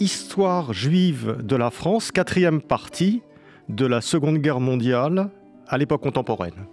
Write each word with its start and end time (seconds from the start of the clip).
Histoire 0.00 0.72
juive 0.72 1.38
de 1.42 1.56
la 1.56 1.70
France, 1.70 2.10
quatrième 2.12 2.60
partie 2.60 3.22
de 3.68 3.86
la 3.86 4.00
Seconde 4.00 4.38
Guerre 4.38 4.60
mondiale 4.60 5.30
à 5.68 5.78
l'époque 5.78 6.02
contemporaine. 6.02 6.66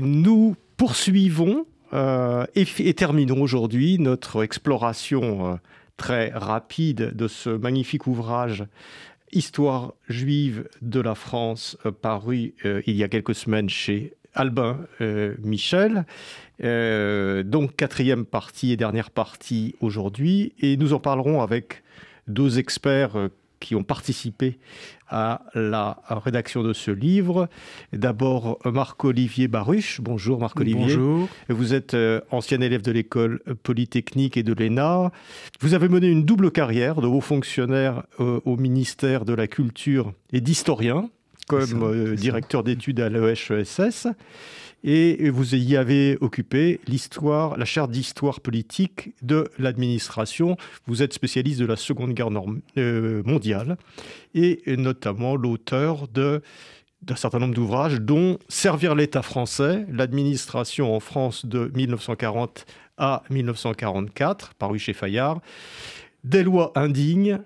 nous 0.00 0.56
poursuivons 0.76 1.66
euh, 1.92 2.46
et, 2.54 2.94
terminons 2.94 3.40
aujourd'hui 3.40 3.98
notre 3.98 4.42
exploration 4.42 5.52
euh, 5.52 5.56
très 5.96 6.30
rapide 6.34 7.14
de 7.14 7.28
ce 7.28 7.50
magnifique 7.50 8.06
ouvrage 8.06 8.64
Histoire 9.30 9.92
juive 10.08 10.70
de 10.80 11.00
la 11.00 11.14
France, 11.14 11.76
euh, 11.84 11.92
paru 11.92 12.54
il 12.64 12.94
y 12.94 13.04
a 13.04 13.08
quelques 13.08 13.34
semaines 13.34 13.68
chez 13.68 14.14
Albin 14.38 14.78
Michel. 15.42 16.06
donc 16.60 17.76
quatrième 17.76 18.24
partie 18.24 18.72
et 18.72 18.76
dernière 18.76 19.10
partie 19.10 19.74
aujourd'hui. 19.80 20.52
Et 20.60 20.76
nous 20.76 20.92
en 20.92 21.00
parlerons 21.00 21.42
avec 21.42 21.82
deux 22.26 22.58
experts 22.58 23.30
qui 23.60 23.74
ont 23.74 23.82
participé 23.82 24.58
à 25.08 25.42
la 25.54 25.98
rédaction 26.10 26.62
de 26.62 26.72
ce 26.72 26.90
livre. 26.90 27.48
D'abord, 27.92 28.58
Marc-Olivier 28.64 29.48
Baruch. 29.48 30.00
Bonjour 30.00 30.38
Marc-Olivier. 30.38 30.96
Bonjour. 30.96 31.28
Vous 31.48 31.74
êtes 31.74 31.94
euh, 31.94 32.20
ancien 32.30 32.60
élève 32.60 32.82
de 32.82 32.92
l'école 32.92 33.40
polytechnique 33.62 34.36
et 34.36 34.42
de 34.42 34.52
l'ENA. 34.52 35.10
Vous 35.60 35.74
avez 35.74 35.88
mené 35.88 36.08
une 36.08 36.24
double 36.24 36.50
carrière 36.50 37.00
de 37.00 37.06
haut 37.06 37.20
fonctionnaire 37.20 38.02
euh, 38.20 38.40
au 38.44 38.56
ministère 38.56 39.24
de 39.24 39.32
la 39.32 39.46
Culture 39.46 40.12
et 40.32 40.40
d'historien, 40.40 41.08
comme 41.48 41.82
euh, 41.82 42.14
directeur 42.14 42.62
d'études 42.62 43.00
à 43.00 43.08
l'EHESS 43.08 44.06
et 44.84 45.30
vous 45.30 45.54
y 45.54 45.76
avez 45.76 46.16
occupé 46.20 46.80
l'histoire, 46.86 47.56
la 47.58 47.64
chaire 47.64 47.88
d'histoire 47.88 48.40
politique 48.40 49.12
de 49.22 49.48
l'administration. 49.58 50.56
Vous 50.86 51.02
êtes 51.02 51.12
spécialiste 51.12 51.58
de 51.60 51.66
la 51.66 51.76
Seconde 51.76 52.12
Guerre 52.12 52.30
euh, 52.76 53.22
mondiale 53.24 53.76
et 54.34 54.62
notamment 54.76 55.36
l'auteur 55.36 56.06
de 56.08 56.42
d'un 57.00 57.14
certain 57.14 57.38
nombre 57.38 57.54
d'ouvrages, 57.54 58.00
dont 58.00 58.38
Servir 58.48 58.96
l'État 58.96 59.22
français, 59.22 59.86
l'administration 59.88 60.92
en 60.92 60.98
France 60.98 61.46
de 61.46 61.70
1940 61.72 62.66
à 62.96 63.22
1944, 63.30 64.54
paru 64.54 64.80
chez 64.80 64.92
Fayard, 64.94 65.40
Des 66.24 66.42
lois 66.42 66.72
indignes, 66.74 67.38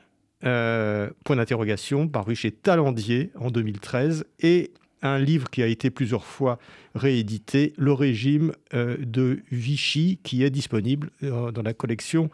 euh, 0.44 1.10
point 1.24 1.36
d'interrogation, 1.36 2.08
paru 2.08 2.34
chez 2.34 2.50
Talandier 2.50 3.30
en 3.38 3.50
2013, 3.50 4.24
et 4.40 4.72
un 5.02 5.18
livre 5.18 5.50
qui 5.50 5.62
a 5.62 5.66
été 5.66 5.90
plusieurs 5.90 6.24
fois 6.24 6.58
réédité, 6.94 7.72
Le 7.76 7.92
régime 7.92 8.52
euh, 8.74 8.96
de 9.00 9.42
Vichy, 9.50 10.20
qui 10.22 10.44
est 10.44 10.50
disponible 10.50 11.10
euh, 11.22 11.50
dans 11.50 11.62
la 11.62 11.74
collection 11.74 12.30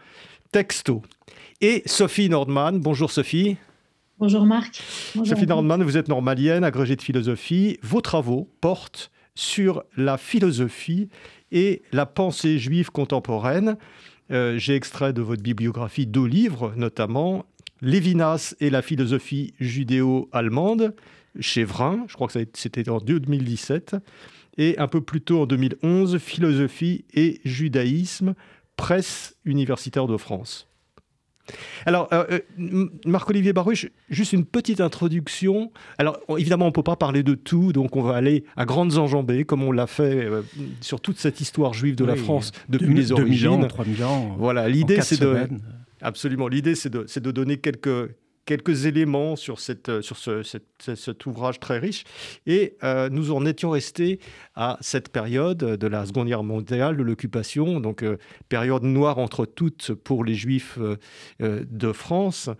Texto. 0.52 1.02
Et 1.60 1.82
Sophie 1.86 2.28
Nordman. 2.28 2.78
Bonjour 2.78 3.10
Sophie. 3.10 3.56
Bonjour 4.18 4.44
Marc. 4.44 4.82
Sophie 5.24 5.46
Nordman, 5.46 5.82
vous 5.82 5.96
êtes 5.96 6.08
normalienne, 6.08 6.64
agrégée 6.64 6.96
de 6.96 7.02
philosophie. 7.02 7.78
Vos 7.82 8.00
travaux 8.00 8.50
portent 8.60 9.10
sur 9.34 9.84
la 9.96 10.18
philosophie 10.18 11.08
et 11.52 11.82
la 11.92 12.06
pensée 12.06 12.58
juive 12.58 12.90
contemporaine. 12.90 13.76
Euh, 14.30 14.58
j'ai 14.58 14.74
extrait 14.74 15.12
de 15.12 15.22
votre 15.22 15.42
bibliographie 15.42 16.06
deux 16.06 16.26
livres, 16.26 16.72
notamment 16.76 17.46
Lévinas 17.80 18.54
et 18.60 18.70
la 18.70 18.82
philosophie 18.82 19.54
judéo-allemande, 19.60 20.94
chez 21.40 21.64
Vrin, 21.64 22.04
je 22.08 22.14
crois 22.14 22.28
que 22.28 22.44
c'était 22.54 22.88
en 22.88 22.98
2017, 22.98 23.96
et 24.56 24.78
un 24.78 24.88
peu 24.88 25.00
plus 25.00 25.20
tôt 25.20 25.42
en 25.42 25.46
2011, 25.46 26.18
Philosophie 26.18 27.04
et 27.14 27.40
judaïsme, 27.44 28.34
presse 28.76 29.36
universitaire 29.44 30.06
de 30.06 30.16
France. 30.16 30.68
Alors, 31.86 32.08
euh, 32.12 32.40
euh, 32.58 32.90
Marc-Olivier 33.06 33.52
Baruch, 33.52 33.90
juste 34.10 34.32
une 34.32 34.44
petite 34.44 34.80
introduction. 34.80 35.72
Alors, 35.96 36.18
évidemment, 36.36 36.66
on 36.66 36.68
ne 36.68 36.74
peut 36.74 36.82
pas 36.82 36.96
parler 36.96 37.22
de 37.22 37.34
tout, 37.34 37.72
donc 37.72 37.96
on 37.96 38.02
va 38.02 38.16
aller 38.16 38.44
à 38.56 38.66
grandes 38.66 38.98
enjambées, 38.98 39.44
comme 39.44 39.62
on 39.62 39.72
l'a 39.72 39.86
fait 39.86 40.26
euh, 40.26 40.42
sur 40.80 41.00
toute 41.00 41.18
cette 41.18 41.40
histoire 41.40 41.72
juive 41.72 41.96
de 41.96 42.04
la 42.04 42.16
France 42.16 42.52
depuis 42.68 42.94
les 42.94 43.12
origines. 43.12 43.66
3000 43.66 44.04
ans. 44.04 44.36
Voilà, 44.38 44.68
l'idée, 44.68 45.00
c'est 45.00 45.20
de. 45.20 45.48
Absolument, 46.02 46.48
l'idée, 46.48 46.74
c'est 46.74 46.90
de, 46.90 47.30
donner 47.30 47.58
quelques, 47.58 48.86
éléments 48.86 49.36
sur, 49.36 49.60
cet 49.60 51.26
ouvrage 51.26 51.60
très 51.60 51.78
riche. 51.78 52.04
Et 52.46 52.76
euh, 52.82 53.08
nous 53.08 53.32
en 53.32 53.44
étions 53.44 53.70
restés 53.70 54.20
à 54.54 54.78
cette 54.80 55.10
période 55.10 55.58
de 55.58 55.86
la 55.86 56.06
Seconde 56.06 56.28
Guerre 56.28 56.44
mondiale, 56.44 56.96
de 56.96 57.02
l'occupation, 57.02 57.80
donc 57.80 58.02
euh, 58.02 58.16
période 58.48 58.82
noire 58.82 59.18
entre 59.18 59.44
toutes 59.44 59.92
pour 59.92 60.24
les 60.24 60.34
Juifs 60.34 60.78
euh, 60.78 60.96
de 61.38 61.92
France 61.92 62.50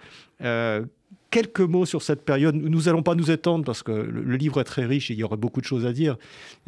quelques 1.30 1.60
mots 1.60 1.86
sur 1.86 2.02
cette 2.02 2.24
période. 2.24 2.54
Nous 2.54 2.82
n'allons 2.82 3.02
pas 3.02 3.14
nous 3.14 3.30
étendre 3.30 3.64
parce 3.64 3.82
que 3.82 3.92
le, 3.92 4.36
livre 4.36 4.60
est 4.60 4.64
très 4.64 4.84
riche 4.84 5.10
et 5.10 5.14
il 5.14 5.20
y 5.20 5.24
aurait 5.24 5.36
beaucoup 5.36 5.60
de 5.60 5.66
choses 5.66 5.84
à 5.84 5.92
dire, 5.92 6.16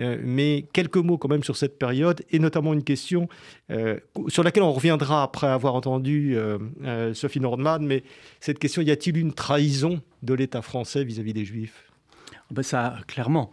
euh, 0.00 0.18
mais 0.22 0.66
quelques 0.72 0.96
mots 0.96 1.18
quand 1.18 1.28
même 1.28 1.44
sur 1.44 1.56
cette 1.56 1.78
période 1.78 2.22
et 2.30 2.38
notamment 2.38 2.72
une 2.72 2.84
question 2.84 3.28
euh, 3.70 3.98
sur 4.28 4.42
laquelle 4.42 4.62
on 4.62 4.72
reviendra 4.72 5.22
après 5.22 5.46
avoir 5.46 5.74
entendu 5.74 6.36
euh, 6.36 7.14
Sophie 7.14 7.40
Nordman, 7.40 7.84
mais 7.86 8.02
cette 8.40 8.58
question, 8.58 8.82
y 8.82 8.90
a-t-il 8.90 9.16
une 9.16 9.32
trahison 9.32 10.02
de 10.22 10.34
l'État 10.34 10.62
français 10.62 11.04
vis-à-vis 11.04 11.32
des 11.32 11.44
Juifs? 11.44 11.90
Ah 12.34 12.38
ben 12.50 12.62
Ça, 12.62 12.96
clairement. 13.06 13.50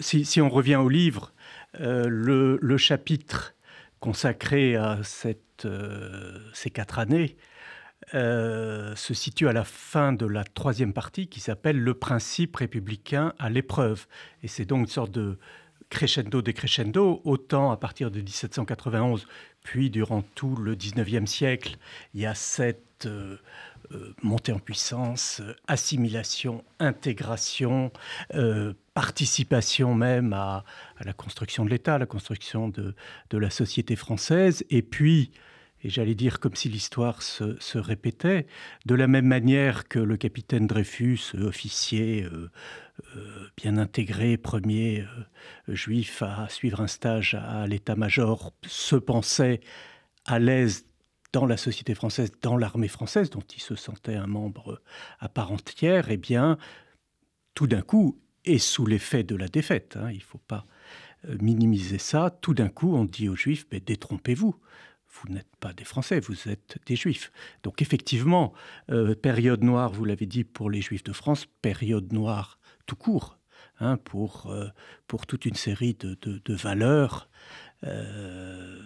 Si, 0.00 0.40
on 0.40 0.48
revient 0.48 0.76
au 0.76 0.88
livre, 0.88 1.32
le, 1.78 2.76
chapitre 2.78 3.54
consacré 4.00 4.76
à 4.76 5.00
ces 5.02 6.70
quatre 6.70 6.98
années, 6.98 7.36
euh, 8.14 8.94
se 8.94 9.14
situe 9.14 9.48
à 9.48 9.52
la 9.52 9.64
fin 9.64 10.12
de 10.12 10.26
la 10.26 10.44
troisième 10.44 10.92
partie 10.92 11.26
qui 11.26 11.40
s'appelle 11.40 11.78
Le 11.78 11.94
principe 11.94 12.54
républicain 12.54 13.32
à 13.38 13.50
l'épreuve. 13.50 14.06
Et 14.44 14.48
c'est 14.48 14.64
donc 14.64 14.80
une 14.80 14.86
sorte 14.86 15.10
de 15.10 15.38
crescendo 15.90 16.40
décrescendo, 16.40 17.20
autant 17.24 17.72
à 17.72 17.76
partir 17.76 18.10
de 18.10 18.20
1791, 18.20 19.26
puis 19.62 19.90
durant 19.90 20.22
tout 20.34 20.54
le 20.56 20.76
19e 20.76 21.26
siècle, 21.26 21.76
il 22.14 22.20
y 22.20 22.26
a 22.26 22.34
cette 22.34 23.06
euh, 23.06 23.36
euh, 23.92 24.14
montée 24.22 24.52
en 24.52 24.58
puissance, 24.60 25.42
assimilation, 25.66 26.64
intégration, 26.78 27.92
participation 28.94 29.94
même 29.94 30.32
à, 30.32 30.64
la 31.04 31.12
construction 31.12 31.64
de 31.64 31.70
l'État, 31.70 31.98
la 31.98 32.06
construction 32.06 32.68
de, 32.68 32.94
de, 33.30 33.38
la 33.38 33.50
société 33.50 33.96
française, 33.96 34.64
et 34.70 34.82
puis 34.82 35.30
et 35.86 35.88
j'allais 35.88 36.16
dire 36.16 36.40
comme 36.40 36.56
si 36.56 36.68
l'histoire 36.68 37.22
se, 37.22 37.78
répétait, 37.78 38.48
de 38.86 38.96
la 38.96 39.06
même 39.06 39.26
manière 39.26 39.86
que 39.86 40.00
le 40.00 40.16
capitaine 40.16 40.66
Dreyfus, 40.66 41.36
officier 41.40 42.24
euh, 42.24 42.50
euh, 43.14 43.48
bien 43.56 43.76
intégré, 43.76 44.36
premier 44.36 45.02
euh, 45.02 45.74
juif 45.74 46.22
à 46.22 46.48
suivre 46.48 46.80
un 46.80 46.88
stage 46.88 47.34
à 47.34 47.68
l'état-major, 47.68 48.52
se 48.66 48.96
pensait 48.96 49.60
à 50.24 50.40
l'aise 50.40 50.86
dans 51.32 51.46
la 51.46 51.56
société 51.56 51.94
française, 51.94 52.32
dans 52.42 52.56
l'armée 52.56 52.88
française, 52.88 53.30
dont 53.30 53.44
il 53.54 53.60
se 53.60 53.76
sentait 53.76 54.16
un 54.16 54.26
membre 54.26 54.82
à 55.20 55.28
part 55.28 55.52
entière, 55.52 56.10
eh 56.10 56.16
bien, 56.16 56.58
tout 57.54 57.68
d'un 57.68 57.82
coup, 57.82 58.18
et 58.44 58.58
sous 58.58 58.86
l'effet 58.86 59.22
de 59.22 59.36
la 59.36 59.46
défaite, 59.46 59.96
hein, 59.96 60.10
il 60.10 60.18
ne 60.18 60.22
faut 60.22 60.42
pas 60.48 60.66
minimiser 61.40 61.98
ça, 61.98 62.36
tout 62.40 62.54
d'un 62.54 62.68
coup, 62.70 62.96
on 62.96 63.04
dit 63.04 63.28
aux 63.28 63.36
Juifs, 63.36 63.66
mais 63.70 63.78
détrompez-vous 63.78 64.56
vous 65.22 65.32
n'êtes 65.32 65.54
pas 65.60 65.72
des 65.72 65.84
Français, 65.84 66.20
vous 66.20 66.48
êtes 66.48 66.78
des 66.86 66.96
Juifs. 66.96 67.32
Donc 67.62 67.82
effectivement, 67.82 68.52
euh, 68.90 69.14
période 69.14 69.62
noire, 69.62 69.92
vous 69.92 70.04
l'avez 70.04 70.26
dit, 70.26 70.44
pour 70.44 70.70
les 70.70 70.80
Juifs 70.80 71.04
de 71.04 71.12
France, 71.12 71.46
période 71.62 72.12
noire 72.12 72.58
tout 72.86 72.96
court, 72.96 73.38
hein, 73.80 73.96
pour, 73.96 74.46
euh, 74.50 74.68
pour 75.06 75.26
toute 75.26 75.46
une 75.46 75.54
série 75.54 75.94
de, 75.94 76.16
de, 76.22 76.54
valeurs 76.54 77.28
euh, 77.84 78.80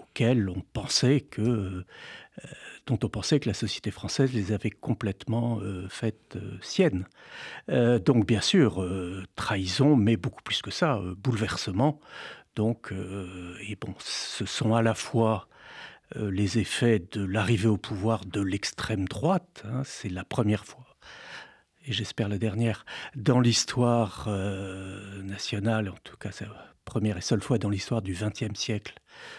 auxquelles 0.00 0.48
on 0.48 0.60
pensait 0.72 1.20
que, 1.20 1.84
dont 2.86 2.98
on 3.02 3.08
pensait 3.08 3.40
que 3.40 3.48
la 3.48 3.54
société 3.54 3.90
française 3.90 4.32
les 4.32 4.52
avait 4.52 4.70
complètement 4.70 5.60
faites 5.88 6.38
siennes. 6.60 7.06
donc 7.68 8.26
bien 8.26 8.40
sûr, 8.40 8.86
trahison, 9.34 9.96
mais 9.96 10.16
beaucoup 10.16 10.42
plus 10.42 10.62
que 10.62 10.70
ça, 10.70 11.00
bouleversement. 11.16 12.00
Donc, 12.54 12.92
et 13.68 13.76
bon, 13.76 13.94
ce 13.98 14.46
sont 14.46 14.74
à 14.74 14.82
la 14.82 14.94
fois 14.94 15.48
les 16.14 16.58
effets 16.58 17.02
de 17.12 17.24
l'arrivée 17.24 17.68
au 17.68 17.76
pouvoir 17.76 18.24
de 18.24 18.40
l'extrême 18.40 19.06
droite. 19.06 19.64
Hein. 19.66 19.82
c'est 19.84 20.08
la 20.08 20.24
première 20.24 20.64
fois 20.64 20.84
et 21.86 21.92
j'espère 21.92 22.28
la 22.28 22.38
dernière, 22.38 22.86
dans 23.14 23.40
l'histoire 23.40 24.28
nationale, 25.22 25.90
en 25.90 25.98
tout 26.02 26.16
cas 26.16 26.30
la 26.40 26.74
première 26.84 27.16
et 27.16 27.20
seule 27.20 27.42
fois 27.42 27.58
dans 27.58 27.68
l'histoire 27.68 28.02
du 28.02 28.14
XXe 28.14 28.58
siècle 28.58 28.94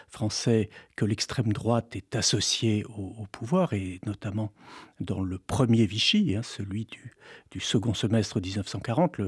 français 0.08 0.70
que 0.96 1.06
l'extrême 1.06 1.54
droite 1.54 1.96
est 1.96 2.16
associée 2.16 2.86
au, 2.86 3.26
pouvoir, 3.32 3.74
et 3.74 4.00
notamment 4.06 4.52
dans 5.00 5.22
le 5.22 5.38
premier 5.38 5.86
Vichy, 5.86 6.36
hein, 6.36 6.44
celui 6.44 6.88
du, 7.52 7.60
second 7.60 7.94
semestre 7.94 8.40
1940. 8.40 9.22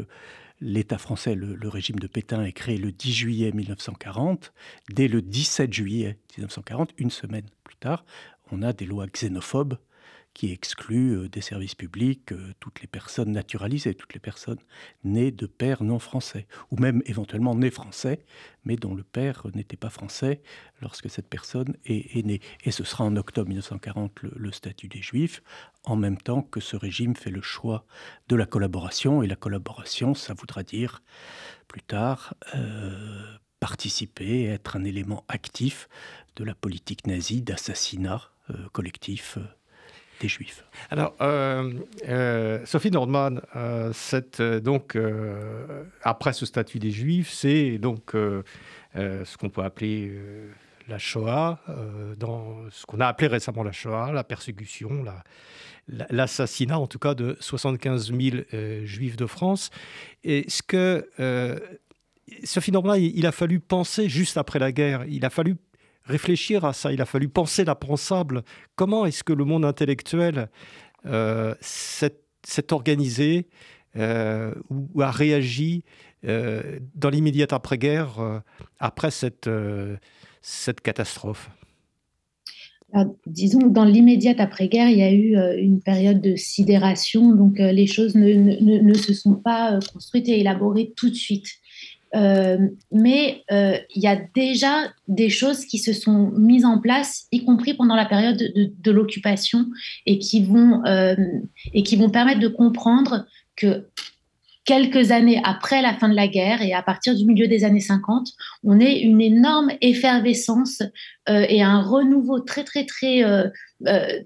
L'État 0.60 0.98
français, 0.98 1.36
le, 1.36 1.70
régime 1.70 2.00
de 2.00 2.08
Pétain, 2.08 2.44
est 2.44 2.52
créé 2.52 2.78
le 2.78 2.92
10 2.92 3.14
juillet 3.14 3.52
1940. 3.52 4.54
Dès 4.90 5.08
le 5.08 5.22
17 5.22 5.72
juillet 5.72 6.18
1940, 6.38 6.94
une 6.98 7.12
semaine 7.12 7.46
plus 7.64 7.76
tard, 7.76 8.06
on 8.52 8.64
a 8.64 8.74
des 8.74 8.86
lois 8.86 9.06
xénophobes 9.08 9.78
qui 10.38 10.52
exclut 10.52 11.18
euh, 11.18 11.28
des 11.28 11.42
services 11.42 11.74
publics 11.74 12.32
euh, 12.32 12.54
toutes 12.60 12.82
les 12.82 12.88
personnes 12.88 13.32
naturalisées, 13.32 13.96
toutes 13.96 14.14
les 14.14 14.20
personnes 14.20 14.60
nées 15.04 15.32
de 15.32 15.48
pères 15.48 15.82
non 15.82 15.98
français, 15.98 16.46
ou 16.70 16.78
même 16.78 17.02
éventuellement 17.08 17.56
nées 17.56 17.72
français, 17.72 18.24
mais 18.64 18.76
dont 18.76 18.94
le 18.94 19.02
père 19.02 19.48
n'était 19.56 19.78
pas 19.78 19.90
français 19.90 20.44
lorsque 20.80 21.10
cette 21.10 21.28
personne 21.28 21.76
est, 21.86 22.24
née. 22.24 22.40
Et 22.64 22.70
ce 22.70 22.84
sera 22.84 23.04
en 23.04 23.16
octobre 23.16 23.48
1940 23.48 24.20
le, 24.22 24.52
statut 24.52 24.88
des 24.88 25.02
Juifs, 25.02 25.42
en 25.84 25.96
même 25.96 26.18
temps 26.18 26.44
que 26.44 26.60
ce 26.60 26.76
régime 26.76 27.16
fait 27.16 27.32
le 27.32 27.42
choix 27.42 27.88
de 28.28 28.36
la 28.36 28.46
collaboration. 28.46 29.24
Et 29.24 29.28
la 29.28 29.36
collaboration, 29.36 30.14
ça 30.14 30.36
voudra 30.36 30.62
dire 30.62 31.02
plus 31.68 31.82
tard 31.82 32.36
euh, 32.54 33.38
participer, 33.60 34.44
être 34.44 34.76
un 34.76 34.84
élément 34.84 35.26
actif 35.30 35.90
de 36.36 36.44
la 36.44 36.54
politique 36.54 37.08
nazie 37.08 37.42
d'assassinat 37.42 38.30
collectif 38.72 39.38
des 40.20 40.28
Juifs. 40.28 40.64
Alors, 40.90 41.16
euh, 41.22 41.74
euh, 42.08 42.66
Sophie 42.66 42.92
Nordman, 42.92 43.42
euh, 43.56 43.92
donc, 44.60 44.98
après 46.02 46.34
ce 46.34 46.46
statut 46.46 46.80
des 46.80 46.92
Juifs, 46.92 47.32
c'est 47.32 47.78
donc 47.78 48.12
ce 48.14 49.38
qu'on 49.38 49.50
peut 49.50 49.64
appeler 49.64 50.12
la 50.88 50.98
Shoah, 50.98 51.60
dans 52.18 52.70
ce 52.72 52.86
qu'on 52.86 53.00
a 53.00 53.08
appelé 53.08 53.28
récemment 53.28 53.64
la 53.64 53.72
Shoah, 53.72 54.12
la 54.12 54.24
persécution, 54.24 55.04
l'assassinat 55.88 56.80
en 56.80 56.88
tout 56.88 57.00
cas 57.00 57.14
de 57.14 57.38
75 57.40 58.12
000 58.12 58.38
Juifs 58.84 59.18
de 59.18 59.26
France. 59.26 59.70
Est-ce 60.24 60.64
que 60.64 61.10
Sophie 62.44 62.72
Nordman, 62.72 63.00
il 63.02 63.26
a 63.26 63.32
fallu 63.32 63.60
penser 63.60 64.10
juste 64.10 64.38
après 64.38 64.60
la 64.60 64.72
guerre, 64.72 65.06
il 65.08 65.26
a 65.26 65.30
fallu 65.30 65.56
réfléchir 66.08 66.66
à 66.66 66.74
ça, 66.74 66.92
il 66.92 67.02
a 67.02 67.06
fallu 67.06 67.28
penser 67.28 67.66
la 67.66 67.76
pensable. 67.76 68.44
Comment 68.76 69.06
est-ce 69.06 69.24
que 69.24 69.34
le 69.34 69.46
monde 69.46 69.66
intellectuel 69.66 70.50
euh, 71.06 71.54
s'est 71.62 72.14
organisé 72.72 73.48
euh, 73.96 74.54
ou, 74.70 75.02
a 75.02 75.12
réagi 75.12 75.84
euh, 76.26 76.80
dans 76.96 77.10
l'immédiate 77.10 77.54
après-guerre, 77.54 78.42
après 78.80 79.12
cette, 79.12 79.50
catastrophe? 80.82 81.50
Disons 83.26 83.60
que 83.60 83.74
dans 83.74 83.84
l'immédiate 83.84 84.40
après-guerre, 84.40 84.90
il 84.90 84.98
y 84.98 85.04
a 85.04 85.12
eu 85.12 85.36
une 85.62 85.82
période 85.82 86.22
de 86.22 86.38
sidération, 86.38 87.36
donc 87.36 87.60
les 87.60 87.86
choses 87.86 88.16
ne, 88.16 88.82
ne, 88.82 88.94
se 88.94 89.14
sont 89.14 89.36
pas 89.36 89.78
construites 89.92 90.30
et 90.30 90.40
élaborées 90.40 90.94
tout 90.96 91.10
de 91.10 91.16
suite. 91.16 91.48
Euh, 92.16 92.58
mais 92.92 93.44
euh, 93.52 93.78
il 93.96 94.02
y 94.02 94.08
a 94.08 94.16
déjà 94.34 94.92
des 95.08 95.30
choses 95.30 95.66
qui 95.66 95.78
se 95.78 95.94
sont 95.94 96.32
mises 96.32 96.66
en 96.66 96.80
place, 96.80 97.28
y 97.32 97.44
compris 97.44 97.74
pendant 97.74 97.96
la 97.96 98.06
période 98.06 98.42
de, 98.56 98.92
l'occupation, 98.92 99.66
et 100.06 100.20
qui 100.20 100.44
vont 100.44 100.86
euh, 100.86 101.16
et 101.74 101.84
qui 101.84 101.96
vont 101.96 102.10
permettre 102.10 102.40
de 102.40 102.48
comprendre 102.48 103.26
que 103.56 103.88
quelques 104.64 105.12
années 105.12 105.42
après 105.46 105.82
la 105.82 105.94
fin 105.94 106.10
de 106.10 106.16
la 106.16 106.28
guerre 106.28 106.62
et 106.62 106.74
à 106.74 106.82
partir 106.82 107.16
du 107.16 107.26
milieu 107.26 107.48
des 107.48 107.64
années 107.64 107.80
50, 107.80 108.28
on 108.64 108.80
est 108.82 109.00
une 109.00 109.22
énorme 109.22 109.72
effervescence 109.80 110.84
et 111.30 111.64
un 111.64 111.82
renouveau 111.82 112.40
très 112.42 112.66
très 112.66 112.86
très 112.86 113.24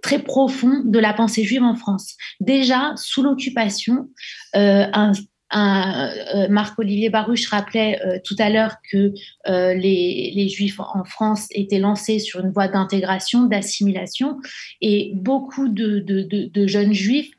très 0.02 0.20
profond 0.20 0.82
de 0.84 0.98
la 0.98 1.14
pensée 1.14 1.44
juive 1.44 1.62
en 1.62 1.76
France. 1.76 2.16
Déjà 2.40 2.94
sous 2.96 3.22
l'occupation, 3.22 4.10
un 4.54 5.12
euh, 5.54 6.48
Marc-Olivier 6.50 7.10
Baruch 7.10 7.48
rappelait 7.48 8.00
euh, 8.06 8.20
tout 8.24 8.36
à 8.40 8.50
l'heure 8.50 8.76
que 8.90 9.14
euh, 9.48 9.74
les, 9.74 10.48
Juifs 10.50 10.80
en 10.80 11.04
France 11.04 11.48
étaient 11.52 11.80
lancés 11.80 12.20
sur 12.20 12.40
une 12.40 12.52
voie 12.52 12.68
d'intégration, 12.68 13.46
d'assimilation, 13.46 14.40
et 14.82 15.12
beaucoup 15.14 15.68
de, 15.70 16.68
jeunes 16.68 16.94
Juifs 16.94 17.32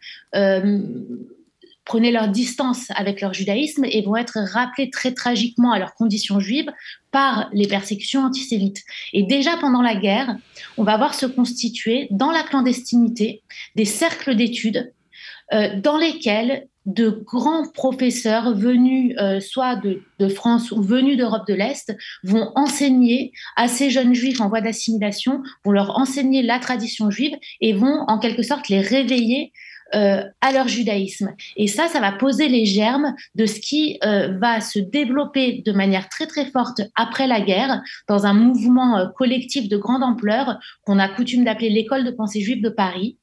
prenaient 1.85 2.13
leur 2.13 2.29
distance 2.29 2.87
avec 2.95 3.21
leur 3.21 3.35
judaïsme 3.35 3.85
et 3.85 4.03
vont 4.03 4.15
être 4.17 4.39
rappelés 4.39 4.89
très 4.89 5.13
tragiquement 5.13 5.73
à 5.73 5.81
leurs 5.81 5.95
conditions 5.95 6.39
juives 6.39 6.71
par 7.11 7.51
les 7.53 7.67
persécutions 7.67 8.23
antisémites. 8.23 8.83
Et 9.13 9.25
déjà 9.25 9.57
pendant 9.57 9.83
la 9.83 9.97
guerre, 9.97 10.37
on 10.79 10.85
va 10.85 10.97
voir 10.97 11.13
se 11.15 11.27
constituer 11.27 12.07
dans 12.11 12.31
la 12.31 12.45
clandestinité 12.45 13.43
des 13.75 13.85
cercles 13.85 14.37
d'études 14.37 14.93
dans 15.51 15.99
lesquels 15.99 16.69
de 16.87 17.11
grands 17.25 17.69
professeurs 17.71 18.55
venus 18.55 19.15
euh, 19.19 19.41
soit 19.41 19.77
de, 19.77 20.03
France 20.29 20.71
ou 20.71 20.81
venus 20.81 21.17
d'Europe 21.17 21.47
de 21.49 21.55
l'Est 21.55 21.97
vont 22.23 22.53
enseigner 22.55 23.33
à 23.57 23.67
ces 23.67 23.91
jeunes 23.91 24.15
juifs 24.15 24.41
en 24.41 24.49
voie 24.49 24.61
d'assimilation, 24.61 25.43
vont 25.65 25.73
leur 25.73 25.99
enseigner 25.99 26.43
la 26.43 26.61
tradition 26.61 27.11
juive 27.11 27.35
et 27.61 27.73
vont 27.73 28.05
en 28.07 28.19
quelque 28.19 28.43
sorte 28.43 28.69
les 28.69 28.81
réveiller 28.81 29.53
euh, 29.95 30.23
à 30.41 30.53
leur 30.53 30.69
judaïsme. 30.69 31.35
Et 31.57 31.67
ça, 31.67 31.89
ça 31.89 32.01
va 32.01 32.13
poser 32.13 32.49
les 32.49 32.65
germes 32.65 33.15
de 33.35 33.47
ce 33.47 33.61
qui 33.61 33.99
euh, 34.05 34.39
va 34.39 34.61
se 34.61 34.79
développer 34.79 35.63
de 35.67 35.73
manière 35.73 36.09
très 36.09 36.27
très 36.27 36.47
forte 36.47 36.81
après 36.95 37.27
la 37.27 37.41
guerre 37.41 37.83
dans 38.09 38.25
un 38.25 38.33
mouvement 38.33 39.09
collectif 39.19 39.69
de 39.69 39.77
grande 39.77 40.05
ampleur 40.05 40.59
qu'on 40.87 41.01
a 41.01 41.09
coutume 41.09 41.45
d'appeler 41.45 41.69
l'école 41.69 42.05
de 42.05 42.11
pensée 42.13 42.41
juive 42.41 42.63
de 42.63 42.71
Paris 42.71 43.19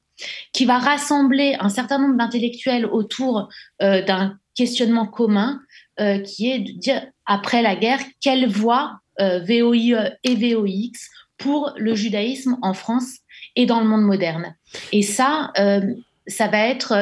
qui 0.52 0.64
va 0.64 0.78
rassembler 0.78 1.56
un 1.60 1.68
certain 1.68 1.98
nombre 1.98 2.16
d'intellectuels 2.16 2.86
autour 2.86 3.48
euh, 3.82 4.02
d'un 4.04 4.38
questionnement 4.54 5.06
commun 5.06 5.60
euh, 6.00 6.18
qui 6.18 6.50
est 6.50 6.58
de 6.60 6.72
dire, 6.72 7.02
après 7.26 7.62
la 7.62 7.76
guerre, 7.76 8.00
quelle 8.20 8.48
voie 8.48 9.00
euh, 9.20 9.40
VOIE 9.40 9.96
et 10.24 10.34
VOX 10.34 11.08
pour 11.38 11.72
le 11.76 11.94
judaïsme 11.94 12.58
en 12.62 12.74
France 12.74 13.18
et 13.56 13.66
dans 13.66 13.80
le 13.80 13.86
monde 13.86 14.02
moderne. 14.02 14.54
Et 14.92 15.02
ça, 15.02 15.52
ça 16.26 16.48
va 16.48 16.66
être 16.66 16.94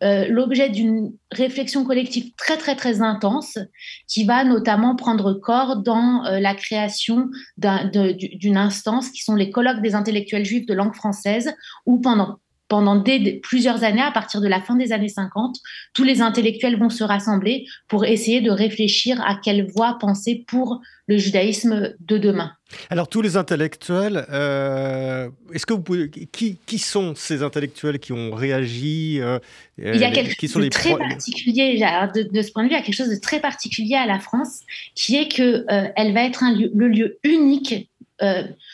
l'objet 0.00 0.70
d'une 0.70 1.12
réflexion 1.32 1.84
collective 1.84 2.32
très 2.36 2.56
très 2.56 2.76
très 2.76 3.02
intense 3.02 3.58
qui 4.06 4.24
va 4.24 4.44
notamment 4.44 4.94
prendre 4.94 5.34
corps 5.34 5.76
dans 5.76 6.22
la 6.22 6.54
création 6.54 7.28
d'une 7.58 8.56
instance 8.56 9.10
qui 9.10 9.22
sont 9.22 9.34
les 9.34 9.50
colloques 9.50 9.82
des 9.82 9.96
intellectuels 9.96 10.44
juifs 10.44 10.66
de 10.66 10.74
langue 10.74 10.94
française 10.94 11.52
où 11.84 12.00
pendant 12.00 12.38
pendant 12.72 13.04
plusieurs 13.42 13.84
années, 13.84 14.00
à 14.00 14.10
partir 14.10 14.40
de 14.40 14.48
la 14.48 14.58
fin 14.58 14.76
des 14.76 14.92
années 14.92 15.10
50, 15.10 15.58
tous 15.92 16.04
les 16.04 16.22
intellectuels 16.22 16.78
vont 16.78 16.88
se 16.88 17.04
rassembler 17.04 17.66
pour 17.86 18.06
essayer 18.06 18.40
de 18.40 18.50
réfléchir 18.50 19.20
à 19.20 19.34
quelle 19.34 19.70
voie 19.70 19.98
penser 20.00 20.42
pour 20.46 20.80
le 21.06 21.18
judaïsme 21.18 21.92
de 22.00 22.16
demain. 22.16 22.52
Alors 22.88 23.08
tous 23.08 23.20
les 23.20 23.36
intellectuels, 23.36 24.24
euh, 24.30 25.28
est-ce 25.52 25.66
que 25.66 25.74
vous 25.74 25.82
pouvez, 25.82 26.08
qui, 26.08 26.56
qui, 26.64 26.78
sont 26.78 27.14
ces 27.14 27.42
intellectuels 27.42 27.98
qui 27.98 28.14
ont 28.14 28.34
réagi 28.34 29.18
euh, 29.20 29.38
Il 29.76 29.96
y 29.96 30.04
a 30.04 30.10
quelque 30.10 30.34
chose 30.46 30.64
de 30.64 30.68
très 30.70 30.96
particulier, 30.96 31.74
de, 31.74 32.40
ce 32.40 32.52
point 32.52 32.62
de 32.62 32.68
vue, 32.68 32.74
il 32.74 32.78
y 32.78 32.80
a 32.80 32.82
quelque 32.82 32.96
chose 32.96 33.10
de 33.10 33.20
très 33.20 33.40
particulier 33.40 33.96
à 33.96 34.06
la 34.06 34.18
France, 34.18 34.60
qui 34.94 35.16
est 35.16 35.28
que 35.28 35.66
euh, 35.70 35.90
elle 35.94 36.14
va 36.14 36.24
être 36.24 36.42
un 36.42 36.56
le 36.56 36.88
lieu 36.88 37.18
unique 37.22 37.90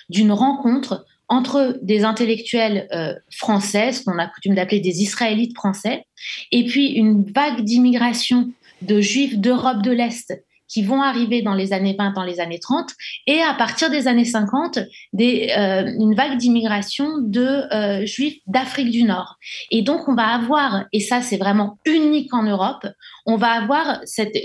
d'une 0.08 0.30
rencontre 0.30 1.04
entre 1.28 1.78
des 1.82 2.04
intellectuels 2.04 2.88
euh, 2.92 3.14
français, 3.30 3.92
ce 3.92 4.02
qu'on 4.02 4.18
a 4.18 4.26
coutume 4.26 4.54
d'appeler 4.54 4.80
des 4.80 5.02
Israélites 5.02 5.56
français, 5.56 6.04
et 6.52 6.64
puis 6.64 6.88
une 6.92 7.24
vague 7.32 7.62
d'immigration 7.62 8.50
de 8.82 9.00
juifs 9.00 9.36
d'Europe 9.38 9.82
de 9.82 9.90
l'Est 9.90 10.32
qui 10.68 10.82
vont 10.82 11.02
arriver 11.02 11.42
dans 11.42 11.54
les 11.54 11.72
années 11.72 11.96
20, 11.98 12.12
dans 12.12 12.24
les 12.24 12.40
années 12.40 12.60
30, 12.60 12.90
et 13.26 13.40
à 13.40 13.54
partir 13.54 13.90
des 13.90 14.06
années 14.06 14.24
50, 14.24 14.78
des, 15.14 15.50
euh, 15.56 15.90
une 15.98 16.14
vague 16.14 16.36
d'immigration 16.36 17.18
de 17.18 17.64
euh, 17.72 18.06
juifs 18.06 18.38
d'Afrique 18.46 18.90
du 18.90 19.04
Nord. 19.04 19.36
Et 19.70 19.82
donc, 19.82 20.08
on 20.08 20.14
va 20.14 20.26
avoir, 20.26 20.84
et 20.92 21.00
ça 21.00 21.22
c'est 21.22 21.38
vraiment 21.38 21.78
unique 21.86 22.32
en 22.34 22.42
Europe, 22.42 22.86
on 23.24 23.36
va 23.36 23.52
avoir, 23.52 24.00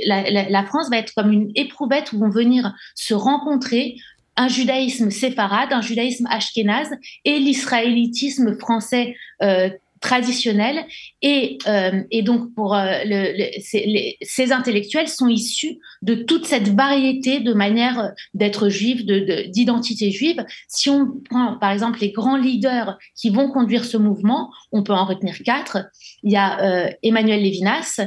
la, 0.06 0.50
la, 0.50 0.66
France 0.66 0.90
va 0.90 0.98
être 0.98 1.14
comme 1.16 1.32
une 1.32 1.52
éprouvette 1.56 2.14
où 2.14 2.20
vont 2.20 2.30
venir 2.30 2.74
se 2.96 3.14
rencontrer 3.14 3.96
un 4.36 4.48
judaïsme 4.48 5.12
séfarade, 5.12 5.72
un 5.72 5.82
judaïsme 5.82 6.28
ashkénaze 6.30 6.92
et 7.26 7.40
l'israélitisme 7.40 8.58
français 8.58 9.16
euh, 9.42 9.70
traditionnelle. 10.00 10.86
Et, 11.22 11.58
euh, 11.66 12.02
et 12.12 12.24
donc, 12.24 12.54
pour 12.56 12.76
euh, 12.76 13.04
le, 13.06 14.16
ces 14.22 14.52
intellectuels 14.52 15.08
sont 15.08 15.30
issus 15.30 15.78
de 16.02 16.16
toute 16.16 16.46
cette 16.46 16.68
variété 16.70 17.40
de 17.40 17.54
manières 17.54 18.12
d'être 18.34 18.68
juifs, 18.68 19.06
d'identité 19.06 20.08
de, 20.08 20.12
juive. 20.12 20.46
Si 20.68 20.90
on 20.90 21.10
prend, 21.30 21.58
par 21.58 21.72
exemple, 21.72 22.00
les 22.02 22.12
grands 22.12 22.36
leaders 22.36 22.98
qui 23.16 23.30
vont 23.30 23.50
conduire 23.50 23.86
ce 23.86 23.96
mouvement, 23.96 24.52
on 24.74 24.84
peut 24.84 24.94
en 24.94 25.06
retenir 25.06 25.36
quatre. 25.46 25.78
Il 26.24 26.34
y 26.34 26.36
a 26.36 26.90
Emmanuel 27.02 27.42
Lévinas, 27.42 28.02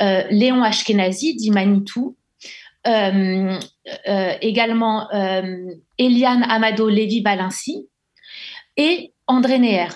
Léon 0.00 0.62
Ashkenazi, 0.62 1.36
dit 1.36 1.50
Manitou, 1.50 2.16
euh, 2.86 3.58
également 4.40 5.12
euh, 5.12 5.66
Eliane 5.98 6.44
Amado 6.48 6.88
Lévy 6.88 7.20
Balinci 7.20 7.88
et 8.76 9.12
André 9.26 9.58
Neher. 9.58 9.88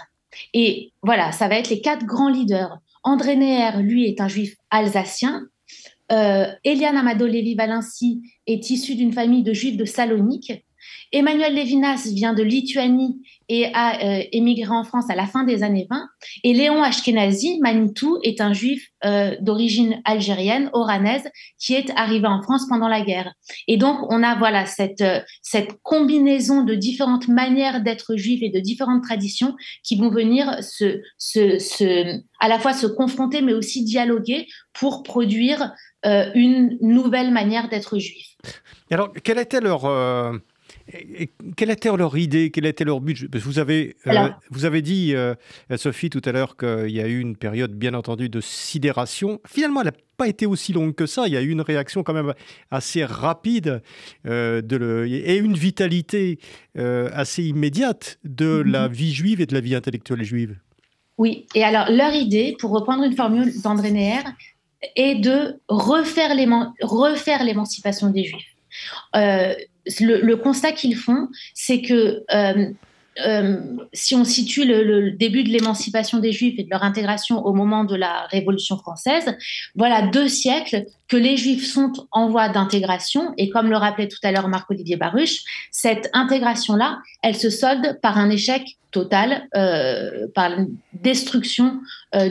Et 0.55 0.93
voilà, 1.03 1.33
ça 1.33 1.49
va 1.49 1.57
être 1.57 1.71
les 1.71 1.81
quatre 1.81 2.07
grands 2.07 2.29
leaders. 2.29 2.79
André 3.03 3.37
Neher, 3.37 3.83
lui, 3.83 4.07
est 4.07 4.21
un 4.21 4.29
juif 4.29 4.55
alsacien. 4.71 5.43
Euh, 6.11 6.47
Eliane 6.65 6.97
Amado 6.97 7.27
Lévy 7.27 7.55
Balinci 7.55 8.23
est 8.47 8.71
issu 8.71 8.95
d'une 8.95 9.13
famille 9.13 9.43
de 9.43 9.53
juifs 9.53 9.77
de 9.77 9.85
Salonique. 9.85 10.65
Emmanuel 11.13 11.55
Lévinas 11.55 12.09
vient 12.13 12.35
de 12.35 12.43
Lituanie 12.43 13.21
et 13.49 13.73
a 13.75 14.03
euh, 14.03 14.23
émigré 14.33 14.71
en 14.71 14.85
France 14.85 15.09
à 15.09 15.15
la 15.15 15.27
fin 15.27 15.45
des 15.45 15.63
années 15.63 15.87
20. 15.91 16.09
Et 16.45 16.53
Léon 16.53 16.83
Ashkenazi, 16.83 17.59
Manitou, 17.61 18.19
est 18.23 18.41
un 18.41 18.53
juif 18.53 18.89
euh, 19.05 19.37
d'origine 19.41 20.01
algérienne, 20.05 20.71
oranaise, 20.73 21.29
qui 21.59 21.75
est 21.75 21.91
arrivé 21.97 22.27
en 22.27 22.43
France 22.43 22.67
pendant 22.69 22.89
la 22.89 23.01
guerre. 23.01 23.33
Et 23.67 23.77
donc, 23.77 23.99
on 24.11 24.23
a 24.23 24.37
voilà 24.37 24.67
cette, 24.67 25.01
euh, 25.01 25.21
cette 25.43 25.81
combinaison 25.83 26.63
de 26.63 26.75
différentes 26.75 27.29
manières 27.29 27.83
d'être 27.83 28.17
juif 28.17 28.41
et 28.43 28.51
de 28.51 28.61
différentes 28.61 29.03
traditions 29.03 29.57
qui 29.83 29.97
vont 29.97 30.11
venir 30.11 30.63
se, 30.63 31.01
se, 31.17 31.59
se, 31.59 32.21
à 32.41 32.49
la 32.49 32.59
fois 32.59 32.75
se 32.75 32.87
confronter, 32.87 33.41
mais 33.41 33.55
aussi 33.55 33.85
dialoguer 33.85 34.47
pour 34.73 35.03
produire 35.03 35.73
une 36.05 36.79
nouvelle 36.81 37.33
manière 37.33 37.69
d'être 37.69 37.99
juif. 37.99 38.37
Alors, 38.89 39.13
quel 39.25 39.37
était 39.39 39.61
leur 39.61 39.85
quelle 41.57 41.71
était 41.71 41.95
leur 41.97 42.17
idée 42.17 42.51
Quel 42.51 42.67
était 42.67 42.85
leur 42.85 43.01
but? 43.01 43.35
Vous 43.37 43.59
avez, 43.59 43.97
euh, 44.07 44.29
vous 44.51 44.65
avez 44.65 44.83
dit, 44.83 45.15
euh, 45.15 45.35
Sophie, 45.77 46.11
tout 46.11 46.23
à 46.25 46.33
l'heure 46.33 46.57
qu'il 46.57 46.91
y 46.91 47.01
a 47.01 47.07
eu 47.07 47.21
une 47.21 47.37
période, 47.37 47.73
bien 47.73 47.95
entendu, 47.95 48.29
de 48.29 48.41
sidération. 48.41 49.41
Finalement, 49.47 49.81
elle 49.81 49.89
n'a 49.89 49.93
pas 50.17 50.29
été 50.29 50.47
aussi 50.47 50.73
longue 50.73 50.95
que 50.95 51.07
ça. 51.07 51.27
Il 51.27 51.35
y 51.35 51.37
a 51.37 51.43
eu 51.43 51.51
une 51.51 51.61
réaction 51.61 52.03
quand 52.03 52.15
même 52.15 52.33
assez 52.71 53.05
rapide 53.05 53.83
euh, 54.27 54.63
de 54.63 55.07
et 55.07 55.37
une 55.37 55.55
vitalité 55.55 56.39
assez 56.77 57.43
immédiate 57.43 58.19
de 58.25 58.63
mhm. 58.63 58.71
la 58.71 58.89
vie 58.89 59.13
juive 59.13 59.41
et 59.41 59.47
de 59.47 59.55
la 59.55 59.61
vie 59.61 59.75
intellectuelle 59.75 60.23
juive. 60.23 60.57
Oui, 61.19 61.47
et 61.57 61.65
alors 61.65 61.91
leur 61.91 62.15
idée, 62.15 62.57
pour 62.61 62.71
reprendre 62.71 63.03
une 63.03 63.17
formule 63.17 63.53
d'André 63.63 63.91
Neher, 63.91 64.23
est 64.95 65.17
de 65.17 65.61
refaire 65.69 66.35
l'émancipation 66.37 68.11
des 68.11 68.25
juifs 68.25 68.55
le, 70.01 70.35
constat 70.37 70.73
qu'ils 70.73 70.97
font, 70.97 71.29
c'est 71.55 71.83
que 71.83 72.23
euh, 72.33 72.71
euh, 73.27 73.57
si 73.93 74.15
on 74.15 74.25
situe 74.25 74.65
le, 74.65 75.11
début 75.11 75.43
de 75.43 75.49
l'émancipation 75.49 76.19
des 76.19 76.33
Juifs 76.33 76.55
et 76.59 76.65
de 76.65 76.71
leur 76.71 76.85
intégration 76.85 77.45
au 77.45 77.53
moment 77.53 77.85
de 77.85 77.97
la 77.97 78.27
Révolution 78.27 78.77
française, 78.77 79.37
voilà 79.75 80.03
deux 80.03 80.29
siècles 80.29 80.85
que 81.09 81.17
les 81.17 81.37
Juifs 81.37 81.67
sont 81.67 81.93
en 82.13 82.29
voie 82.29 82.49
d'intégration. 82.49 83.35
Et 83.37 83.51
comme 83.51 83.71
le 83.71 83.77
rappelait 83.77 84.09
tout 84.09 84.19
à 84.23 84.31
l'heure 84.31 84.49
Marc-Olivier 84.49 84.97
Baruch, 84.97 85.43
cette 85.73 86.09
intégration-là, 86.13 86.99
elle 87.23 87.37
se 87.37 87.51
solde 87.51 87.99
par 88.03 88.19
un 88.19 88.31
échec 88.31 88.79
total, 88.91 89.49
euh, 89.57 90.29
par 90.35 90.51
la 90.51 90.65
destruction 90.93 91.81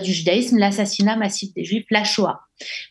du 0.04 0.12
judaïsme, 0.12 0.58
l'assassinat 0.58 1.16
massif 1.16 1.54
des 1.54 1.64
Juifs, 1.64 1.86
la 1.92 2.04
Shoah. 2.04 2.42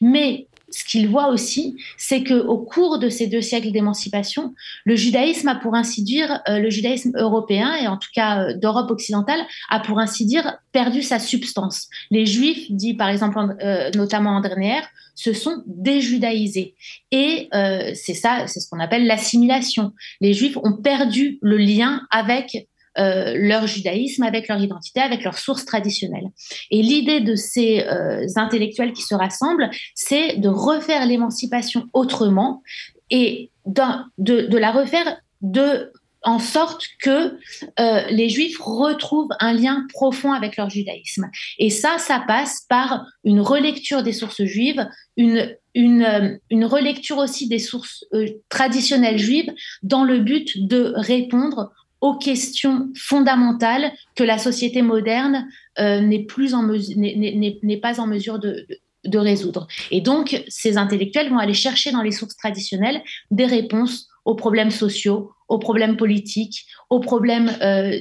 Mais 0.00 0.46
ce 0.76 0.84
qu'il 0.84 1.08
voit 1.08 1.28
aussi, 1.28 1.74
c'est 1.96 2.22
que 2.22 2.34
au 2.34 2.58
cours 2.58 2.98
de 2.98 3.08
ces 3.08 3.28
deux 3.28 3.40
siècles 3.40 3.72
d'émancipation, 3.72 4.54
le 4.84 4.94
judaïsme 4.94 5.48
a 5.48 5.54
pour 5.54 5.74
ainsi 5.74 6.02
dire, 6.02 6.42
euh, 6.50 6.58
le 6.58 6.68
judaïsme 6.68 7.12
européen 7.16 7.74
et 7.76 7.88
en 7.88 7.96
tout 7.96 8.10
cas 8.14 8.42
euh, 8.42 8.54
d'Europe 8.54 8.90
occidentale 8.90 9.40
a 9.70 9.80
pour 9.80 9.98
ainsi 10.00 10.26
dire 10.26 10.58
perdu 10.72 11.00
sa 11.00 11.18
substance. 11.18 11.88
Les 12.10 12.26
Juifs, 12.26 12.70
dit 12.70 12.92
par 12.92 13.08
exemple 13.08 13.38
euh, 13.62 13.90
notamment 13.94 14.36
André 14.36 14.54
Neher, 14.58 14.82
se 15.14 15.32
sont 15.32 15.62
déjudaïsés 15.66 16.74
et 17.10 17.48
c'est 17.94 18.12
ça, 18.12 18.46
c'est 18.46 18.60
ce 18.60 18.68
qu'on 18.68 18.80
appelle 18.80 19.06
l'assimilation. 19.06 19.92
Les 20.20 20.34
Juifs 20.34 20.58
ont 20.58 20.74
perdu 20.74 21.38
le 21.40 21.56
lien 21.56 22.02
avec 22.10 22.68
euh, 22.98 23.34
leur 23.36 23.66
judaïsme, 23.66 24.22
avec 24.22 24.48
leur 24.48 24.58
identité, 24.58 25.00
avec 25.00 25.22
leurs 25.22 25.36
sources 25.36 25.66
traditionnelles. 25.66 26.30
Et 26.70 26.80
l'idée 26.80 27.20
de 27.20 27.34
ces 27.34 27.82
euh, 27.82 28.26
intellectuels 28.36 28.94
qui 28.94 29.02
se 29.02 29.14
rassemblent, 29.14 29.68
c'est 29.94 30.38
de 30.38 30.48
refaire 30.48 31.04
l'émancipation 31.04 31.84
autrement 31.92 32.62
et 33.10 33.50
de, 33.66 34.56
la 34.56 34.70
refaire 34.70 35.20
de 35.42 35.92
en 36.22 36.38
sorte 36.38 36.86
que 37.02 37.38
euh, 37.78 38.00
les 38.08 38.30
juifs 38.30 38.58
retrouvent 38.58 39.28
un 39.40 39.52
lien 39.52 39.86
profond 39.92 40.32
avec 40.32 40.56
leur 40.56 40.70
judaïsme. 40.70 41.30
Et 41.58 41.68
ça, 41.68 41.98
ça 41.98 42.24
passe 42.26 42.64
par 42.68 43.04
une 43.24 43.40
relecture 43.40 44.02
des 44.02 44.14
sources 44.14 44.42
juives, 44.42 44.88
une, 45.18 45.54
une, 45.74 46.40
une 46.50 46.64
relecture 46.64 47.18
aussi 47.18 47.46
des 47.46 47.58
sources 47.58 48.06
traditionnelles 48.48 49.18
juives 49.18 49.52
dans 49.82 50.02
le 50.02 50.18
but 50.18 50.66
de 50.66 50.94
répondre 50.96 51.70
aux 52.00 52.16
questions 52.16 52.88
fondamentales 52.94 53.92
que 54.14 54.24
la 54.24 54.38
société 54.38 54.82
moderne 54.82 55.48
euh, 55.78 56.00
n'est 56.00 56.24
plus 56.24 56.54
en 56.54 56.66
n'est 56.66 57.80
pas 57.80 58.00
en 58.00 58.06
mesure 58.06 58.38
de, 58.38 58.66
résoudre. 59.14 59.68
Et 59.92 60.00
donc, 60.00 60.42
ces 60.48 60.76
intellectuels 60.76 61.30
vont 61.30 61.38
aller 61.38 61.54
chercher 61.54 61.92
dans 61.92 62.02
les 62.02 62.10
sources 62.10 62.36
traditionnelles 62.36 63.02
des 63.30 63.46
réponses 63.46 64.08
aux 64.24 64.34
problèmes 64.34 64.72
sociaux, 64.72 65.30
aux 65.48 65.60
problèmes 65.60 65.96
politiques, 65.96 66.66
aux 66.90 66.98
problèmes 66.98 67.50
euh, 67.62 67.98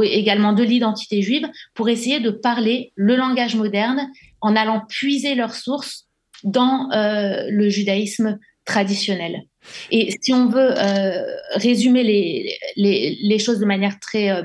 également 0.00 0.52
de 0.52 0.62
l'identité 0.62 1.22
juive, 1.22 1.48
pour 1.74 1.88
essayer 1.88 2.20
de 2.20 2.30
parler 2.30 2.92
le 2.94 3.16
langage 3.16 3.56
moderne 3.56 4.08
en 4.40 4.54
allant 4.54 4.82
puiser 4.88 5.34
leurs 5.34 5.54
sources 5.54 6.06
dans 6.44 6.90
euh, 6.92 7.48
le 7.50 7.68
judaïsme 7.68 8.38
traditionnel. 8.68 9.44
Et 9.90 10.14
si 10.20 10.32
on 10.34 10.48
veut 10.48 10.72
euh, 10.78 11.24
résumer 11.54 12.02
les, 12.04 12.54
les, 12.76 13.18
les, 13.20 13.38
choses 13.38 13.58
de 13.60 13.64
manière 13.64 13.98
très, 13.98 14.30
euh, 14.30 14.42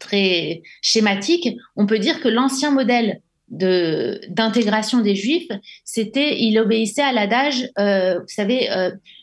très 0.00 0.62
schématique, 0.82 1.56
on 1.76 1.86
peut 1.86 2.00
dire 2.00 2.20
que 2.20 2.28
l'ancien 2.28 2.72
modèle 2.72 3.20
d'intégration 3.48 5.00
des 5.00 5.14
juifs, 5.14 5.48
c'était, 5.84 6.42
il 6.42 6.58
obéissait 6.58 7.02
à 7.02 7.12
l'adage, 7.12 7.70
euh, 7.78 8.18
vous 8.18 8.28
savez, 8.28 8.68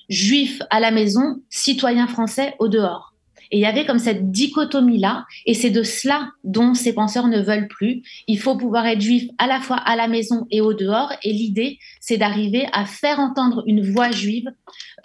juif 0.07 0.61
à 0.69 0.79
la 0.79 0.91
maison, 0.91 1.41
citoyen 1.49 2.07
français 2.07 2.55
au 2.59 2.69
dehors. 2.69 3.12
Et 3.53 3.57
il 3.57 3.61
y 3.61 3.67
avait 3.67 3.85
comme 3.85 3.99
cette 3.99 4.31
dichotomie-là, 4.31 5.25
et 5.45 5.53
c'est 5.53 5.69
de 5.69 5.83
cela 5.83 6.31
dont 6.43 6.73
ces 6.73 6.91
penseurs 6.91 7.27
ne 7.27 7.39
veulent 7.39 7.67
plus. 7.67 8.01
Il 8.27 8.39
faut 8.39 8.57
pouvoir 8.57 8.87
être 8.87 8.99
juif 8.99 9.29
à 9.37 9.45
la 9.45 9.59
fois 9.59 9.75
à 9.75 9.95
la 9.95 10.07
maison 10.07 10.47
et 10.49 10.59
au 10.59 10.73
dehors, 10.73 11.13
et 11.23 11.31
l'idée, 11.31 11.77
c'est 12.01 12.17
d'arriver 12.17 12.65
à 12.73 12.85
faire 12.85 13.19
entendre 13.19 13.63
une 13.67 13.87
voix 13.87 14.09
juive 14.09 14.49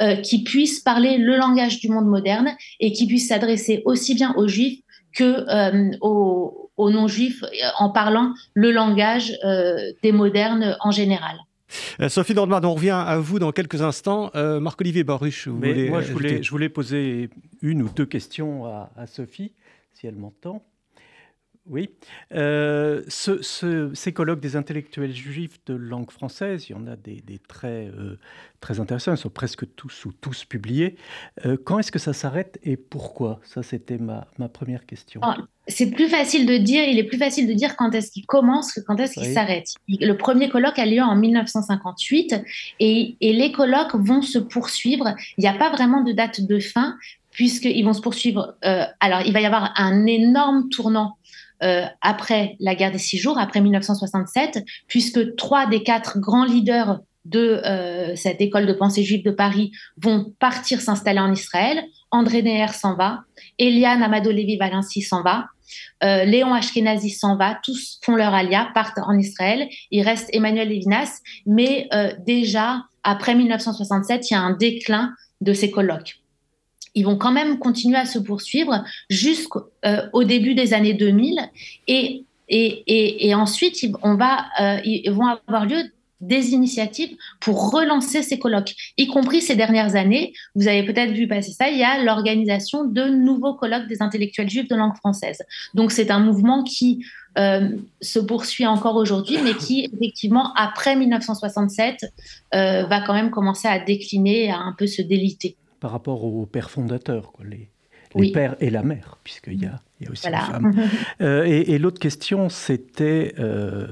euh, 0.01 0.17
qui 0.17 0.45
puisse 0.45 0.81
parler 0.81 1.19
le 1.19 1.37
langage 1.37 1.79
du 1.79 1.91
monde 1.91 2.07
moderne 2.07 2.49
et 2.81 2.93
qui 2.93 3.07
puisse 3.07 3.29
s'adresser 3.29 3.83
aussi 3.85 4.15
bien 4.15 4.33
aux 4.35 4.49
juifs 4.49 4.81
que 5.15 5.45
euh, 5.51 5.91
aux, 6.01 6.71
non-juifs 6.79 7.45
en 7.79 7.91
parlant 7.91 8.33
le 8.55 8.71
langage 8.71 9.37
euh, 9.45 9.93
des 10.03 10.13
modernes 10.13 10.75
en 10.81 10.91
général. 10.91 11.37
Euh, 12.01 12.09
Sophie 12.09 12.35
Nordman, 12.35 12.65
on 12.65 12.75
revient 12.75 12.91
à 12.91 13.19
vous 13.19 13.39
dans 13.39 13.53
quelques 13.53 13.83
instants. 13.83 14.31
Euh, 14.35 14.61
Marc-Olivier 14.61 15.05
Baruch, 15.05 15.49
vous 15.49 15.57
voulez 15.57 15.89
Moi, 15.89 16.01
je 16.01 16.13
voulais, 16.13 16.43
je 16.43 16.51
voulais, 16.51 16.69
poser 16.69 17.31
une 17.63 17.83
ou 17.83 17.89
deux 17.89 18.07
questions 18.07 18.67
à, 18.67 18.91
à 18.97 19.07
Sophie, 19.07 19.53
si 19.93 20.07
elle 20.07 20.17
m'entend. 20.17 20.65
Oui. 21.71 21.91
Euh, 22.35 23.03
ces 23.09 24.13
colloques 24.13 24.41
des 24.41 24.57
intellectuels 24.57 25.15
juifs 25.15 25.59
de 25.67 25.75
langue 25.75 26.11
française, 26.11 26.67
il 26.69 26.73
y 26.73 26.75
en 26.75 26.87
a 26.87 26.97
des, 26.97 27.23
très, 27.47 27.89
euh, 27.89 28.19
très 28.61 28.81
intéressants, 28.81 29.13
ils 29.13 29.19
sont 29.19 29.29
presque 29.29 29.65
tous 29.77 30.07
ou 30.07 30.13
tous 30.13 30.45
publiés. 30.45 30.97
Euh, 31.45 31.57
quand 31.63 31.79
est-ce 31.79 31.93
que 31.93 31.99
ça 31.99 32.13
s'arrête 32.13 32.59
et 32.63 32.77
pourquoi? 32.77 33.41
Ça, 33.45 33.63
c'était 33.63 33.99
ma, 33.99 34.27
première 34.49 34.87
question. 34.87 35.21
Ah, 35.23 35.37
c'est 35.67 35.91
plus 35.91 36.09
facile 36.09 36.47
de 36.47 36.57
dire, 36.57 36.85
il 36.85 36.99
est 36.99 37.05
plus 37.05 37.19
facile 37.19 37.47
de 37.47 37.53
dire 37.53 37.77
quand 37.77 37.95
est-ce 37.95 38.11
qu'il 38.11 38.25
commence 38.25 38.73
que 38.73 38.81
quand 38.81 38.97
est-ce 38.97 39.21
qu'il 39.21 39.33
s'arrête. 39.33 39.75
Le 39.89 40.13
premier 40.15 40.49
colloque 40.49 40.79
a 40.79 40.87
lieu 40.87 41.03
en 41.03 41.17
1958 41.17 42.35
et, 42.81 43.17
et 43.21 43.33
les 43.35 43.53
colloques 43.53 43.95
vont 43.95 44.23
se 44.23 44.39
poursuivre. 44.39 45.15
Il 45.37 45.43
n'y 45.43 45.49
a 45.49 45.55
pas 45.55 45.71
vraiment 45.71 46.03
de 46.03 46.13
date 46.13 46.41
de 46.41 46.59
fin 46.59 46.97
puisqu'ils 47.31 47.85
vont 47.85 47.93
se 47.93 48.01
poursuivre. 48.01 48.57
alors, 49.01 49.21
il 49.25 49.33
va 49.33 49.41
y 49.41 49.47
avoir 49.47 49.73
un 49.77 50.07
énorme 50.07 50.71
tournant 50.71 51.19
euh, 51.63 51.85
après 52.01 52.57
la 52.61 52.75
guerre 52.75 52.93
des 52.93 52.99
six 52.99 53.19
jours, 53.19 53.39
après 53.39 53.61
1967, 53.61 54.65
puisque 54.87 55.37
trois 55.37 55.67
des 55.67 55.83
quatre 55.83 56.19
grands 56.19 56.45
leaders 56.45 57.01
de 57.25 57.61
euh, 57.65 58.17
cette 58.17 58.41
école 58.41 58.67
de 58.67 58.73
pensée 58.73 59.03
juive 59.03 59.25
de 59.25 59.31
Paris 59.31 59.73
vont 60.01 60.33
partir 60.39 60.81
s'installer 60.81 61.21
en 61.21 61.33
Israël. 61.33 61.83
André 62.11 62.43
Neher 62.43 62.69
s'en 62.73 62.95
va, 62.95 63.21
Eliane 63.59 64.03
Amado 64.03 64.31
Lévy 64.31 64.57
Valency 64.57 65.03
s'en 65.03 65.23
va, 65.23 65.47
Léon 66.01 66.55
Ashkenazi 66.55 67.11
s'en 67.11 67.37
va, 67.37 67.59
tous 67.63 68.01
font 68.03 68.17
leur 68.17 68.33
alia, 68.33 68.71
partent 68.73 68.99
en 69.05 69.19
Israël. 69.19 69.69
Il 69.91 70.03
reste 70.03 70.31
Emmanuel 70.33 70.71
Levinas, 70.71 71.19
mais 71.45 71.87
déjà 72.27 72.85
après 73.03 73.35
1967, 73.35 74.31
il 74.31 74.35
y 74.35 74.37
a 74.37 74.41
un 74.41 74.53
déclin 74.53 75.13
de 75.43 75.53
ces 75.53 75.71
colloques 75.71 76.21
ils 76.95 77.05
vont 77.05 77.17
quand 77.17 77.33
même 77.33 77.59
continuer 77.59 77.97
à 77.97 78.07
se 78.07 78.19
poursuivre 78.19 78.85
jusqu'au 79.11 80.25
début 80.25 80.55
des 80.55 80.75
années 80.75 80.95
2000 80.95 81.39
et 81.87 82.25
et, 82.51 83.35
ensuite, 83.35 83.77
on 84.03 84.15
va, 84.15 84.47
euh, 84.61 84.81
ils 84.85 85.11
vont 85.11 85.27
avoir 85.27 85.67
lieu 85.67 85.83
des 86.21 86.51
initiatives 86.53 87.17
pour 87.41 87.71
relancer 87.71 88.23
ces 88.23 88.39
colloques, 88.39 88.75
y 88.97 89.07
compris 89.07 89.41
ces 89.41 89.55
dernières 89.55 89.95
années. 89.95 90.33
Vous 90.57 90.67
avez 90.67 90.83
peut-être 90.83 91.13
vu 91.13 91.29
passer 91.29 91.53
ça, 91.53 91.69
il 91.69 91.79
y 91.79 91.85
a 91.85 92.03
l'organisation 92.03 92.85
de 92.85 93.05
nouveaux 93.05 93.55
colloques 93.55 93.87
des 93.87 94.03
intellectuels 94.03 94.51
juifs 94.51 94.69
de 94.69 94.75
langue 94.75 94.97
française. 94.97 95.43
Donc 95.75 95.93
c'est 95.93 96.11
un 96.11 96.19
mouvement 96.19 96.65
qui 96.65 97.05
euh, 97.39 97.69
se 98.01 98.19
poursuit 98.19 98.67
encore 98.67 98.97
aujourd'hui, 98.97 99.39
mais 99.45 99.55
qui 99.55 99.89
effectivement, 99.93 100.53
après 100.55 100.97
1967, 100.97 102.07
euh, 102.55 102.85
va 102.87 103.01
quand 103.03 103.15
même 103.15 103.31
commencer 103.31 103.69
à 103.69 103.79
décliner, 103.79 104.51
à 104.51 104.59
un 104.59 104.75
peu 104.77 104.89
se 104.89 105.03
déliter. 105.03 105.57
Par 105.81 105.91
rapport 105.93 106.25
aux 106.25 106.47
pères 106.47 106.71
fondateurs, 106.71 107.33
quoi, 107.33 107.45
les, 107.45 107.69
les 108.15 108.33
pères 108.33 108.57
et 108.61 108.71
la 108.71 108.83
mère, 108.83 109.19
puisqu'il 109.23 109.63
y 109.63 109.67
a 109.67 109.81
il 110.01 110.05
y 110.05 110.09
a 110.09 110.13
aussi 110.13 110.29
une 110.29 110.37
femme. 110.37 110.89
Euh, 111.21 111.45
et, 111.45 111.79
l'autre 111.79 111.99
question, 111.99 112.49
c'était 112.49 113.35
euh, 113.39 113.87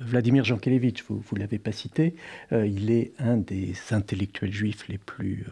Vladimir 0.00 0.44
Jankélévitch, 0.44 1.02
vous 1.08 1.22
ne 1.32 1.40
l'avez 1.40 1.58
pas 1.58 1.72
cité, 1.72 2.14
euh, 2.52 2.66
il 2.66 2.90
est 2.92 3.12
un 3.18 3.36
des 3.36 3.74
intellectuels 3.90 4.52
juifs 4.52 4.86
les 4.88 4.98
plus, 4.98 5.46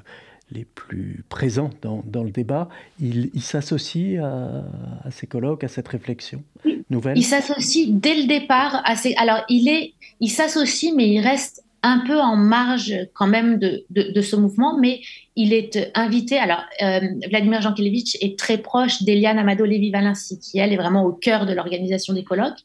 les 0.53 0.65
plus 0.65 1.25
présents 1.29 1.71
dans, 1.83 2.05
dans 2.07 2.23
le 2.23 2.31
débat. 2.31 2.69
Il, 3.01 3.31
il 3.35 3.43
s'associe 3.43 4.23
à, 4.23 4.65
à, 5.05 5.11
ces 5.11 5.27
colloques, 5.27 5.65
à 5.65 5.69
cette 5.69 5.89
réflexion 5.89 6.45
nouvelle? 6.89 7.19
Il 7.19 7.25
s'associe 7.25 7.89
dès 7.91 8.15
le 8.15 8.29
départ 8.29 8.81
à 8.85 8.95
ces... 8.95 9.15
Alors, 9.17 9.43
il, 9.49 9.69
est, 9.69 9.95
il 10.21 10.31
s'associe, 10.31 10.93
mais 10.95 11.09
il 11.09 11.21
reste 11.21 11.65
un 11.83 11.99
peu 12.07 12.21
en 12.21 12.37
marge 12.37 12.95
quand 13.13 13.27
même 13.27 13.59
de, 13.59 14.21
ce 14.21 14.37
mouvement, 14.37 14.79
mais 14.79 15.01
il 15.35 15.53
est 15.53 15.91
invité. 15.95 16.39
Alors, 16.39 16.65
euh, 16.81 17.01
Vladimir 17.29 17.61
Jankélévitch 17.61 18.17
est 18.21 18.39
très 18.39 18.59
proche 18.59 19.03
d'Eliane 19.03 19.39
Amado 19.39 19.65
Lévy 19.65 19.91
Valency, 19.91 20.39
qui 20.39 20.59
elle 20.59 20.73
est 20.73 20.77
vraiment 20.77 21.05
au 21.05 21.13
cœur 21.13 21.47
de 21.47 21.53
l'organisation 21.53 22.15
des 22.15 22.23
colloques, 22.23 22.61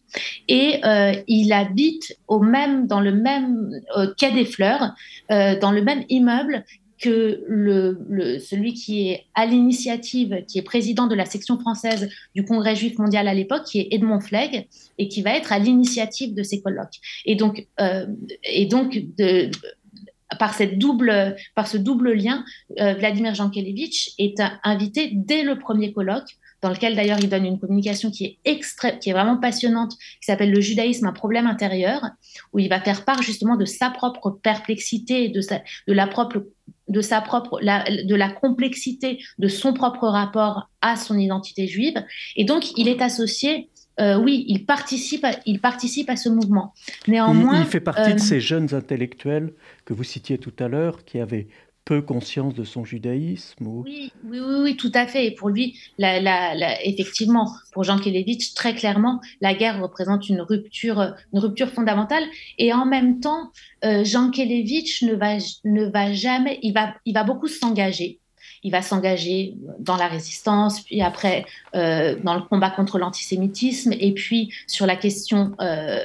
et 0.47 0.85
euh, 0.85 1.13
il 1.27 1.51
habite 1.51 2.15
au 2.27 2.39
même 2.39 2.87
dans 2.87 2.99
le 2.99 3.11
même 3.11 3.71
euh, 3.97 4.13
quai 4.17 4.31
des 4.31 4.45
Fleurs, 4.45 4.93
dans 5.29 5.71
le 5.71 5.81
même 5.81 6.03
immeuble 6.07 6.63
que 6.99 7.43
celui 8.39 8.73
qui 8.73 9.09
est 9.09 9.25
à 9.35 9.45
l'initiative, 9.45 10.43
qui 10.47 10.57
est 10.57 10.63
président 10.63 11.07
de 11.07 11.15
la 11.15 11.25
section 11.25 11.59
française 11.59 12.09
du 12.35 12.43
Congrès 12.43 12.75
juif 12.75 12.97
mondial 12.97 13.27
à 13.27 13.33
l'époque, 13.33 13.63
qui 13.65 13.79
est 13.79 13.87
Edmond 13.91 14.19
Flegg, 14.19 14.67
et 14.97 15.07
qui 15.07 15.21
va 15.21 15.31
être 15.31 15.51
à 15.51 15.59
l'initiative 15.59 16.33
de 16.33 16.43
ces 16.43 16.61
colloques. 16.61 16.99
Et 17.25 17.35
donc, 17.35 17.67
euh, 17.79 18.07
et 18.43 18.65
donc 18.65 18.99
par, 20.39 20.53
cette 20.53 20.77
double, 20.77 21.35
par 21.55 21.67
ce 21.67 21.77
double 21.77 22.13
lien, 22.13 22.43
euh, 22.79 22.93
Vladimir 22.93 23.35
Jankélévitch 23.35 24.13
est 24.17 24.41
invité 24.63 25.11
dès 25.13 25.43
le 25.43 25.57
premier 25.57 25.93
colloque 25.93 26.37
dans 26.61 26.69
lequel 26.69 26.95
d'ailleurs 26.95 27.19
il 27.21 27.29
donne 27.29 27.45
une 27.45 27.59
communication 27.59 28.09
qui 28.09 28.25
est 28.25 28.37
extrême, 28.45 28.97
qui 28.99 29.11
est 29.11 29.13
vraiment 29.13 29.37
passionnante, 29.37 29.91
qui 29.91 30.25
s'appelle 30.25 30.51
Le 30.51 30.59
judaïsme, 30.59 31.05
un 31.05 31.13
problème 31.13 31.45
intérieur, 31.45 32.01
où 32.51 32.59
il 32.59 32.67
va 32.67 32.81
faire 32.81 33.05
part 33.05 33.21
justement 33.21 33.57
de 33.57 33.65
sa 33.65 33.91
propre 33.91 34.31
perplexité, 34.31 35.29
de 35.29 35.41
de 35.87 35.93
la 35.93 36.07
propre 36.07 36.43
de 36.87 37.01
sa 37.01 37.21
propre 37.21 37.59
de 37.61 38.15
la 38.15 38.29
complexité 38.29 39.19
de 39.37 39.47
son 39.47 39.73
propre 39.73 40.07
rapport 40.07 40.69
à 40.81 40.95
son 40.95 41.17
identité 41.17 41.67
juive 41.67 42.03
et 42.35 42.45
donc 42.45 42.77
il 42.77 42.87
est 42.87 43.01
associé 43.01 43.69
euh, 43.99 44.15
oui, 44.15 44.45
il 44.47 44.65
participe, 44.65 45.25
à, 45.25 45.31
il 45.47 45.59
participe 45.59 46.09
à 46.11 46.15
ce 46.15 46.29
mouvement. 46.29 46.73
Néanmoins, 47.07 47.61
il, 47.61 47.65
fait 47.65 47.79
partie 47.79 48.13
de 48.13 48.19
euh, 48.19 48.23
ces 48.23 48.39
jeunes 48.39 48.75
intellectuels 48.75 49.53
que 49.85 49.93
vous 49.95 50.03
citiez 50.03 50.37
tout 50.37 50.53
à 50.59 50.67
l'heure, 50.67 51.03
qui 51.03 51.19
avaient 51.19 51.47
peu 51.87 52.01
conscience 52.01 52.53
de 52.53 52.65
son 52.65 52.83
judaïsme 52.83 53.65
oui, 53.67 54.11
oui, 54.25 54.39
oui, 54.41 54.75
tout 54.75 54.91
à 54.93 55.07
fait. 55.07 55.25
Et 55.25 55.31
pour 55.31 55.47
lui, 55.47 55.79
effectivement, 56.83 57.53
pour 57.71 57.83
Jean 57.83 57.97
Kelevitch, 57.97 58.53
très 58.53 58.75
clairement, 58.75 59.21
la 59.39 59.53
guerre 59.53 59.81
représente 59.81 60.27
une 60.27 60.41
rupture, 60.41 61.13
une 61.31 61.39
rupture 61.39 61.69
fondamentale. 61.69 62.23
Et 62.57 62.73
en 62.73 62.85
même 62.85 63.21
temps, 63.21 63.51
euh, 63.85 64.03
Jean 64.03 64.31
Kelevitch 64.31 65.03
ne 65.03 65.13
va, 65.13 65.37
ne 65.63 65.85
va 65.85 66.11
jamais, 66.11 66.59
il 66.61 66.73
va, 66.73 66.93
il 67.05 67.13
va 67.13 67.23
beaucoup 67.23 67.47
s'engager. 67.47 68.19
Il 68.63 68.71
va 68.71 68.81
s'engager 68.81 69.55
dans 69.79 69.95
la 69.95 70.07
résistance, 70.07 70.81
puis 70.81 71.01
après 71.01 71.45
euh, 71.75 72.17
dans 72.21 72.33
le 72.33 72.41
combat 72.41 72.69
contre 72.69 72.97
l'antisémitisme, 72.97 73.93
et 73.97 74.13
puis 74.13 74.51
sur 74.65 74.85
la 74.85 74.97
question 74.97 75.53
euh, 75.61 75.99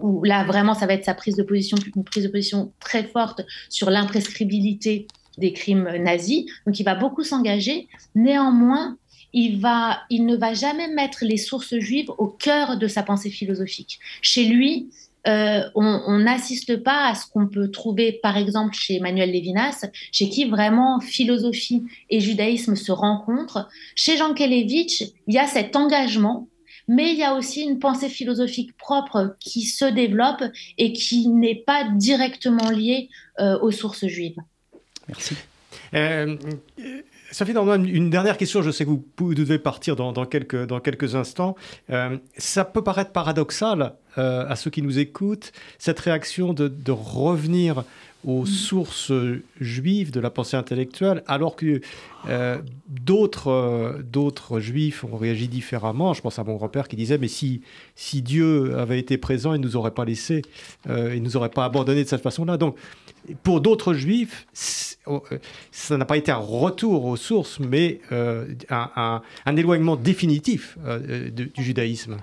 où 0.00 0.24
là 0.24 0.44
vraiment 0.44 0.74
ça 0.74 0.86
va 0.86 0.94
être 0.94 1.04
sa 1.04 1.14
prise 1.14 1.36
de 1.36 1.42
position, 1.42 1.76
une 1.94 2.02
prise 2.02 2.24
de 2.24 2.28
position 2.28 2.72
très 2.80 3.04
forte 3.04 3.42
sur 3.68 3.90
l'imprescriptibilité 3.90 5.06
des 5.40 5.52
crimes 5.52 5.88
nazis. 5.98 6.44
Donc 6.66 6.78
il 6.78 6.84
va 6.84 6.94
beaucoup 6.94 7.24
s'engager. 7.24 7.88
Néanmoins, 8.14 8.96
il, 9.32 9.60
va, 9.60 10.00
il 10.10 10.26
ne 10.26 10.36
va 10.36 10.54
jamais 10.54 10.88
mettre 10.88 11.24
les 11.24 11.36
sources 11.36 11.78
juives 11.78 12.10
au 12.18 12.26
cœur 12.26 12.76
de 12.76 12.86
sa 12.86 13.02
pensée 13.02 13.30
philosophique. 13.30 13.98
Chez 14.22 14.44
lui, 14.44 14.90
euh, 15.26 15.62
on 15.74 16.18
n'assiste 16.18 16.82
pas 16.82 17.08
à 17.08 17.14
ce 17.14 17.26
qu'on 17.26 17.46
peut 17.46 17.70
trouver, 17.70 18.20
par 18.22 18.36
exemple, 18.36 18.74
chez 18.74 18.96
Emmanuel 18.96 19.32
Levinas, 19.32 19.84
chez 20.12 20.28
qui 20.30 20.46
vraiment 20.46 21.00
philosophie 21.00 21.84
et 22.08 22.20
judaïsme 22.20 22.74
se 22.74 22.92
rencontrent. 22.92 23.68
Chez 23.94 24.16
Jean 24.16 24.32
Kelevitch, 24.32 25.02
il 25.26 25.34
y 25.34 25.38
a 25.38 25.46
cet 25.46 25.76
engagement, 25.76 26.48
mais 26.88 27.12
il 27.12 27.18
y 27.18 27.22
a 27.22 27.34
aussi 27.34 27.62
une 27.62 27.78
pensée 27.78 28.08
philosophique 28.08 28.76
propre 28.76 29.36
qui 29.40 29.62
se 29.62 29.84
développe 29.84 30.42
et 30.78 30.92
qui 30.92 31.28
n'est 31.28 31.62
pas 31.66 31.84
directement 31.94 32.70
liée 32.70 33.10
euh, 33.38 33.58
aux 33.60 33.70
sources 33.70 34.06
juives. 34.06 34.38
Merci. 35.10 35.36
Euh, 35.94 36.36
Sophie 37.32 37.52
une 37.52 38.10
dernière 38.10 38.36
question. 38.36 38.62
Je 38.62 38.70
sais 38.70 38.84
que 38.84 38.90
vous, 38.90 39.34
devez 39.34 39.58
partir 39.58 39.96
dans, 39.96 40.12
quelques, 40.26 40.66
dans 40.66 40.80
quelques 40.80 41.14
instants. 41.14 41.56
Euh, 41.90 42.16
ça 42.36 42.64
peut 42.64 42.82
paraître 42.82 43.12
paradoxal 43.12 43.94
euh, 44.18 44.48
à 44.48 44.56
ceux 44.56 44.70
qui 44.70 44.82
nous 44.82 44.98
écoutent, 44.98 45.52
cette 45.78 46.00
réaction 46.00 46.52
de, 46.52 46.68
de 46.68 46.92
revenir 46.92 47.84
aux 48.26 48.44
sources 48.44 49.12
juives 49.60 50.10
de 50.10 50.20
la 50.20 50.30
pensée 50.30 50.56
intellectuelle, 50.56 51.22
alors 51.26 51.56
que 51.56 51.80
euh, 52.28 52.58
d'autres, 52.86 53.48
euh, 53.48 54.02
d'autres 54.02 54.60
juifs 54.60 55.04
ont 55.04 55.16
réagi 55.16 55.48
différemment. 55.48 56.12
Je 56.12 56.20
pense 56.20 56.38
à 56.38 56.44
mon 56.44 56.58
repère 56.58 56.86
qui 56.88 56.96
disait, 56.96 57.16
mais 57.16 57.28
si, 57.28 57.62
si 57.96 58.20
Dieu 58.20 58.76
avait 58.76 58.98
été 58.98 59.16
présent, 59.16 59.54
il 59.54 59.60
ne 59.60 59.66
nous 59.66 59.76
aurait 59.76 59.92
pas 59.92 60.04
laissé, 60.04 60.42
euh, 60.88 61.14
il 61.14 61.20
ne 61.20 61.24
nous 61.24 61.36
aurait 61.38 61.48
pas 61.48 61.64
abandonné 61.64 62.04
de 62.04 62.08
cette 62.08 62.22
façon-là. 62.22 62.58
Donc, 62.58 62.76
pour 63.42 63.60
d'autres 63.60 63.94
juifs, 63.94 64.46
oh, 65.06 65.22
ça 65.70 65.96
n'a 65.96 66.04
pas 66.04 66.16
été 66.16 66.30
un 66.30 66.36
retour 66.36 67.04
aux 67.04 67.16
sources, 67.16 67.60
mais 67.60 68.00
un, 68.10 69.22
un, 69.46 69.56
éloignement 69.56 69.96
définitif 69.96 70.78
du 71.32 71.50
judaïsme. 71.56 72.18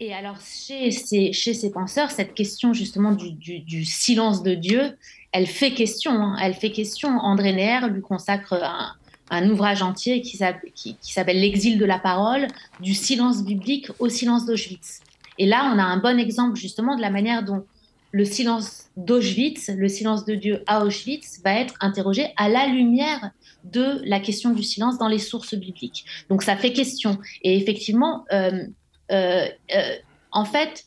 Et 0.00 0.12
alors, 0.12 0.36
chez 0.40 0.90
ces, 0.90 1.70
penseurs, 1.70 2.10
cette 2.10 2.34
question 2.34 2.72
justement 2.72 3.12
du, 3.12 3.84
silence 3.84 4.42
de 4.42 4.54
Dieu, 4.54 4.96
elle 5.30 5.46
fait 5.46 5.72
question. 5.74 6.12
Hein. 6.12 6.36
elle 6.42 6.54
fait 6.54 6.72
question. 6.72 7.10
André 7.18 7.52
Neher 7.52 7.88
lui 7.88 8.02
consacre 8.02 8.54
un, 8.54 8.94
un 9.32 9.48
ouvrage 9.48 9.80
entier 9.82 10.20
qui, 10.20 10.36
s'appelle 10.36 11.40
L'exil 11.40 11.78
de 11.78 11.86
la 11.86 11.98
parole, 11.98 12.48
du 12.80 12.92
silence 12.92 13.42
biblique 13.42 13.88
au 13.98 14.10
silence 14.10 14.44
d'Auschwitz. 14.44 15.00
Et 15.38 15.46
là, 15.46 15.72
on 15.74 15.78
a 15.78 15.82
un 15.82 15.96
bon 15.96 16.18
exemple 16.18 16.56
justement 16.56 16.96
de 16.96 17.00
la 17.00 17.08
manière 17.08 17.42
dont 17.42 17.64
le 18.12 18.24
silence 18.26 18.90
d'Auschwitz, 18.96 19.70
le 19.76 19.88
silence 19.88 20.24
de 20.24 20.34
Dieu 20.34 20.62
à 20.66 20.84
Auschwitz, 20.84 21.40
va 21.42 21.54
être 21.54 21.74
interrogé 21.80 22.32
à 22.36 22.48
la 22.48 22.66
lumière 22.66 23.30
de 23.64 24.00
la 24.04 24.20
question 24.20 24.50
du 24.50 24.62
silence 24.62 24.98
dans 24.98 25.08
les 25.08 25.18
sources 25.18 25.54
bibliques. 25.54 26.04
Donc 26.28 26.42
ça 26.42 26.56
fait 26.56 26.72
question. 26.72 27.18
Et 27.42 27.56
effectivement, 27.56 28.24
euh, 28.32 28.64
euh, 29.10 29.46
euh, 29.74 29.96
en 30.30 30.44
fait, 30.44 30.84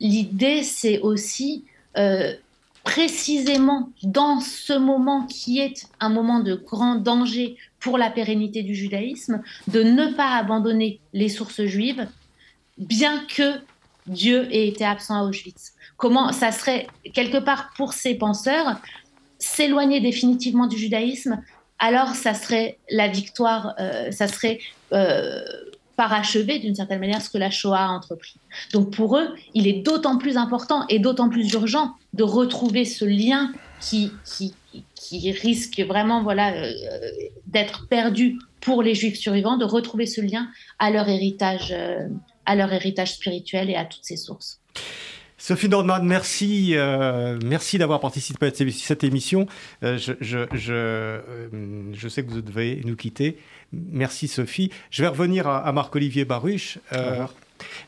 l'idée, 0.00 0.62
c'est 0.62 0.98
aussi 1.00 1.64
précisément 2.84 3.90
dans 4.02 4.40
ce 4.40 4.72
moment 4.72 5.26
qui 5.26 5.60
est 5.60 5.86
un 6.00 6.08
moment 6.08 6.40
de 6.40 6.54
grand 6.54 6.96
danger 6.96 7.56
pour 7.78 7.98
la 7.98 8.10
pérennité 8.10 8.62
du 8.62 8.74
judaïsme, 8.74 9.42
de 9.68 9.82
ne 9.82 10.06
pas 10.14 10.36
abandonner 10.36 11.00
les 11.12 11.28
sources 11.28 11.64
juives, 11.64 12.08
bien 12.78 13.24
que 13.26 13.60
Dieu 14.06 14.48
ait 14.52 14.68
été 14.68 14.84
absent 14.84 15.14
à 15.14 15.24
Auschwitz. 15.24 15.74
Comment 16.02 16.32
ça 16.32 16.50
serait, 16.50 16.88
quelque 17.14 17.38
part, 17.38 17.70
pour 17.76 17.92
ces 17.92 18.16
penseurs, 18.16 18.80
s'éloigner 19.38 20.00
définitivement 20.00 20.66
du 20.66 20.76
judaïsme, 20.76 21.40
alors 21.78 22.16
ça 22.16 22.34
serait 22.34 22.78
la 22.90 23.06
victoire, 23.06 23.76
ça 24.10 24.26
serait 24.26 24.58
parachever 25.96 26.58
d'une 26.58 26.74
certaine 26.74 26.98
manière 26.98 27.22
ce 27.22 27.30
que 27.30 27.38
la 27.38 27.50
Shoah 27.50 27.78
a 27.78 27.88
entrepris. 27.88 28.34
Donc 28.72 28.90
pour 28.90 29.16
eux, 29.16 29.28
il 29.54 29.68
est 29.68 29.82
d'autant 29.82 30.18
plus 30.18 30.36
important 30.36 30.84
et 30.88 30.98
d'autant 30.98 31.28
plus 31.28 31.52
urgent 31.52 31.92
de 32.14 32.24
retrouver 32.24 32.84
ce 32.84 33.04
lien 33.04 33.52
qui, 33.80 34.10
qui, 34.24 34.54
qui 34.94 35.30
risque 35.30 35.80
vraiment 35.80 36.22
voilà, 36.22 36.52
euh, 36.54 36.72
d'être 37.46 37.86
perdu 37.88 38.38
pour 38.60 38.82
les 38.82 38.96
juifs 38.96 39.18
survivants, 39.18 39.56
de 39.56 39.64
retrouver 39.64 40.06
ce 40.06 40.20
lien 40.20 40.48
à 40.78 40.90
leur 40.90 41.08
héritage, 41.08 41.72
euh, 41.72 42.08
à 42.46 42.56
leur 42.56 42.72
héritage 42.72 43.14
spirituel 43.14 43.70
et 43.70 43.76
à 43.76 43.84
toutes 43.84 44.04
ces 44.04 44.16
sources. 44.16 44.60
Sophie 45.44 45.68
Nordman, 45.68 46.04
merci, 46.04 46.76
euh, 46.76 47.36
merci 47.44 47.76
d'avoir 47.76 47.98
participé 47.98 48.46
à 48.46 48.50
cette 48.54 49.02
émission. 49.02 49.48
je, 49.82 50.12
je, 50.20 50.46
je, 50.54 51.18
je, 51.92 52.08
sais 52.08 52.24
que 52.24 52.30
vous 52.30 52.42
devez 52.42 52.80
nous 52.84 52.94
quitter. 52.94 53.38
Merci 53.72 54.28
Sophie. 54.28 54.70
Je 54.92 55.02
vais 55.02 55.08
revenir 55.08 55.48
à, 55.48 55.72
Marc-Olivier 55.72 56.24
Baruch. 56.24 56.78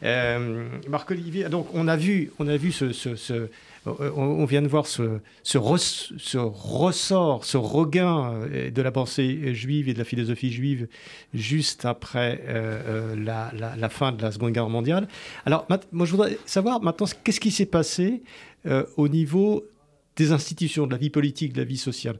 Marc-Olivier, 0.02 1.48
donc 1.48 1.68
on 1.74 1.86
a 1.86 1.96
vu, 1.96 2.32
on 2.40 2.48
a 2.48 2.56
vu 2.56 2.72
ce, 2.72 2.92
ce 2.92 3.32
euh, 3.32 3.50
on 3.86 4.44
vient 4.44 4.62
de 4.62 4.68
voir 4.68 4.86
ce, 4.86 5.20
ressort, 5.56 7.44
ce 7.44 7.56
regain 7.56 8.32
euh, 8.32 8.70
de 8.70 8.82
la 8.82 8.90
pensée 8.90 9.54
juive 9.54 9.88
et 9.88 9.94
de 9.94 9.98
la 9.98 10.04
philosophie 10.04 10.50
juive 10.50 10.88
juste 11.34 11.84
après 11.84 12.42
euh, 12.46 13.14
la, 13.16 13.88
fin 13.88 14.12
de 14.12 14.22
la 14.22 14.32
Seconde 14.32 14.52
Guerre 14.52 14.68
mondiale. 14.68 15.08
Alors, 15.44 15.66
moi, 15.92 16.06
je 16.06 16.10
voudrais 16.10 16.38
savoir 16.46 16.82
maintenant 16.82 17.06
qu'est-ce 17.22 17.40
qui 17.40 17.50
s'est 17.50 17.66
passé 17.66 18.22
au 18.96 19.08
niveau 19.08 19.62
des 20.16 20.32
institutions, 20.32 20.86
de 20.86 20.92
la 20.92 20.98
vie 20.98 21.10
politique, 21.10 21.52
de 21.52 21.58
la 21.58 21.66
vie 21.66 21.76
sociale. 21.76 22.16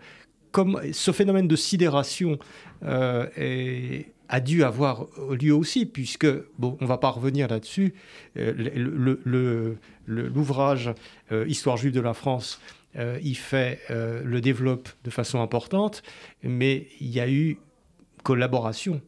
Comme 0.53 0.81
ce 0.92 1.11
phénomène 1.11 1.48
de 1.48 1.57
sidération 1.57 2.38
est 2.83 4.13
a 4.28 4.40
dû 4.40 4.64
avoir 4.64 5.06
lieu 5.40 5.54
aussi, 5.54 5.87
puisque, 5.87 6.26
bon, 6.58 6.76
on 6.80 6.84
ne 6.84 6.88
va 6.88 6.98
pas 6.98 7.10
revenir 7.10 7.48
là-dessus, 7.48 7.94
euh, 8.37 8.52
l'ouvrage 10.06 10.90
euh, 11.32 11.46
Histoire 11.46 11.76
juive 11.76 11.92
de 11.92 12.00
la 12.00 12.14
France, 12.14 12.60
euh, 12.96 13.18
il 13.22 13.37
fait, 13.37 13.80
le 13.90 14.40
développe 14.40 14.88
de 15.04 15.10
façon 15.10 15.40
importante, 15.40 16.02
mais 16.42 16.87
il 17.00 17.08
y 17.08 17.20
a 17.20 17.28
eu 17.28 17.58
collaboration, 18.22 19.02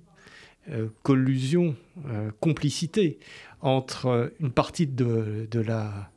collusion, 1.02 1.76
complicité 2.40 3.18
entre 3.60 4.32
une 4.40 4.50
partie 4.50 4.86
de, 4.86 5.46
de 5.50 5.60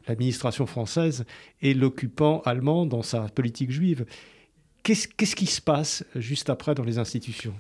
l'administration 0.08 0.66
française 0.66 1.26
et 1.62 1.74
l'occupant 1.74 2.42
allemand 2.42 2.86
dans 2.86 3.04
sa 3.04 3.22
politique 3.30 3.72
juive. 3.72 4.06
Qu'est-ce 4.84 5.36
qui 5.36 5.46
se 5.46 5.62
passe 5.62 6.04
juste 6.16 6.50
après 6.50 6.74
dans 6.74 6.84
les 6.84 6.98
institutions? 6.98 7.54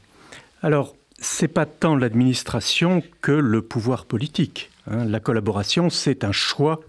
Alors, 0.61 0.95
c'est 1.21 1.47
pas 1.47 1.65
tant 1.65 1.95
l'administration 1.95 3.03
que 3.21 3.31
le 3.31 3.61
pouvoir 3.61 4.05
politique. 4.05 4.71
Hein. 4.87 5.05
La 5.05 5.19
collaboration, 5.19 5.89
c'est 5.89 6.23
un 6.23 6.31
choix 6.31 6.81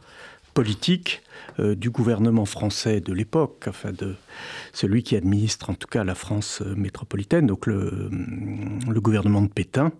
politique 0.55 1.23
euh, 1.59 1.75
du 1.75 1.91
gouvernement 1.91 2.45
français 2.45 3.01
de 3.01 3.13
l'époque, 3.13 3.65
enfin 3.69 3.93
de 3.93 4.15
celui 4.73 5.03
qui 5.03 5.17
administre 5.17 5.71
en 5.71 5.75
tout 5.75 5.87
cas 5.87 6.05
la 6.05 6.15
France 6.15 6.63
euh, 6.63 6.75
métropolitaine, 6.75 7.47
donc 7.47 7.67
le, 7.67 8.11
le 8.89 9.01
gouvernement 9.01 9.43
de 9.43 9.49
Pétain, 9.49 9.93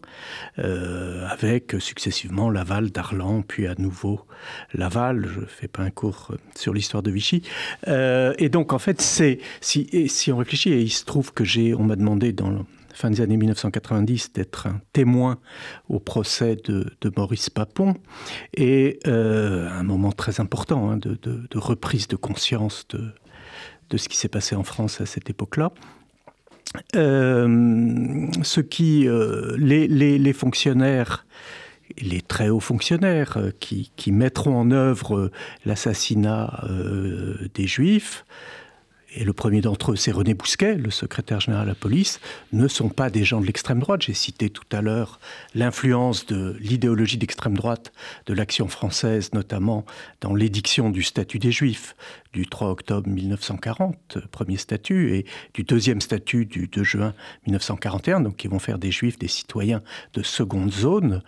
euh, 0.59 1.27
avec 1.29 1.77
successivement 1.79 2.51
Laval, 2.51 2.91
Darlan, 2.91 3.43
puis 3.43 3.67
à 3.67 3.75
nouveau 3.77 4.27
Laval. 4.75 5.29
Je 5.33 5.41
ne 5.41 5.47
fais 5.47 5.69
pas 5.69 5.83
un 5.83 5.91
cours 5.91 6.33
sur 6.55 6.75
l'histoire 6.75 7.03
de 7.03 7.11
Vichy. 7.11 7.43
et 7.87 8.49
donc 8.49 8.73
en 8.73 8.79
fait, 8.79 9.01
c'est 9.01 9.39
si, 9.61 10.09
si 10.09 10.33
on 10.33 10.37
réfléchit, 10.37 10.73
et 10.73 10.81
il 10.81 10.91
se 10.91 11.05
trouve 11.05 11.33
que 11.33 11.45
j'ai, 11.45 11.75
on 11.75 11.85
m'a 11.85 11.97
demandé 11.97 12.33
dans 12.33 12.65
fin 12.95 13.11
des 13.11 13.21
années 13.21 13.37
1990 13.37 14.33
d'être 14.33 14.67
un 14.67 14.81
témoin 14.93 15.39
au 15.89 15.99
procès 15.99 16.57
de, 16.57 16.87
Maurice 17.17 17.51
Papon 17.51 17.95
et 18.55 18.99
euh, 19.07 19.69
un 19.71 19.83
moment 19.83 20.13
très 20.13 20.41
important 20.41 20.91
hein, 20.91 20.97
de, 20.99 21.47
reprise 21.55 22.09
de 22.09 22.17
conscience 22.17 22.87
de, 22.89 23.97
ce 23.97 24.09
qui 24.09 24.17
s'est 24.17 24.29
passé 24.29 24.55
en 24.55 24.63
France 24.63 25.01
à 25.01 25.07
cette 25.07 25.31
époque-là. 25.31 25.73
Euh, 26.95 28.29
ce 28.43 28.61
qui, 28.61 29.09
euh, 29.09 29.57
les, 29.59 30.33
fonctionnaires, 30.33 31.27
les 31.99 32.21
très 32.21 32.49
hauts 32.49 32.61
fonctionnaires 32.61 33.39
qui 33.59 34.13
mettront 34.13 34.57
en 34.57 34.71
œuvre 34.71 35.33
l'assassinat 35.65 36.65
des 37.55 37.67
Juifs, 37.67 38.25
et 39.15 39.25
le 39.25 39.33
premier 39.33 39.61
d'entre 39.61 39.93
eux, 39.93 39.97
c'est 39.97 40.13
René 40.13 40.35
Bousquet, 40.35 40.77
le 40.77 40.91
secrétaire 40.91 41.41
général 41.41 41.65
de 41.65 41.71
la 41.71 41.75
police, 41.75 42.21
ne 42.53 42.69
sont 42.69 42.89
pas 42.89 43.11
des 43.11 43.25
gens 43.25 43.41
de 43.41 43.47
l'extrême 43.47 43.81
droite. 43.81 44.03
J'ai 44.03 44.15
cité 44.15 44.51
tout 44.51 44.65
à 44.71 44.81
l'heure 44.81 45.19
l'influence 45.55 46.27
de 46.27 46.57
l'idéologie 46.61 47.19
d'extrême 47.19 47.57
droite 47.57 47.93
de 48.27 48.35
l'action 48.35 48.69
française, 48.69 49.33
notamment 49.33 49.85
dans 50.21 50.35
l'édiction 50.35 50.91
du 50.91 51.03
statut 51.03 51.39
des 51.39 51.51
Juifs 51.53 51.97
du 52.33 52.47
3 52.47 52.71
octobre 52.71 53.09
1940, 53.09 54.19
premier 54.31 54.57
statut, 54.57 55.17
et 55.17 55.27
du 55.55 55.65
deuxième 55.65 56.01
statut 56.01 56.47
du 56.47 56.69
2 56.69 56.85
juin 56.85 57.15
1941, 57.47 58.21
donc 58.21 58.37
qui 58.37 58.47
vont 58.47 58.61
faire 58.61 58.79
des 58.79 58.93
Juifs 58.93 59.19
des 59.19 59.29
citoyens 59.29 59.83
de 60.15 60.23
seconde 60.23 60.73
zone, 60.73 61.23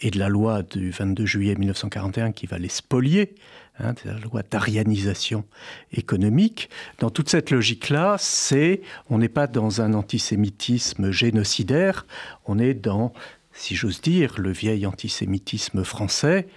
et 0.00 0.10
de 0.10 0.18
la 0.18 0.28
loi 0.28 0.62
du 0.62 0.90
22 0.90 1.26
juillet 1.26 1.54
1941 1.54 2.32
qui 2.32 2.46
va 2.46 2.58
les 2.58 2.68
spolier 2.68 3.34
hein, 3.78 3.94
la 4.04 4.18
loi 4.18 4.42
d'arianisation 4.42 5.44
économique. 5.92 6.70
Dans 6.98 7.10
toute 7.10 7.28
cette 7.28 7.50
logique-là, 7.50 8.16
c'est 8.18 8.82
on 9.10 9.18
n'est 9.18 9.28
pas 9.28 9.46
dans 9.46 9.80
un 9.80 9.94
antisémitisme 9.94 11.10
génocidaire, 11.10 12.06
on 12.46 12.58
est 12.58 12.74
dans 12.74 13.12
si 13.54 13.76
j'ose 13.76 14.00
dire, 14.00 14.34
le 14.38 14.50
vieil 14.50 14.84
antisémitisme 14.84 15.84
français, 15.84 16.48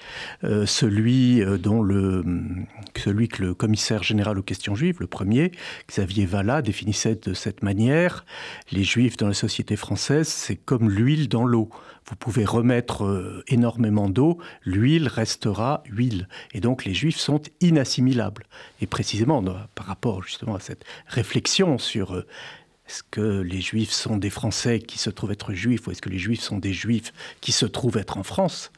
euh, 0.43 0.65
celui, 0.65 1.41
euh, 1.41 1.57
dont 1.57 1.81
le, 1.81 2.25
celui 2.97 3.27
que 3.27 3.43
le 3.43 3.53
commissaire 3.53 4.03
général 4.03 4.39
aux 4.39 4.43
questions 4.43 4.75
juives, 4.75 4.97
le 4.99 5.07
premier, 5.07 5.51
Xavier 5.87 6.25
Vallat, 6.25 6.61
définissait 6.63 7.15
de 7.15 7.33
cette 7.33 7.61
manière. 7.61 8.25
Les 8.71 8.83
juifs 8.83 9.15
dans 9.15 9.27
la 9.27 9.35
société 9.35 9.75
française, 9.75 10.27
c'est 10.27 10.55
comme 10.55 10.89
l'huile 10.89 11.29
dans 11.29 11.45
l'eau. 11.45 11.69
Vous 12.09 12.15
pouvez 12.15 12.45
remettre 12.45 13.05
euh, 13.05 13.43
énormément 13.47 14.09
d'eau, 14.09 14.39
l'huile 14.63 15.07
restera 15.07 15.83
huile. 15.89 16.27
Et 16.53 16.61
donc 16.61 16.83
les 16.83 16.95
juifs 16.95 17.17
sont 17.17 17.41
inassimilables. 17.61 18.45
Et 18.81 18.87
précisément, 18.87 19.43
par 19.75 19.85
rapport 19.85 20.23
justement 20.23 20.55
à 20.55 20.59
cette 20.59 20.83
réflexion 21.07 21.77
sur 21.77 22.23
est-ce 22.87 23.03
que 23.03 23.41
les 23.41 23.59
juifs 23.59 23.91
sont 23.91 24.17
des 24.17 24.29
Français 24.29 24.79
qui 24.79 24.97
se 24.97 25.09
trouvent 25.09 25.31
être 25.31 25.53
juifs 25.53 25.87
ou 25.87 25.91
est-ce 25.91 26.01
que 26.01 26.09
les 26.09 26.17
juifs 26.17 26.41
sont 26.41 26.57
des 26.57 26.73
juifs 26.73 27.13
qui 27.41 27.51
se 27.51 27.65
trouvent 27.65 27.97
être 27.97 28.17
en 28.17 28.23
France? 28.23 28.71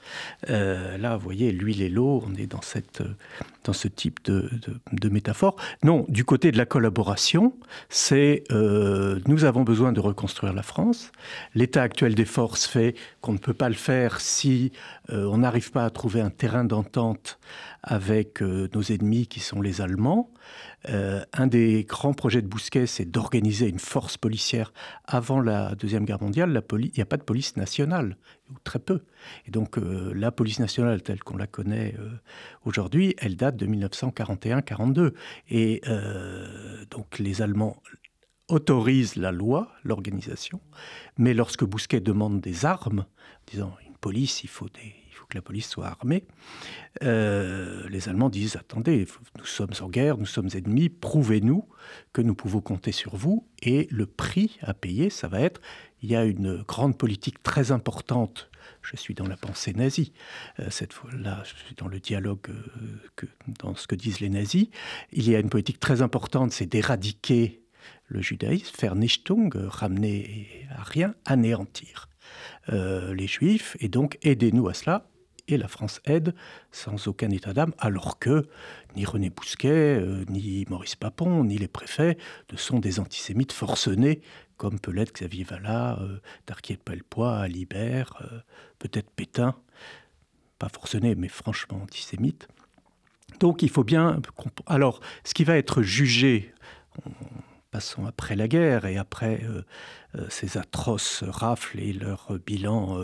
Euh, 0.49 0.97
Là, 0.97 1.15
vous 1.15 1.23
voyez, 1.23 1.51
l'huile 1.51 1.81
et 1.81 1.89
l'eau, 1.89 2.23
on 2.27 2.35
est 2.35 2.47
dans, 2.47 2.61
ce 2.61 3.87
type 3.87 4.19
de, 4.25 4.49
de, 4.91 5.09
métaphore. 5.09 5.55
Non, 5.83 6.05
du 6.09 6.25
côté 6.25 6.51
de 6.51 6.57
la 6.57 6.65
collaboration, 6.65 7.53
c'est 7.89 8.43
euh, 8.51 9.19
nous 9.27 9.45
avons 9.45 9.61
besoin 9.61 9.91
de 9.91 9.99
reconstruire 9.99 10.53
la 10.53 10.63
France. 10.63 11.11
L'état 11.53 11.83
actuel 11.83 12.15
des 12.15 12.25
forces 12.25 12.65
fait 12.65 12.95
qu'on 13.21 13.33
ne 13.33 13.37
peut 13.37 13.53
pas 13.53 13.69
le 13.69 13.75
faire 13.75 14.21
si 14.21 14.71
euh, 15.11 15.25
on 15.25 15.39
n'arrive 15.39 15.71
pas 15.71 15.85
à 15.85 15.89
trouver 15.91 16.21
un 16.21 16.31
terrain 16.31 16.63
d'entente 16.63 17.39
avec 17.83 18.41
nos 18.41 18.81
ennemis 18.81 19.27
qui 19.27 19.39
sont 19.39 19.61
les 19.61 19.81
Allemands. 19.81 20.31
Euh, 20.87 21.23
un 21.33 21.47
des 21.47 21.83
grands 21.83 22.13
projets 22.13 22.41
de 22.41 22.47
Bousquet, 22.47 22.87
c'est 22.87 23.05
d'organiser 23.05 23.67
une 23.67 23.79
force 23.79 24.17
policière. 24.17 24.73
Avant 25.05 25.41
la 25.41 25.75
Deuxième 25.75 26.05
Guerre 26.05 26.21
mondiale, 26.21 26.61
il 26.73 26.91
n'y 26.95 27.01
a 27.01 27.05
pas 27.05 27.17
de 27.17 27.23
police 27.23 27.57
nationale, 27.57 28.17
ou 28.49 28.55
très 28.63 28.79
peu. 28.79 29.01
Et 29.45 29.51
donc 29.51 29.77
euh, 29.77 30.13
la 30.15 30.31
police 30.31 30.59
nationale 30.59 31.01
telle 31.01 31.23
qu'on 31.23 31.37
la 31.37 31.47
connaît 31.47 31.95
euh, 31.99 32.09
aujourd'hui, 32.65 33.15
elle 33.17 33.35
date 33.35 33.57
de 33.57 33.65
1941-42. 33.67 35.13
Et 35.49 35.81
donc 36.91 37.19
les 37.19 37.41
Allemands 37.41 37.81
autorisent 38.47 39.15
la 39.15 39.31
loi, 39.31 39.71
l'organisation, 39.83 40.59
mais 41.17 41.33
lorsque 41.33 41.63
Bousquet 41.63 41.99
demande 41.99 42.41
des 42.41 42.65
armes, 42.65 43.05
disant 43.47 43.75
une 43.87 43.95
police, 43.95 44.43
il 44.43 44.49
faut 44.49 44.69
des 44.69 44.95
que 45.29 45.37
la 45.37 45.41
police 45.41 45.69
soit 45.69 45.87
armée. 45.87 46.25
Euh, 47.03 47.87
les 47.89 48.09
Allemands 48.09 48.29
disent 48.29 48.55
attendez, 48.55 49.07
nous 49.37 49.45
sommes 49.45 49.73
en 49.79 49.87
guerre, 49.87 50.17
nous 50.17 50.25
sommes 50.25 50.49
ennemis, 50.53 50.89
prouvez-nous 50.89 51.65
que 52.13 52.21
nous 52.21 52.33
pouvons 52.33 52.61
compter 52.61 52.91
sur 52.91 53.15
vous. 53.15 53.47
Et 53.61 53.87
le 53.91 54.07
prix 54.07 54.57
à 54.61 54.73
payer, 54.73 55.09
ça 55.09 55.27
va 55.27 55.39
être 55.39 55.61
il 56.01 56.09
y 56.09 56.15
a 56.15 56.23
une 56.23 56.63
grande 56.63 56.97
politique 56.97 57.43
très 57.43 57.71
importante. 57.71 58.49
Je 58.81 58.95
suis 58.95 59.13
dans 59.13 59.27
la 59.27 59.35
pensée 59.35 59.73
nazie. 59.73 60.13
Euh, 60.59 60.69
cette 60.69 60.93
fois-là, 60.93 61.43
je 61.43 61.55
suis 61.65 61.75
dans 61.75 61.87
le 61.87 61.99
dialogue, 61.99 62.49
euh, 62.49 63.01
que, 63.15 63.25
dans 63.59 63.75
ce 63.75 63.85
que 63.85 63.95
disent 63.95 64.21
les 64.21 64.29
nazis. 64.29 64.67
Il 65.11 65.29
y 65.29 65.35
a 65.35 65.39
une 65.39 65.49
politique 65.49 65.79
très 65.79 66.01
importante, 66.01 66.51
c'est 66.51 66.65
d'éradiquer 66.65 67.61
le 68.07 68.21
judaïsme, 68.21 68.75
faire 68.75 68.95
Nichtung, 68.95 69.51
ramener 69.55 70.65
à 70.71 70.83
rien, 70.83 71.13
anéantir 71.25 72.07
les 72.67 73.25
juifs, 73.25 73.75
et 73.79 73.87
donc 73.89 74.19
aidez-nous 74.21 74.67
à 74.67 74.75
cela 74.75 75.08
et 75.49 75.57
la 75.57 75.67
France 75.67 76.01
aide 76.05 76.33
sans 76.71 77.07
aucun 77.07 77.29
état 77.31 77.53
d'âme, 77.53 77.73
alors 77.79 78.19
que 78.19 78.47
ni 78.95 79.05
René 79.05 79.29
Bousquet, 79.29 79.99
euh, 79.99 80.23
ni 80.29 80.65
Maurice 80.69 80.95
Papon, 80.95 81.43
ni 81.43 81.57
les 81.57 81.67
préfets 81.67 82.17
ne 82.51 82.57
sont 82.57 82.79
des 82.79 82.99
antisémites 82.99 83.51
forcenés, 83.51 84.21
comme 84.57 84.79
peut 84.79 84.91
l'être 84.91 85.13
Xavier 85.13 85.43
Vallat, 85.43 85.99
euh, 86.01 86.19
Darquier 86.47 86.75
de 86.75 86.81
Pellepoix, 86.81 87.37
Alibert, 87.39 88.13
euh, 88.21 88.39
peut-être 88.77 89.09
Pétain, 89.09 89.55
pas 90.57 90.69
forcené, 90.69 91.15
mais 91.15 91.29
franchement 91.29 91.81
antisémite. 91.81 92.47
Donc 93.39 93.63
il 93.63 93.69
faut 93.69 93.83
bien... 93.83 94.21
Alors, 94.65 94.99
ce 95.23 95.33
qui 95.33 95.43
va 95.43 95.57
être 95.57 95.81
jugé, 95.81 96.53
passons 97.71 98.05
après 98.05 98.35
la 98.35 98.47
guerre 98.47 98.85
et 98.85 98.97
après 98.97 99.41
ces 100.29 100.57
atroces 100.57 101.23
rafles 101.27 101.79
et 101.79 101.93
leur 101.93 102.37
bilan, 102.45 102.97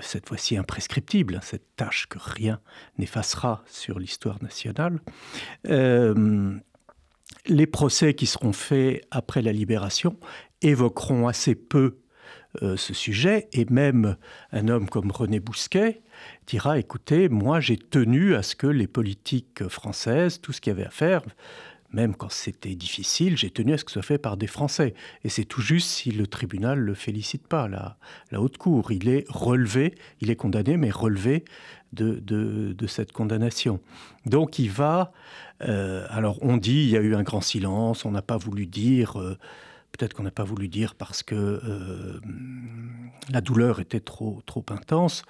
cette 0.00 0.28
fois-ci 0.28 0.56
imprescriptible, 0.56 1.36
hein, 1.36 1.40
cette 1.42 1.76
tâche 1.76 2.06
que 2.08 2.18
rien 2.18 2.60
n'effacera 2.98 3.62
sur 3.66 3.98
l'histoire 3.98 4.42
nationale. 4.42 5.00
les 7.46 7.66
procès 7.66 8.14
qui 8.14 8.26
seront 8.26 8.52
faits 8.52 9.06
après 9.10 9.42
la 9.42 9.52
libération 9.52 10.18
évoqueront 10.62 11.28
assez 11.28 11.54
peu 11.54 11.98
euh, 12.62 12.76
ce 12.76 12.94
sujet, 12.94 13.48
et 13.52 13.66
même 13.68 14.16
un 14.52 14.68
homme 14.68 14.88
comme 14.88 15.10
René 15.10 15.40
Bousquet 15.40 16.02
dira, 16.46 16.78
écoutez, 16.78 17.28
moi 17.28 17.58
j'ai 17.58 17.76
tenu 17.76 18.36
à 18.36 18.44
ce 18.44 18.54
que 18.54 18.68
les 18.68 18.86
politiques 18.86 19.66
françaises, 19.66 20.40
tout 20.40 20.52
ce 20.52 20.60
qu'il 20.60 20.70
y 20.70 20.76
avait 20.76 20.86
à 20.86 20.90
faire, 20.90 21.22
même 21.94 22.14
quand 22.16 22.30
c'était 22.30 22.74
difficile, 22.74 23.36
j'ai 23.36 23.50
tenu 23.50 23.72
à 23.72 23.78
ce 23.78 23.84
que 23.84 23.90
ce 23.90 23.94
soit 23.94 24.02
fait 24.02 24.18
par 24.18 24.36
des 24.36 24.48
Français. 24.48 24.94
Et 25.22 25.28
c'est 25.28 25.44
tout 25.44 25.62
juste 25.62 25.88
si 25.88 26.10
le 26.10 26.26
tribunal 26.26 26.80
ne 26.80 26.84
le 26.84 26.94
félicite 26.94 27.46
pas, 27.46 27.68
la, 27.68 27.96
haute 28.32 28.58
cour. 28.58 28.90
Il 28.90 29.08
est 29.08 29.24
relevé, 29.28 29.94
il 30.20 30.30
est 30.30 30.36
condamné, 30.36 30.76
mais 30.76 30.90
relevé 30.90 31.44
de, 31.92 32.86
cette 32.88 33.12
condamnation. 33.12 33.80
Donc 34.26 34.58
il 34.58 34.70
va... 34.70 35.12
Euh, 35.62 36.04
alors 36.10 36.38
on 36.42 36.56
dit, 36.56 36.82
il 36.82 36.90
y 36.90 36.96
a 36.96 37.00
eu 37.00 37.14
un 37.14 37.22
grand 37.22 37.40
silence, 37.40 38.04
on 38.04 38.10
n'a 38.10 38.22
pas 38.22 38.36
voulu 38.36 38.66
dire... 38.66 39.18
Euh, 39.20 39.38
Peut-être 39.96 40.12
qu'on 40.12 40.24
n'a 40.24 40.32
pas 40.32 40.42
voulu 40.42 40.66
dire 40.66 40.96
parce 40.96 41.22
que 41.22 41.36
euh, 41.36 42.20
la 43.30 43.40
douleur 43.40 43.78
était 43.78 44.00
trop 44.00 44.42
intense. 44.70 45.22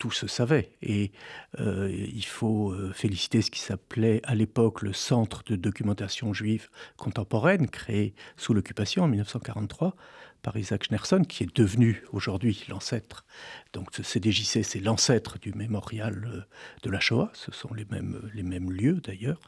Tout 0.00 0.10
se 0.10 0.26
savait. 0.26 0.72
Et 0.82 1.12
euh, 1.60 1.88
il 1.92 2.24
faut 2.24 2.72
euh, 2.72 2.92
féliciter 2.92 3.40
ce 3.40 3.52
qui 3.52 3.60
s'appelait 3.60 4.20
à 4.24 4.34
l'époque 4.34 4.82
le 4.82 4.92
Centre 4.92 5.44
de 5.46 5.54
documentation 5.54 6.34
juive 6.34 6.68
contemporaine, 6.96 7.68
créé 7.68 8.14
sous 8.36 8.52
l'occupation 8.52 9.04
en 9.04 9.08
1943 9.08 9.94
par 10.42 10.56
Isaac 10.56 10.84
Schnerson, 10.84 11.22
qui 11.22 11.44
est 11.44 11.56
devenu 11.56 12.02
aujourd'hui 12.12 12.64
l'ancêtre. 12.68 13.24
Donc 13.72 13.90
ce 13.92 14.02
CDJC, 14.02 14.64
c'est 14.64 14.80
l'ancêtre 14.80 15.38
du 15.38 15.52
mémorial 15.52 16.46
de 16.82 16.90
la 16.90 16.98
Shoah. 16.98 17.30
Ce 17.34 17.52
sont 17.52 17.72
les 17.72 17.84
mêmes, 17.84 18.28
les 18.34 18.42
lieux 18.42 19.00
d'ailleurs. 19.04 19.38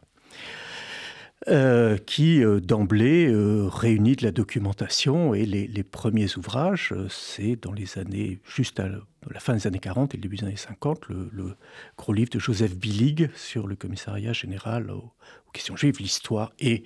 Euh, 1.49 1.97
qui 1.99 2.45
euh, 2.45 2.61
d'emblée 2.61 3.27
euh, 3.27 3.67
réunit 3.67 4.15
de 4.15 4.25
la 4.25 4.31
documentation 4.31 5.35
et 5.35 5.45
les, 5.45 5.83
premiers 5.83 6.37
ouvrages, 6.37 6.95
c'est 7.09 7.57
dans 7.57 7.73
les 7.73 7.99
années, 7.99 8.38
juste 8.45 8.79
à 8.79 8.88
la 9.30 9.40
fin 9.40 9.54
des 9.54 9.66
années 9.66 9.78
40 9.78 10.14
et 10.14 10.16
le 10.16 10.22
début 10.22 10.37
des 10.37 10.44
années 10.44 10.56
50, 10.56 11.08
le, 11.08 11.56
gros 11.96 12.12
livre 12.12 12.30
de 12.30 12.38
Joseph 12.38 12.74
Billig 12.74 13.30
sur 13.35 13.66
le 13.66 13.76
commissariat 13.76 14.32
général 14.32 14.90
aux, 14.90 15.12
questions 15.52 15.76
juives, 15.76 15.98
l'histoire. 16.00 16.52
Et, 16.58 16.85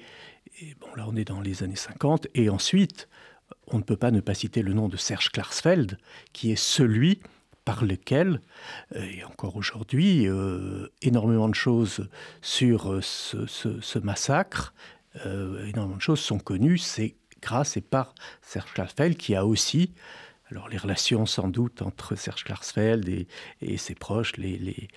bon, 0.81 0.89
là, 0.97 1.07
on 1.09 1.15
est 1.15 1.25
dans 1.25 1.41
les 1.41 1.63
années 1.63 1.77
50. 1.77 2.27
Et 2.35 2.51
ensuite, 2.51 3.09
on 3.69 3.79
ne 3.79 3.83
peut 3.83 3.97
pas 3.97 4.11
ne 4.11 4.21
pas 4.21 4.35
citer 4.35 4.63
le 4.63 4.73
nom 4.73 4.89
de 4.89 4.97
Serge 4.97 5.31
Klarsfeld, 5.31 5.99
qui 6.33 6.51
est 6.51 6.57
celui 6.57 7.21
par 7.65 7.85
lequel, 7.85 8.41
euh, 8.95 9.03
et 9.03 9.25
encore 9.25 9.57
aujourd'hui, 9.57 10.29
euh, 10.29 10.89
énormément 11.03 11.49
de 11.49 11.55
choses 11.55 12.09
sur 12.41 12.93
euh, 12.93 13.01
ce, 13.03 13.99
massacre, 13.99 14.73
énormément 15.25 15.97
de 15.97 16.03
choses 16.03 16.21
sont 16.21 16.39
connues. 16.39 16.79
C'est 16.79 17.17
grâce 17.41 17.77
et 17.77 17.81
par 17.81 18.15
Serge 18.43 18.73
Klarsfeld 18.73 19.17
qui 19.17 19.35
a 19.35 19.47
aussi, 19.47 19.93
alors 20.51 20.69
les 20.69 20.77
relations 20.77 21.27
sans 21.27 21.49
doute 21.49 21.83
entre 21.83 22.15
Serge 22.15 22.45
Klarsfeld 22.45 23.09
et, 23.61 23.77
ses 23.77 23.95
proches, 23.95 24.37
les, 24.37 24.89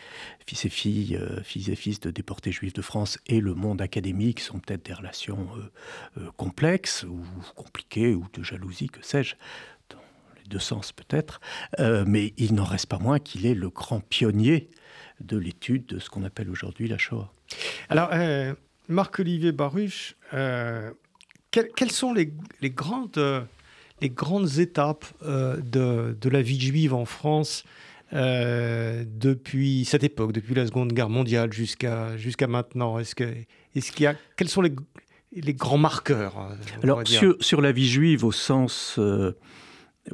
fils 0.45 0.65
et 0.65 0.69
filles, 0.69 1.19
fils 1.43 1.69
et 1.69 1.75
fils 1.75 1.99
de 1.99 2.11
déportés 2.11 2.51
juifs 2.51 2.73
de 2.73 2.81
France 2.81 3.17
et 3.27 3.39
le 3.39 3.55
monde 3.55 3.81
académique 3.81 4.41
sont 4.41 4.59
peut-être 4.59 4.85
des 4.85 4.93
relations 4.93 5.49
complexes 6.37 7.03
ou 7.03 7.23
compliquées 7.55 8.13
ou 8.13 8.27
de 8.33 8.43
jalousie, 8.43 8.89
que 8.89 9.03
sais-je 9.03 9.35
de 10.49 10.59
sens 10.59 10.91
peut-être, 10.91 11.39
euh, 11.79 12.03
mais 12.05 12.33
il 12.37 12.55
n'en 12.55 12.65
reste 12.65 12.87
pas 12.87 12.99
moins 12.99 13.19
qu'il 13.19 13.45
est 13.45 13.53
le 13.53 13.69
grand 13.69 14.01
pionnier 14.01 14.69
de 15.21 15.37
l'étude 15.37 15.85
de 15.85 15.99
ce 15.99 16.09
qu'on 16.09 16.23
appelle 16.23 16.49
aujourd'hui 16.49 16.87
la 16.87 16.97
Shoah. 16.97 17.31
Alors, 17.89 18.09
euh, 18.11 18.53
Marc-Olivier 18.87 19.51
Baruch, 19.51 20.15
euh, 20.33 20.91
quelles 21.51 21.91
sont 21.91 22.13
les, 22.13 22.31
grandes, 22.63 23.47
les 24.01 24.09
grandes 24.09 24.59
étapes 24.59 25.05
de, 25.23 26.17
de, 26.19 26.29
la 26.29 26.41
vie 26.41 26.59
juive 26.59 26.93
en 26.93 27.05
France 27.05 27.63
depuis 28.11 29.85
cette 29.85 30.03
époque, 30.03 30.31
depuis 30.31 30.55
la 30.55 30.65
Seconde 30.65 30.93
Guerre 30.93 31.09
mondiale 31.09 31.53
jusqu'à 31.53 32.17
jusqu'à 32.17 32.47
maintenant. 32.47 32.99
Est-ce 32.99 33.15
que 33.15 33.25
est-ce 33.75 33.91
qu'il 33.91 34.03
y 34.03 34.07
a 34.07 34.15
quels 34.35 34.49
sont 34.49 34.61
les, 34.61 34.73
les 35.33 35.53
grands 35.53 35.77
marqueurs 35.77 36.49
Alors 36.81 37.07
sur, 37.07 37.35
sur, 37.39 37.61
la 37.61 37.71
vie 37.71 37.87
juive 37.87 38.25
au 38.25 38.31
sens 38.31 38.99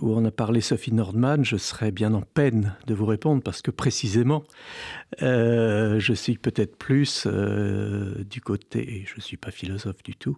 où 0.01 0.13
on 0.13 0.25
a 0.25 0.31
parlé 0.31 0.61
Sophie 0.61 0.93
Nordman, 0.93 1.43
je 1.43 1.57
serais 1.57 1.91
bien 1.91 2.13
en 2.13 2.21
peine 2.21 2.75
de 2.87 2.93
vous 2.93 3.05
répondre 3.05 3.41
parce 3.41 3.61
que 3.61 3.71
précisément, 3.71 4.43
euh, 5.21 5.99
je 5.99 6.13
suis 6.13 6.37
peut-être 6.37 6.75
plus 6.77 7.25
euh, 7.25 8.23
du 8.23 8.41
côté, 8.41 8.97
et 8.97 9.05
je 9.05 9.15
ne 9.15 9.21
suis 9.21 9.37
pas 9.37 9.51
philosophe 9.51 10.03
du 10.03 10.15
tout, 10.15 10.37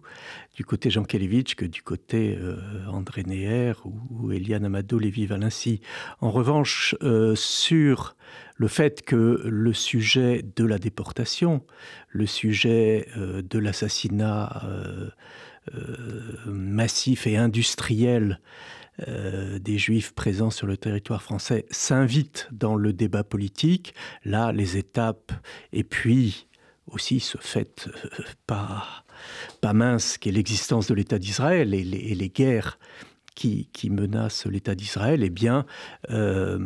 du 0.54 0.64
côté 0.64 0.90
Jean 0.90 1.04
Kelevitch 1.04 1.54
que 1.54 1.64
du 1.64 1.82
côté 1.82 2.38
euh, 2.40 2.56
André 2.88 3.24
Neher 3.24 3.74
ou, 3.84 4.32
Eliane 4.32 4.64
Amado 4.64 4.98
Lévy-Valency. 4.98 5.80
En 6.20 6.30
revanche, 6.30 6.94
sur 7.34 8.16
le 8.56 8.68
fait 8.68 9.02
que 9.02 9.42
le 9.44 9.72
sujet 9.72 10.44
de 10.56 10.64
la 10.64 10.78
déportation, 10.78 11.64
le 12.08 12.26
sujet 12.26 13.08
de 13.16 13.58
l'assassinat 13.58 14.62
massif 16.46 17.26
et 17.26 17.36
industriel 17.36 18.40
euh, 19.06 19.58
des 19.58 19.78
juifs 19.78 20.12
présents 20.12 20.50
sur 20.50 20.66
le 20.66 20.76
territoire 20.76 21.22
français 21.22 21.66
s'invitent 21.70 22.48
dans 22.50 22.74
le 22.74 22.92
débat 22.92 23.22
politique. 23.22 23.94
Là, 24.24 24.52
les 24.52 24.76
étapes, 24.76 25.32
et 25.72 25.84
puis 25.84 26.48
aussi 26.88 27.20
ce 27.20 27.38
fait 27.38 27.88
euh, 27.88 28.24
pas, 28.46 29.04
pas 29.60 29.72
mince 29.72 30.18
qu'est 30.18 30.32
l'existence 30.32 30.88
de 30.88 30.94
l'État 30.94 31.18
d'Israël 31.18 31.74
et 31.74 31.84
les 31.84 32.28
guerres 32.28 32.78
qui, 33.38 33.90
menace 33.90 34.46
l'État 34.46 34.74
d'Israël, 34.74 35.22
eh 35.22 35.30
bien, 35.30 35.64
euh, 36.10 36.58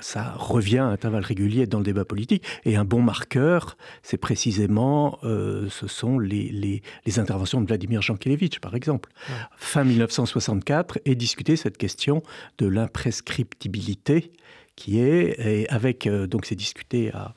ça 0.00 0.34
revient 0.36 0.78
à 0.78 0.86
intervalles 0.86 1.24
réguliers 1.24 1.66
dans 1.66 1.78
le 1.78 1.84
débat 1.84 2.04
politique. 2.04 2.44
Et 2.64 2.76
un 2.76 2.84
bon 2.84 3.02
marqueur, 3.02 3.76
c'est 4.02 4.16
précisément, 4.16 5.18
euh, 5.24 5.68
ce 5.70 5.88
sont 5.88 6.18
les, 6.18 6.82
interventions 7.16 7.60
de 7.60 7.66
Vladimir 7.66 8.02
Jankélévitch, 8.02 8.60
par 8.60 8.76
exemple. 8.76 9.10
Fin 9.56 9.84
1964, 9.84 11.00
et 11.04 11.16
discuter 11.16 11.56
cette 11.56 11.76
question 11.76 12.22
de 12.58 12.66
l'imprescriptibilité 12.66 14.32
qui 14.76 15.00
est, 15.00 15.38
et 15.38 15.68
avec, 15.70 16.06
euh, 16.06 16.26
donc 16.26 16.46
c'est 16.46 16.56
discuté 16.56 17.12
à, 17.12 17.34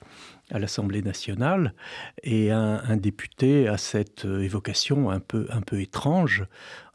à 0.52 0.60
l'Assemblée 0.60 1.02
nationale, 1.02 1.74
et 2.24 2.52
un, 2.52 2.98
député 2.98 3.68
a 3.68 3.78
cette 3.78 4.26
euh, 4.26 4.42
évocation 4.42 5.10
un 5.10 5.20
peu, 5.20 5.48
un 5.50 5.62
peu 5.62 5.82
étrange, 5.82 6.46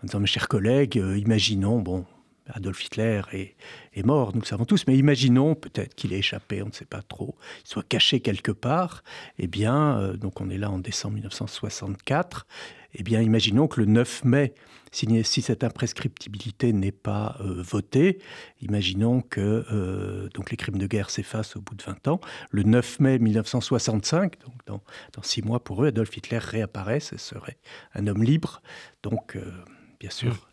en 0.03 0.07
disant, 0.07 0.21
mes 0.21 0.27
chers 0.27 0.49
collègues, 0.49 0.99
euh, 0.99 1.19
imaginons, 1.19 1.81
bon, 1.81 2.07
Adolf 2.49 2.85
Hitler 2.85 3.23
est, 3.33 3.55
est, 3.95 4.05
mort, 4.05 4.33
nous 4.35 4.41
le 4.41 4.47
savons 4.47 4.65
tous, 4.65 4.87
mais 4.87 4.97
imaginons 4.97 5.55
peut-être 5.55 5.95
qu'il 5.95 6.13
ait 6.13 6.19
échappé, 6.19 6.63
on 6.63 6.67
ne 6.67 6.73
sait 6.73 6.87
pas 6.87 7.03
trop, 7.03 7.37
il 7.65 7.69
soit 7.69 7.87
caché 7.87 8.21
quelque 8.21 8.53
part, 8.53 9.05
eh 9.39 9.47
bien, 9.47 9.99
euh, 9.99 10.17
donc 10.17 10.41
on 10.41 10.49
est 10.49 10.59
là 10.59 10.71
en 10.71 10.79
décembre 10.79 11.15
1964, 11.15 12.47
eh 12.95 13.03
bien, 13.03 13.21
imaginons 13.21 13.69
que 13.69 13.81
le 13.81 13.87
9 13.87 14.25
mai, 14.25 14.55
si, 14.93 15.43
cette 15.43 15.65
imprescriptibilité 15.65 16.73
n'est 16.73 16.93
pas 16.93 17.37
euh, 17.41 17.63
votée, 17.63 18.19
imaginons 18.61 19.23
que 19.23 19.65
euh, 19.73 20.29
donc 20.35 20.51
les 20.51 20.57
crimes 20.57 20.77
de 20.77 20.87
guerre 20.87 21.11
s'effacent 21.11 21.57
au 21.57 21.61
bout 21.61 21.75
de 21.75 21.83
20 21.83 22.09
ans. 22.09 22.21
Le 22.51 22.63
9 22.63 23.01
mai 23.01 23.19
1965, 23.19 24.39
donc 24.45 24.55
dans, 24.67 24.83
six 25.23 25.43
mois 25.43 25.65
pour 25.65 25.83
eux, 25.83 25.89
Adolf 25.89 26.15
Hitler 26.17 26.39
réapparaisse 26.39 27.13
et 27.15 27.19
serait 27.19 27.57
un 27.95 28.07
homme 28.07 28.23
libre. 28.23 28.63
Donc, 29.03 29.37
euh, 29.37 29.51
bien 29.99 30.11
sûr. 30.11 30.49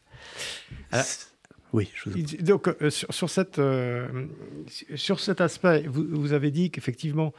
Mmh. 0.92 0.98
Oui, 1.72 1.92
donc 2.40 2.68
sur, 2.90 3.30
cette, 3.30 3.62
sur 4.96 5.20
cet 5.20 5.40
aspect, 5.40 5.84
vous, 5.88 6.04
vous 6.10 6.34
avez 6.34 6.50
dit 6.50 6.72
qu'effectivement, 6.72 7.32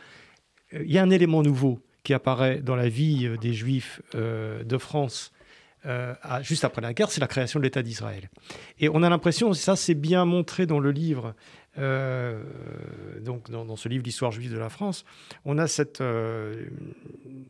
il 0.73 0.91
y 0.91 0.99
a 0.99 1.03
un 1.03 1.11
élément 1.11 1.43
nouveau 1.43 1.81
qui 2.05 2.15
apparaît 2.15 2.61
dans 2.61 2.77
la 2.77 2.89
vie 2.89 3.29
des 3.41 3.53
Juifs 3.53 4.01
de 4.15 4.79
France 4.79 5.33
euh, 5.87 6.15
juste 6.43 6.65
après 6.65 6.83
la 6.83 6.93
guerre, 6.93 7.11
c'est 7.11 7.21
la 7.21 7.27
création 7.27 7.59
de 7.59 7.65
l'État 7.65 7.83
d'Israël. 7.83 8.29
Et 8.79 8.89
on 8.89 9.03
a 9.03 9.11
l'impression, 9.11 9.53
ça 9.55 9.77
c'est 9.77 9.95
bien 9.95 10.25
montré 10.25 10.67
dans 10.67 10.81
le 10.81 10.91
livre, 10.91 11.35
donc 11.77 13.51
dans, 13.51 13.77
ce 13.77 13.89
livre 13.89 14.05
l'histoire 14.05 14.33
juive 14.33 14.53
de 14.53 14.59
la 14.59 14.69
France, 14.69 15.05
on 15.45 15.57
a 15.57 15.67
cette, 15.67 16.03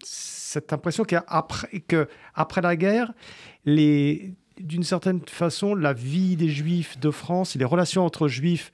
cette 0.04 0.72
impression 0.72 1.04
qu'après 1.04 1.80
que, 1.80 2.06
après 2.34 2.60
la 2.60 2.76
guerre, 2.76 3.12
d'une 3.66 4.82
certaine 4.82 5.20
façon, 5.26 5.74
la 5.74 5.94
vie 5.94 6.36
des 6.36 6.50
Juifs 6.50 7.00
de 7.00 7.10
France 7.10 7.56
les 7.56 7.64
relations 7.64 8.04
entre 8.04 8.28
Juifs, 8.28 8.70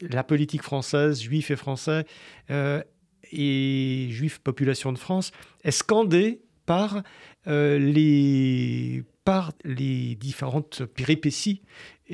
la 0.00 0.22
politique 0.22 0.62
française, 0.62 1.20
Juifs 1.20 1.50
et 1.50 1.56
Français, 1.56 2.04
et 3.32 4.08
juifs 4.10 4.38
population 4.38 4.92
de 4.92 4.98
France 4.98 5.32
est 5.64 5.70
scandé 5.70 6.42
par 6.66 7.02
les 7.46 9.04
par 9.24 9.52
les 9.64 10.16
différentes 10.16 10.84
péripéties 10.84 11.62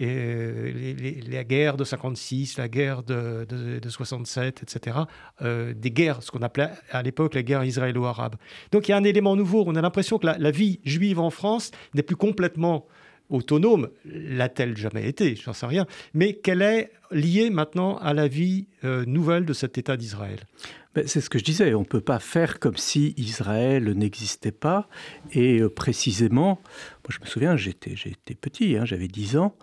euh, 0.00 0.94
la 1.28 1.44
guerre 1.44 1.76
de 1.76 1.82
56, 1.82 2.58
la 2.58 2.68
guerre 2.68 3.02
de, 3.02 3.80
67, 3.88 4.62
etc. 4.62 4.98
Euh, 5.42 5.74
des 5.74 5.90
guerres, 5.90 6.22
ce 6.22 6.30
qu'on 6.30 6.42
appelait 6.42 6.70
à 6.90 7.02
l'époque 7.02 7.34
la 7.34 7.42
guerre 7.42 7.64
israélo-arabe. 7.64 8.37
Donc 8.70 8.88
il 8.88 8.92
y 8.92 8.94
a 8.94 8.96
un 8.96 9.04
élément 9.04 9.34
nouveau. 9.34 9.64
On 9.66 9.74
a 9.74 9.80
l'impression 9.80 10.18
que 10.18 10.26
la, 10.26 10.50
vie 10.50 10.80
juive 10.84 11.18
en 11.18 11.30
France 11.30 11.70
n'est 11.94 12.02
plus 12.02 12.16
complètement 12.16 12.87
autonome, 13.30 13.90
l'a-t-elle 14.04 14.76
jamais 14.76 15.08
été, 15.08 15.36
je 15.36 15.48
n'en 15.48 15.52
sais 15.52 15.66
rien, 15.66 15.86
mais 16.14 16.34
qu'elle 16.34 16.62
est 16.62 16.90
liée 17.10 17.50
maintenant 17.50 17.96
à 17.98 18.14
la 18.14 18.28
vie 18.28 18.66
euh, 18.84 19.04
nouvelle 19.06 19.44
de 19.44 19.52
cet 19.52 19.78
État 19.78 19.96
d'Israël. 19.96 20.40
Ben, 20.94 21.06
c'est 21.06 21.20
ce 21.20 21.30
que 21.30 21.38
je 21.38 21.44
disais, 21.44 21.74
on 21.74 21.80
ne 21.80 21.84
peut 21.84 22.00
pas 22.00 22.18
faire 22.18 22.58
comme 22.58 22.76
si 22.76 23.14
Israël 23.16 23.92
n'existait 23.92 24.52
pas. 24.52 24.88
Et 25.32 25.60
euh, 25.60 25.68
précisément, 25.68 26.60
moi 27.04 27.10
je 27.10 27.20
me 27.20 27.26
souviens, 27.26 27.56
j'étais, 27.56 27.94
j'étais 27.94 28.34
petit, 28.34 28.76
hein, 28.76 28.84
j'avais 28.84 29.06
10 29.06 29.36
ans, 29.36 29.54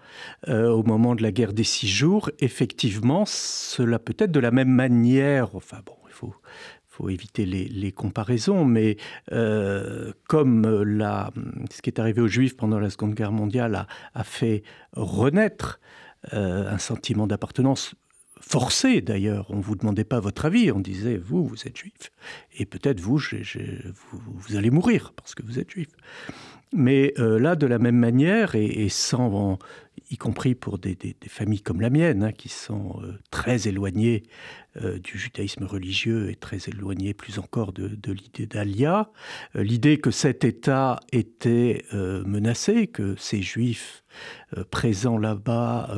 euh, 0.48 0.70
au 0.70 0.84
moment 0.84 1.16
de 1.16 1.24
la 1.24 1.32
guerre 1.32 1.54
des 1.54 1.64
six 1.64 1.88
jours, 1.88 2.30
effectivement, 2.40 3.26
cela 3.26 4.00
peut 4.00 4.16
être 4.18 4.32
de 4.32 4.40
la 4.40 4.52
même 4.52 4.70
manière, 4.70 5.56
enfin 5.56 5.80
bon, 5.86 5.96
il 6.08 6.14
faut, 6.14 6.34
faut 6.98 7.10
éviter 7.10 7.46
les, 7.46 7.92
comparaisons, 7.92 8.66
mais 8.66 8.98
euh, 9.32 10.14
comme 10.28 10.84
la, 10.84 11.32
ce 11.72 11.82
qui 11.82 11.90
est 11.90 12.00
arrivé 12.00 12.22
aux 12.22 12.28
Juifs 12.28 12.56
pendant 12.56 12.80
la 12.80 12.90
Seconde 12.90 13.16
Guerre 13.16 13.32
mondiale 13.32 13.88
a, 14.14 14.24
fait 14.24 14.64
renaître 14.94 15.80
un 16.32 16.80
sentiment 16.80 17.28
d'appartenance 17.28 17.94
forcé 18.42 19.02
d'ailleurs. 19.02 19.48
On 19.50 19.58
ne 19.58 19.62
vous 19.62 19.76
demandait 19.76 20.04
pas 20.04 20.20
votre 20.20 20.46
avis, 20.46 20.72
on 20.72 20.80
disait 20.80 21.18
vous, 21.18 21.46
vous 21.46 21.68
êtes 21.68 21.78
juif. 21.78 22.12
Et 22.58 22.66
peut-être 22.66 23.00
vous, 23.00 23.20
vous, 24.12 24.56
allez 24.56 24.70
mourir 24.70 25.14
parce 25.16 25.36
que 25.36 25.44
vous 25.44 25.60
êtes 25.60 25.72
juif. 25.72 25.90
Mais 26.76 27.14
euh, 27.20 27.40
là, 27.40 27.56
de 27.56 27.66
la 27.66 27.80
même 27.80 27.98
manière, 27.98 28.56
et, 28.56 28.90
sans, 28.90 29.58
y 30.12 30.18
compris 30.18 30.56
pour 30.56 30.78
des, 30.78 30.98
familles 31.28 31.62
comme 31.62 31.80
la 31.80 31.90
mienne, 31.90 32.24
hein, 32.24 32.32
qui 32.34 32.50
sont 32.50 33.00
euh, 33.02 33.14
très 33.32 33.70
éloignées 33.70 34.24
euh, 34.84 35.00
du 35.00 35.18
judaïsme 35.18 35.64
religieux 35.64 36.30
et 36.30 36.36
très 36.36 36.58
éloignées 36.68 37.14
plus 37.14 37.40
encore 37.40 37.72
de, 37.72 38.12
l'idée 38.12 38.46
d'Alia, 38.46 39.10
l'idée 39.54 39.98
que 39.98 40.12
cet 40.12 40.44
État 40.44 41.00
était 41.14 41.86
menacé, 41.94 42.88
que 42.88 43.16
ces 43.18 43.42
juifs 43.42 44.04
présents 44.70 45.18
là-bas, 45.18 45.96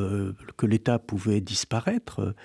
que 0.57 0.65
l'État 0.65 0.99
pouvait 0.99 1.41
disparaître 1.41 2.35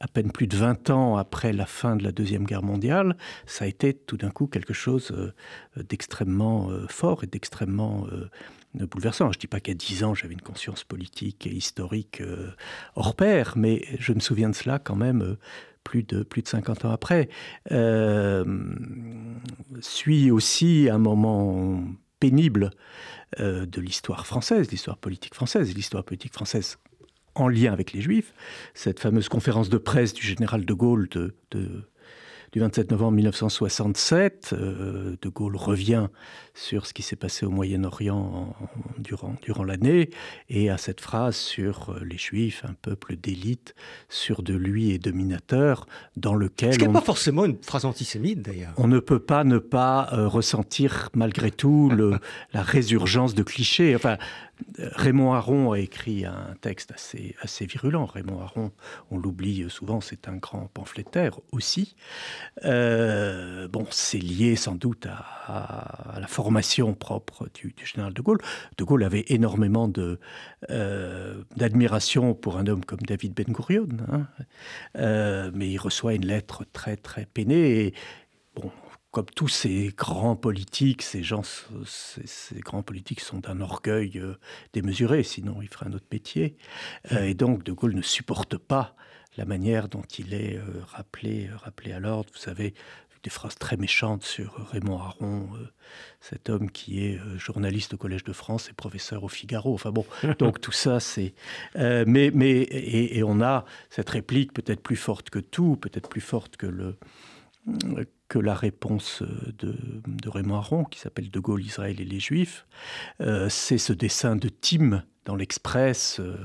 à 0.00 0.08
peine 0.08 0.30
plus 0.30 0.46
de 0.46 0.56
20 0.56 0.90
ans 0.90 1.16
après 1.16 1.52
la 1.52 1.66
fin 1.66 1.96
de 1.96 2.04
la 2.04 2.12
Deuxième 2.12 2.44
Guerre 2.44 2.62
mondiale, 2.62 3.16
ça 3.46 3.64
a 3.64 3.68
été 3.68 3.94
tout 3.94 4.16
d'un 4.16 4.30
coup 4.30 4.46
quelque 4.46 4.74
chose 4.74 5.10
euh, 5.12 5.82
d'extrêmement 5.82 6.70
euh, 6.70 6.86
fort 6.88 7.24
et 7.24 7.26
d'extrêmement 7.26 8.06
euh, 8.12 8.28
bouleversant. 8.74 9.32
Je 9.32 9.38
ne 9.38 9.40
dis 9.40 9.46
pas 9.46 9.60
qu'à 9.60 9.74
10 9.74 10.04
ans, 10.04 10.14
j'avais 10.14 10.34
une 10.34 10.42
conscience 10.42 10.84
politique 10.84 11.46
et 11.46 11.50
historique 11.50 12.22
hors 12.94 13.16
pair, 13.16 13.54
mais 13.56 13.82
je 13.98 14.12
me 14.12 14.20
souviens 14.20 14.50
de 14.50 14.54
cela 14.54 14.78
quand 14.78 14.96
même 14.96 15.36
plus 15.82 16.02
de, 16.02 16.22
plus 16.22 16.42
de 16.42 16.48
50 16.48 16.84
ans 16.84 16.90
après. 16.90 17.30
suit 19.80 20.30
aussi 20.30 20.88
un 20.90 20.98
moment 20.98 21.82
pénible 22.20 22.70
de 23.38 23.80
l'histoire 23.80 24.26
française, 24.26 24.70
l'histoire 24.70 24.98
politique 24.98 25.34
française. 25.34 25.74
L'histoire 25.74 26.04
politique 26.04 26.34
française 26.34 26.76
en 27.36 27.48
lien 27.48 27.72
avec 27.72 27.92
les 27.92 28.00
Juifs. 28.00 28.32
Cette 28.74 29.00
fameuse 29.00 29.28
conférence 29.28 29.68
de 29.68 29.78
presse 29.78 30.12
du 30.12 30.26
général 30.26 30.64
de 30.64 30.74
Gaulle 30.74 31.08
de, 31.08 31.34
du 32.52 32.60
27 32.60 32.90
novembre 32.90 33.12
1967. 33.12 34.54
Euh, 34.58 35.16
de 35.20 35.28
Gaulle 35.28 35.56
revient 35.56 36.08
sur 36.54 36.86
ce 36.86 36.94
qui 36.94 37.02
s'est 37.02 37.16
passé 37.16 37.44
au 37.44 37.50
Moyen-Orient 37.50 38.54
durant, 38.98 39.34
durant 39.42 39.64
l'année 39.64 40.10
et 40.48 40.70
à 40.70 40.78
cette 40.78 41.00
phrase 41.00 41.36
sur 41.36 41.90
euh, 41.90 42.04
les 42.04 42.16
Juifs, 42.16 42.64
un 42.66 42.74
peuple 42.74 43.16
d'élite, 43.16 43.74
sûr 44.08 44.42
de 44.42 44.54
lui 44.54 44.90
et 44.90 44.98
dominateur, 44.98 45.86
dans 46.16 46.34
lequel... 46.34 46.72
Ce 46.72 46.78
qui 46.78 46.86
n'est 46.86 46.92
pas 46.92 47.00
forcément 47.00 47.44
une 47.44 47.62
phrase 47.62 47.84
antisémite 47.84 48.42
d'ailleurs. 48.42 48.72
On 48.78 48.88
ne 48.88 49.00
peut 49.00 49.18
pas 49.18 49.44
ne 49.44 49.58
pas 49.58 50.08
euh, 50.12 50.26
ressentir 50.28 51.10
malgré 51.14 51.50
tout 51.50 51.90
le, 51.90 52.18
la 52.52 52.62
résurgence 52.62 53.34
de 53.34 53.42
clichés. 53.42 53.94
Enfin, 53.94 54.16
Raymond 54.78 55.34
Aron 55.34 55.72
a 55.72 55.78
écrit 55.78 56.24
un 56.24 56.54
texte 56.60 56.92
assez, 56.92 57.66
virulent. 57.66 58.06
Raymond 58.06 58.40
Aron, 58.40 58.72
on 59.10 59.18
l'oublie 59.18 59.66
souvent, 59.68 60.00
c'est 60.00 60.28
un 60.28 60.36
grand 60.36 60.68
pamphlétaire 60.72 61.38
aussi. 61.52 61.96
Euh, 62.64 63.68
bon, 63.68 63.86
c'est 63.90 64.18
lié 64.18 64.56
sans 64.56 64.74
doute 64.74 65.06
à, 65.06 66.18
la 66.18 66.26
formation 66.26 66.94
propre 66.94 67.48
du, 67.54 67.74
général 67.84 68.12
de 68.12 68.22
Gaulle. 68.22 68.40
De 68.78 68.84
Gaulle 68.84 69.04
avait 69.04 69.24
énormément 69.28 69.90
euh, 70.70 71.42
d'admiration 71.56 72.34
pour 72.34 72.56
un 72.56 72.66
homme 72.66 72.84
comme 72.84 73.00
David 73.00 73.34
Ben 73.34 73.46
Gurion, 73.46 73.88
hein. 74.10 74.26
euh, 74.98 75.50
mais 75.54 75.68
il 75.68 75.78
reçoit 75.78 76.14
une 76.14 76.26
lettre 76.26 76.64
très 76.72 76.96
très 76.96 77.26
peinée. 77.26 77.94
Bon, 78.54 78.70
comme 79.16 79.24
tous 79.34 79.48
ces 79.48 79.94
grands 79.96 80.36
politiques, 80.36 81.00
ces 81.00 81.22
gens, 81.22 81.40
ces, 81.86 82.60
grands 82.60 82.82
politiques 82.82 83.20
sont 83.20 83.38
d'un 83.38 83.62
orgueil 83.62 84.18
euh, 84.18 84.34
démesuré, 84.74 85.22
sinon 85.22 85.62
ils 85.62 85.68
feraient 85.68 85.86
un 85.86 85.94
autre 85.94 86.08
métier. 86.12 86.58
Euh, 87.12 87.24
et 87.24 87.32
donc 87.32 87.64
De 87.64 87.72
Gaulle 87.72 87.94
ne 87.94 88.02
supporte 88.02 88.58
pas 88.58 88.94
la 89.38 89.46
manière 89.46 89.88
dont 89.88 90.02
il 90.18 90.34
est 90.34 90.58
euh, 90.58 90.82
rappelé, 90.88 91.48
rappelé 91.64 91.92
à 91.92 91.98
l'ordre. 91.98 92.28
Vous 92.30 92.38
savez, 92.38 92.74
des 93.22 93.30
phrases 93.30 93.54
très 93.54 93.78
méchantes 93.78 94.22
sur 94.22 94.68
Raymond 94.70 94.98
Aron, 94.98 95.48
cet 96.20 96.50
homme 96.50 96.70
qui 96.70 97.02
est 97.02 97.18
journaliste 97.38 97.94
au 97.94 97.96
Collège 97.96 98.22
de 98.22 98.34
France 98.34 98.68
et 98.68 98.74
professeur 98.74 99.24
au 99.24 99.28
Figaro. 99.28 99.72
Enfin 99.72 99.92
bon, 99.92 100.04
donc 100.38 100.60
tout 100.60 100.72
ça, 100.72 101.00
c'est. 101.00 101.32
mais 101.74 102.30
mais 102.34 102.50
et, 102.50 103.16
et, 103.16 103.22
on 103.24 103.40
a 103.40 103.64
cette 103.88 104.10
réplique 104.10 104.52
peut-être 104.52 104.82
plus 104.82 104.94
forte 104.94 105.30
que 105.30 105.38
tout, 105.38 105.76
peut-être 105.76 106.10
plus 106.10 106.20
forte 106.20 106.58
que 106.58 106.66
le 106.66 106.98
que 108.28 108.38
la 108.38 108.54
réponse 108.54 109.22
de, 109.58 110.28
Raymond 110.28 110.56
Aron, 110.56 110.84
qui 110.84 110.98
s'appelle 110.98 111.30
De 111.30 111.38
Gaulle, 111.38 111.62
Israël 111.62 112.00
et 112.00 112.04
les 112.04 112.20
Juifs. 112.20 112.66
Euh, 113.20 113.48
c'est 113.48 113.78
ce 113.78 113.92
dessin 113.92 114.36
de 114.36 114.48
Tim 114.48 115.04
dans 115.24 115.36
l'Express. 115.36 116.20
Euh, 116.20 116.36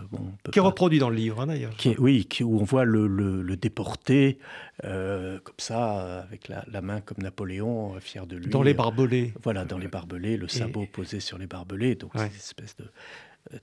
qui 0.52 0.60
est 0.60 0.62
reproduit 0.62 1.00
dans 1.00 1.10
le 1.10 1.16
livre, 1.16 1.42
hein, 1.42 1.48
d'ailleurs. 1.48 1.74
oui, 2.00 2.28
où 2.42 2.60
on 2.60 2.64
voit 2.64 2.86
le, 2.86 3.56
déporté, 3.56 4.40
euh, 4.84 5.40
comme 5.40 5.56
ça, 5.58 6.22
avec 6.22 6.48
la, 6.48 6.82
main 6.82 7.02
comme 7.02 7.18
Napoléon, 7.20 8.00
fier 8.00 8.28
de 8.28 8.38
lui. 8.38 8.50
Dans 8.50 8.64
les 8.64 8.74
barbelés. 8.74 9.34
Voilà, 9.44 9.66
dans 9.66 9.78
les 9.78 9.88
barbelés, 9.88 10.38
le 10.38 10.48
sabot 10.48 10.86
posé 10.92 11.20
sur 11.20 11.38
les 11.38 11.48
barbelés. 11.48 11.96
Donc, 11.96 12.12
cette 12.16 12.36
espèce 12.36 12.76
de. 12.76 12.86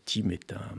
Tim 0.04 0.30
est 0.30 0.52
un, 0.52 0.74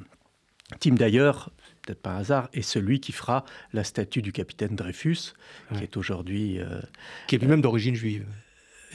Tim 0.79 0.95
d'ailleurs, 0.95 1.51
peut-être 1.89 2.01
par 2.01 2.17
hasard, 2.17 2.49
est 2.53 2.61
celui 2.61 2.99
qui 2.99 3.11
fera 3.11 3.45
la 3.73 3.83
statue 3.83 4.21
du 4.21 4.31
capitaine 4.31 4.75
Dreyfus, 4.75 5.33
qui 5.75 5.83
est 5.83 5.97
aujourd'hui... 5.97 6.59
Euh, 6.59 6.79
qui 7.27 7.35
est 7.35 7.39
lui-même 7.39 7.61
d'origine 7.61 7.95
juive. 7.95 8.25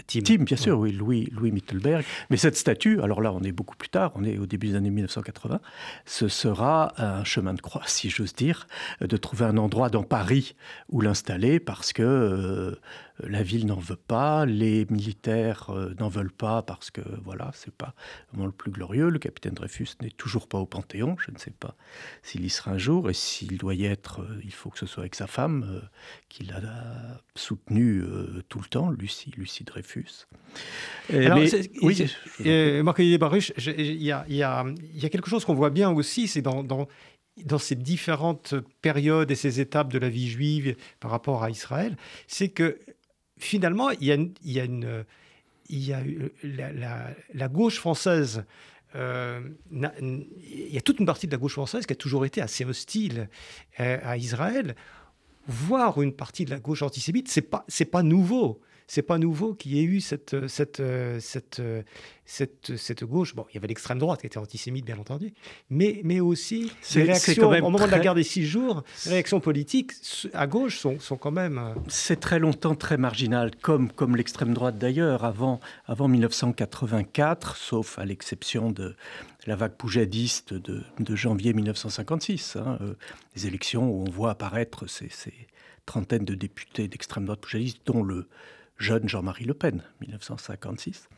Tim. 0.08 0.38
bien 0.38 0.56
sûr, 0.56 0.78
oui, 0.78 0.92
Louis, 0.92 1.28
Louis 1.32 1.52
Mittelberg. 1.52 2.04
Mais 2.30 2.36
cette 2.36 2.56
statue, 2.56 3.00
alors 3.00 3.20
là, 3.20 3.32
on 3.32 3.42
est 3.42 3.52
beaucoup 3.52 3.76
plus 3.76 3.88
tard, 3.88 4.12
on 4.16 4.24
est 4.24 4.38
au 4.38 4.46
début 4.46 4.68
des 4.68 4.74
années 4.74 4.90
1980, 4.90 5.60
ce 6.04 6.28
sera 6.28 6.92
un 7.00 7.24
chemin 7.24 7.54
de 7.54 7.60
croix, 7.60 7.82
si 7.86 8.10
j'ose 8.10 8.34
dire, 8.34 8.66
de 9.00 9.16
trouver 9.16 9.44
un 9.44 9.56
endroit 9.56 9.90
dans 9.90 10.02
Paris 10.02 10.56
où 10.88 11.00
l'installer, 11.00 11.60
parce 11.60 11.92
que 11.92 12.02
euh, 12.02 12.80
la 13.20 13.42
ville 13.42 13.66
n'en 13.66 13.78
veut 13.78 13.96
pas, 13.96 14.44
les 14.44 14.86
militaires 14.90 15.70
euh, 15.70 15.94
n'en 16.00 16.08
veulent 16.08 16.32
pas, 16.32 16.62
parce 16.62 16.90
que 16.90 17.02
voilà, 17.24 17.50
c'est 17.54 17.74
pas 17.74 17.94
vraiment 18.30 18.46
le 18.46 18.52
plus 18.52 18.70
glorieux. 18.70 19.08
Le 19.08 19.18
capitaine 19.18 19.54
Dreyfus 19.54 19.88
n'est 20.02 20.10
toujours 20.10 20.48
pas 20.48 20.58
au 20.58 20.66
Panthéon, 20.66 21.16
je 21.18 21.30
ne 21.30 21.38
sais 21.38 21.52
pas 21.52 21.76
s'il 22.22 22.44
y 22.44 22.50
sera 22.50 22.72
un 22.72 22.78
jour, 22.78 23.10
et 23.10 23.14
s'il 23.14 23.56
doit 23.56 23.74
y 23.74 23.84
être, 23.84 24.22
euh, 24.22 24.40
il 24.42 24.52
faut 24.52 24.70
que 24.70 24.78
ce 24.78 24.86
soit 24.86 25.02
avec 25.02 25.14
sa 25.14 25.26
femme, 25.26 25.82
qu'il 26.28 26.52
a 26.52 26.60
soutenu 27.34 28.02
tout 28.48 28.58
le 28.58 28.66
temps, 28.66 28.90
Lucie, 28.90 29.32
Lucie 29.36 29.64
Dreyfus 29.64 30.26
alors, 31.12 31.38
oui, 31.82 32.06
Marc 32.82 33.02
Baruch, 33.18 33.52
il 33.58 34.02
y 34.02 34.12
a, 34.12 34.24
y, 34.28 34.42
a, 34.42 34.64
y 34.94 35.06
a, 35.06 35.08
quelque 35.08 35.28
chose 35.28 35.44
qu'on 35.44 35.54
voit 35.54 35.70
bien 35.70 35.90
aussi, 35.90 36.28
c'est 36.28 36.42
dans, 36.42 36.62
dans, 36.62 36.88
dans, 37.44 37.58
ces 37.58 37.74
différentes 37.74 38.54
périodes 38.80 39.30
et 39.30 39.34
ces 39.34 39.60
étapes 39.60 39.92
de 39.92 39.98
la 39.98 40.08
vie 40.08 40.28
juive 40.28 40.76
par 41.00 41.10
rapport 41.10 41.42
à 41.42 41.50
Israël, 41.50 41.96
c'est 42.26 42.48
que 42.48 42.78
finalement, 43.38 43.90
il 43.90 44.04
y 44.04 44.12
a, 44.12 44.14
une. 44.64 45.04
Y 45.68 45.92
a 45.92 46.02
la, 47.32 47.48
gauche 47.48 47.78
française 47.78 48.44
euh, 48.94 49.40
il 49.72 50.72
y 50.72 50.78
a 50.78 50.80
toute 50.80 51.00
une 51.00 51.06
partie 51.06 51.26
de 51.26 51.32
la 51.32 51.38
gauche 51.38 51.54
française 51.54 51.84
qui 51.84 51.92
a 51.92 51.96
toujours 51.96 52.24
été 52.24 52.40
assez 52.40 52.64
hostile 52.64 53.28
euh, 53.80 53.98
à 54.04 54.16
Israël, 54.16 54.76
voire 55.48 56.00
une 56.00 56.12
partie 56.12 56.44
de 56.44 56.50
la 56.50 56.60
gauche 56.60 56.82
antisémite, 56.82 57.28
c'est 57.28 57.42
pas 57.42 57.66
pas 57.90 58.02
nouveau 58.02 58.60
c'est 58.86 59.02
pas 59.02 59.18
nouveau 59.18 59.54
qu'il 59.54 59.74
y 59.74 59.80
ait 59.80 59.84
eu 59.84 60.00
cette, 60.00 60.46
cette, 60.48 60.82
cette, 61.20 61.62
cette, 62.26 62.76
cette, 62.76 63.04
gauche. 63.04 63.34
Bon, 63.34 63.46
il 63.50 63.54
y 63.54 63.58
avait 63.58 63.66
l'extrême 63.66 63.98
droite 63.98 64.20
qui 64.20 64.26
était 64.26 64.38
antisémite, 64.38 64.84
bien 64.84 64.98
entendu, 64.98 65.32
mais, 65.70 66.00
mais 66.04 66.20
aussi 66.20 66.72
les 66.94 67.04
réactions 67.04 67.48
au 67.48 67.70
moment 67.70 67.86
de 67.86 67.90
la 67.90 67.98
guerre 67.98 68.14
des 68.14 68.22
six 68.22 68.44
jours, 68.44 68.82
les 69.06 69.12
réactions 69.12 69.40
politiques 69.40 69.92
à 70.32 70.46
gauche 70.46 70.78
sont, 70.78 70.98
sont 71.00 71.16
quand 71.16 71.30
même. 71.30 71.58
Euh, 71.58 71.74
c'est 71.88 72.20
très 72.20 72.38
longtemps 72.38 72.74
très 72.74 72.96
marginal, 72.96 73.50
comme, 73.60 73.90
comme 73.90 74.16
l'extrême 74.16 74.54
droite 74.54 74.78
d'ailleurs, 74.78 75.24
avant, 75.24 75.60
avant 75.86 76.08
1984, 76.08 77.56
sauf 77.56 77.98
à 77.98 78.04
l'exception 78.04 78.70
de 78.70 78.94
la 79.46 79.56
vague 79.56 79.74
poujadiste 79.74 80.54
de, 80.54 80.82
de 80.98 81.16
janvier 81.16 81.52
1956, 81.52 82.56
hein, 82.56 82.78
euh, 82.80 82.94
les 83.36 83.46
élections 83.46 83.90
où 83.90 84.04
on 84.06 84.10
voit 84.10 84.30
apparaître 84.30 84.88
ces, 84.88 85.08
ces 85.08 85.34
trentaines 85.86 86.24
de 86.24 86.34
députés 86.34 86.88
d'extrême 86.88 87.26
droite 87.26 87.40
poujadiste, 87.40 87.80
dont 87.86 88.02
le 88.02 88.28
jeune 88.78 89.08
Jean-Marie 89.08 89.44
Le 89.44 89.54
Pen, 89.54 89.82
1956. 90.00 91.08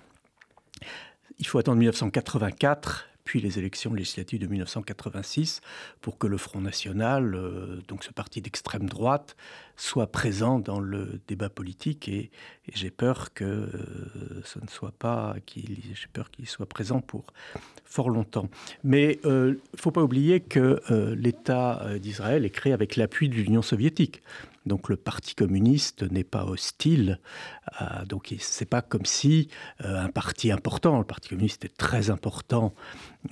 Il 1.38 1.46
faut 1.46 1.59
attendre 1.59 1.78
1984 1.78 3.09
puis 3.26 3.40
les 3.40 3.59
élections 3.59 3.92
législatives 3.92 4.40
de 4.40 4.46
1986 4.46 5.61
pour 6.00 6.16
que 6.16 6.28
le 6.28 6.38
Front 6.38 6.61
National, 6.62 7.34
euh, 7.34 7.82
donc 7.88 8.04
ce 8.04 8.12
parti 8.12 8.40
d'extrême 8.40 8.88
droite, 8.88 9.36
soit 9.76 10.07
présent 10.07 10.61
dans 10.61 10.80
le 10.80 11.20
débat 11.28 11.50
politique 11.50 12.09
et, 12.09 12.30
j'ai 12.72 12.90
peur 12.90 13.34
que 13.34 13.44
euh, 13.44 14.42
ce 14.44 14.59
ne 14.61 14.68
soit 14.68 14.92
pas 14.92 15.36
qu'il 15.44 15.76
j'ai 15.94 16.09
peur 16.12 16.30
qu'il 16.30 16.48
soit 16.48 16.66
présent 16.66 17.00
pour 17.00 17.26
fort 17.84 18.11
longtemps. 18.11 18.48
Mais 18.82 19.18
il 19.24 19.28
euh, 19.28 19.50
ne 19.50 19.78
faut 19.78 19.90
pas 19.90 20.02
oublier 20.02 20.40
que 20.40 20.80
l'État 21.14 21.98
d'Israël 21.98 22.44
est 22.44 22.50
créé 22.50 22.72
avec 22.72 22.96
l'appui 22.96 23.28
de 23.28 23.34
l'Union 23.34 23.62
soviétique. 23.62 24.22
Donc 24.67 24.89
le 24.89 24.97
Parti 24.97 25.35
communiste 25.35 26.03
n'est 26.03 26.25
pas 26.25 26.45
hostile. 26.45 27.21
Euh, 27.81 28.05
donc 28.05 28.35
c'est 28.39 28.69
pas 28.69 28.83
comme 28.83 29.07
si 29.07 29.49
euh, 29.85 29.99
un 29.99 30.09
parti 30.09 30.51
important, 30.51 30.99
le 30.99 31.05
Parti 31.05 31.29
communiste 31.31 31.64
est 31.64 31.77
très 31.77 32.11
important 32.11 32.75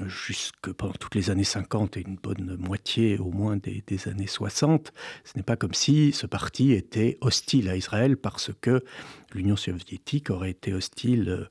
jusque 0.06 0.72
pendant 0.72 0.94
toutes 0.94 1.14
les 1.14 1.30
années 1.30 1.44
50 1.44 1.96
et 1.96 2.04
une 2.06 2.16
bonne 2.16 2.56
moitié 2.58 3.18
au 3.18 3.30
moins 3.30 3.56
des, 3.56 4.08
années 4.08 4.26
60. 4.26 4.92
Ce 5.24 5.32
n'est 5.36 5.42
pas 5.42 5.56
comme 5.56 5.74
si 5.74 6.12
ce 6.12 6.26
parti 6.26 6.72
était 6.72 7.18
hostile 7.20 7.68
à 7.68 7.76
Israël 7.76 8.16
parce 8.16 8.50
que 8.60 8.84
l'Union 9.32 9.56
soviétique 9.56 10.30
aurait 10.30 10.50
été 10.50 10.72
hostile 10.72 11.28
euh, 11.28 11.44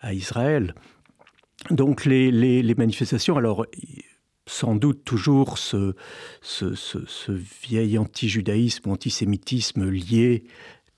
à 0.00 0.14
Israël. 0.14 0.74
Donc 1.70 2.04
les, 2.04 2.30
les 2.30 2.74
manifestations, 2.74 3.36
alors 3.36 3.64
sans 4.46 4.74
doute 4.74 5.04
toujours 5.04 5.58
ce, 5.58 5.94
vieil 7.28 7.98
anti-judaïsme, 7.98 8.90
antisémitisme 8.90 9.88
lié 9.88 10.44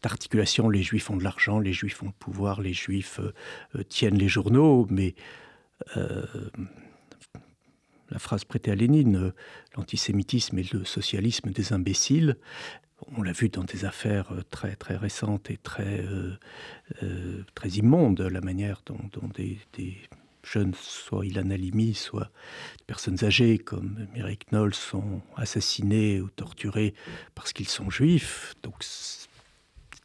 d'articulation, 0.02 0.68
les 0.68 0.82
juifs 0.82 1.10
ont 1.10 1.16
de 1.16 1.24
l'argent, 1.24 1.58
les 1.58 1.72
juifs 1.72 2.02
ont 2.02 2.06
le 2.06 2.12
pouvoir, 2.12 2.60
les 2.60 2.72
juifs 2.72 3.20
euh, 3.20 3.82
tiennent 3.84 4.18
les 4.18 4.28
journaux, 4.28 4.86
mais 4.90 5.14
euh, 5.96 6.24
la 8.10 8.18
phrase 8.18 8.44
prêtée 8.44 8.70
à 8.70 8.74
Lénine, 8.74 9.16
euh, 9.16 9.34
l'antisémitisme 9.76 10.58
et 10.58 10.66
le 10.72 10.84
socialisme 10.84 11.50
des 11.50 11.72
imbéciles, 11.72 12.36
on 13.16 13.22
l'a 13.22 13.32
vu 13.32 13.48
dans 13.48 13.64
des 13.64 13.84
affaires 13.84 14.32
très 14.50 14.74
très 14.74 14.96
récentes 14.96 15.50
et 15.50 15.58
très, 15.58 16.02
très 17.54 17.68
immondes, 17.68 18.22
la 18.22 18.40
manière 18.40 18.80
dont, 18.86 18.98
des 19.34 19.58
jeunes, 20.46 20.74
soit 20.74 21.26
Ilan 21.26 21.50
Halimi, 21.50 21.94
soit 21.94 22.30
des 22.78 22.84
personnes 22.86 23.22
âgées 23.24 23.58
comme 23.58 24.06
Mireille 24.14 24.38
Knoll 24.50 24.74
sont 24.74 25.22
assassinés 25.36 26.20
ou 26.20 26.30
torturés 26.30 26.94
parce 27.34 27.52
qu'ils 27.52 27.68
sont 27.68 27.90
juifs. 27.90 28.54
Donc 28.62 28.76
c'est 28.80 29.28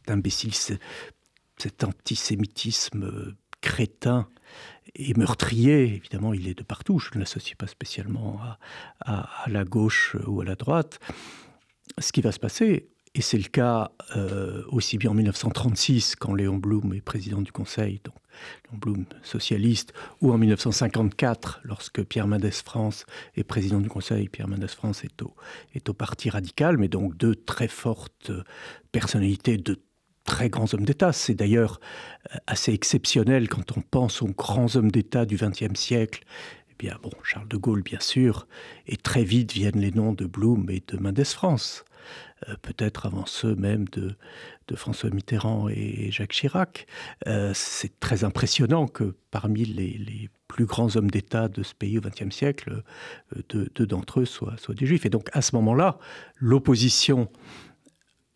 imbécile, 0.08 0.54
cet 0.54 1.84
antisémitisme 1.84 3.36
crétin 3.62 4.28
et 4.96 5.14
meurtrier, 5.14 5.96
évidemment, 5.96 6.34
il 6.34 6.48
est 6.48 6.58
de 6.58 6.64
partout. 6.64 7.00
Je 7.00 7.12
ne 7.16 7.20
l'associe 7.20 7.56
pas 7.56 7.68
spécialement 7.68 8.42
à, 9.00 9.30
la 9.48 9.64
gauche 9.64 10.18
ou 10.28 10.42
à 10.42 10.46
la 10.46 10.56
droite. 10.56 11.00
Ce 11.98 12.12
qui 12.12 12.22
va 12.22 12.32
se 12.32 12.40
passer, 12.40 12.90
et 13.14 13.22
c'est 13.22 13.38
le 13.38 13.50
cas 13.50 13.92
euh, 14.16 14.64
aussi 14.70 14.98
bien 14.98 15.12
en 15.12 15.14
1936, 15.14 16.16
quand 16.16 16.34
Léon 16.34 16.58
Blum 16.58 16.94
est 16.94 17.02
président 17.02 17.42
du 17.42 17.52
Conseil, 17.52 18.00
donc 18.06 18.16
Léon 18.66 18.80
Blum 18.80 19.06
socialiste, 19.22 19.94
ou 20.22 20.32
en 20.32 20.38
1954, 20.38 21.60
lorsque 21.64 22.04
Pierre 22.06 22.28
Mendès 22.28 22.52
France 22.52 23.06
est 23.36 23.44
président 23.44 23.82
du 23.82 23.90
Conseil. 23.90 24.30
Pierre 24.30 24.48
Mendès 24.48 24.68
France 24.68 25.04
est 25.04 25.22
au, 25.22 25.36
est 25.76 25.90
au 25.90 25.94
Parti 25.94 26.30
radical, 26.30 26.78
mais 26.78 26.88
donc 26.88 27.18
deux 27.18 27.36
très 27.36 27.68
fortes 27.68 28.32
personnalités, 28.94 29.58
de 29.58 29.82
très 30.24 30.50
grands 30.50 30.74
hommes 30.74 30.86
d'État. 30.86 31.12
C'est 31.12 31.36
d'ailleurs 31.36 31.82
euh, 32.34 32.38
assez 32.48 32.74
exceptionnel 32.74 33.50
quand 33.50 33.78
on 33.78 33.82
pense 33.82 34.22
aux 34.22 34.28
grands 34.28 34.74
hommes 34.78 34.92
d'État 34.92 35.26
du 35.26 35.36
XXe 35.36 35.78
siècle 35.78 36.24
eh 36.70 36.76
bien, 36.80 36.98
bon, 37.04 37.12
Charles 37.24 37.50
de 37.50 37.58
Gaulle, 37.58 37.84
bien 37.84 38.00
sûr, 38.00 38.48
et 38.88 38.96
très 38.96 39.26
vite 39.26 39.52
viennent 39.52 39.80
les 39.80 39.92
noms 39.92 40.14
de 40.14 40.26
Blum 40.26 40.70
et 40.70 40.82
de 40.88 40.98
Mendès 40.98 41.26
France. 41.26 41.84
Euh, 42.50 42.56
peut-être 42.62 43.06
avant 43.06 43.26
ceux 43.26 43.56
même 43.56 43.86
de, 43.90 44.16
François 44.74 45.10
Mitterrand 45.10 45.68
et 45.68 46.12
Jacques 46.12 46.32
Chirac. 46.32 46.88
Euh, 47.28 47.52
c'est 47.54 48.00
très 48.00 48.24
impressionnant 48.24 48.88
que 48.88 49.16
parmi 49.30 49.66
les, 49.66 50.30
plus 50.48 50.66
grands 50.66 50.96
hommes 50.96 51.10
d'État 51.10 51.48
de 51.48 51.62
ce 51.64 51.74
pays 51.74 51.98
au 51.98 52.02
XXe 52.02 52.34
siècle, 52.34 52.84
euh, 53.36 53.68
deux, 53.76 53.86
d'entre 53.86 54.22
eux 54.22 54.26
soient, 54.26 54.56
des 54.70 54.86
juifs. 54.86 55.06
Et 55.06 55.10
donc 55.10 55.30
à 55.34 55.42
ce 55.42 55.56
moment-là, 55.58 55.98
l'opposition 56.38 57.30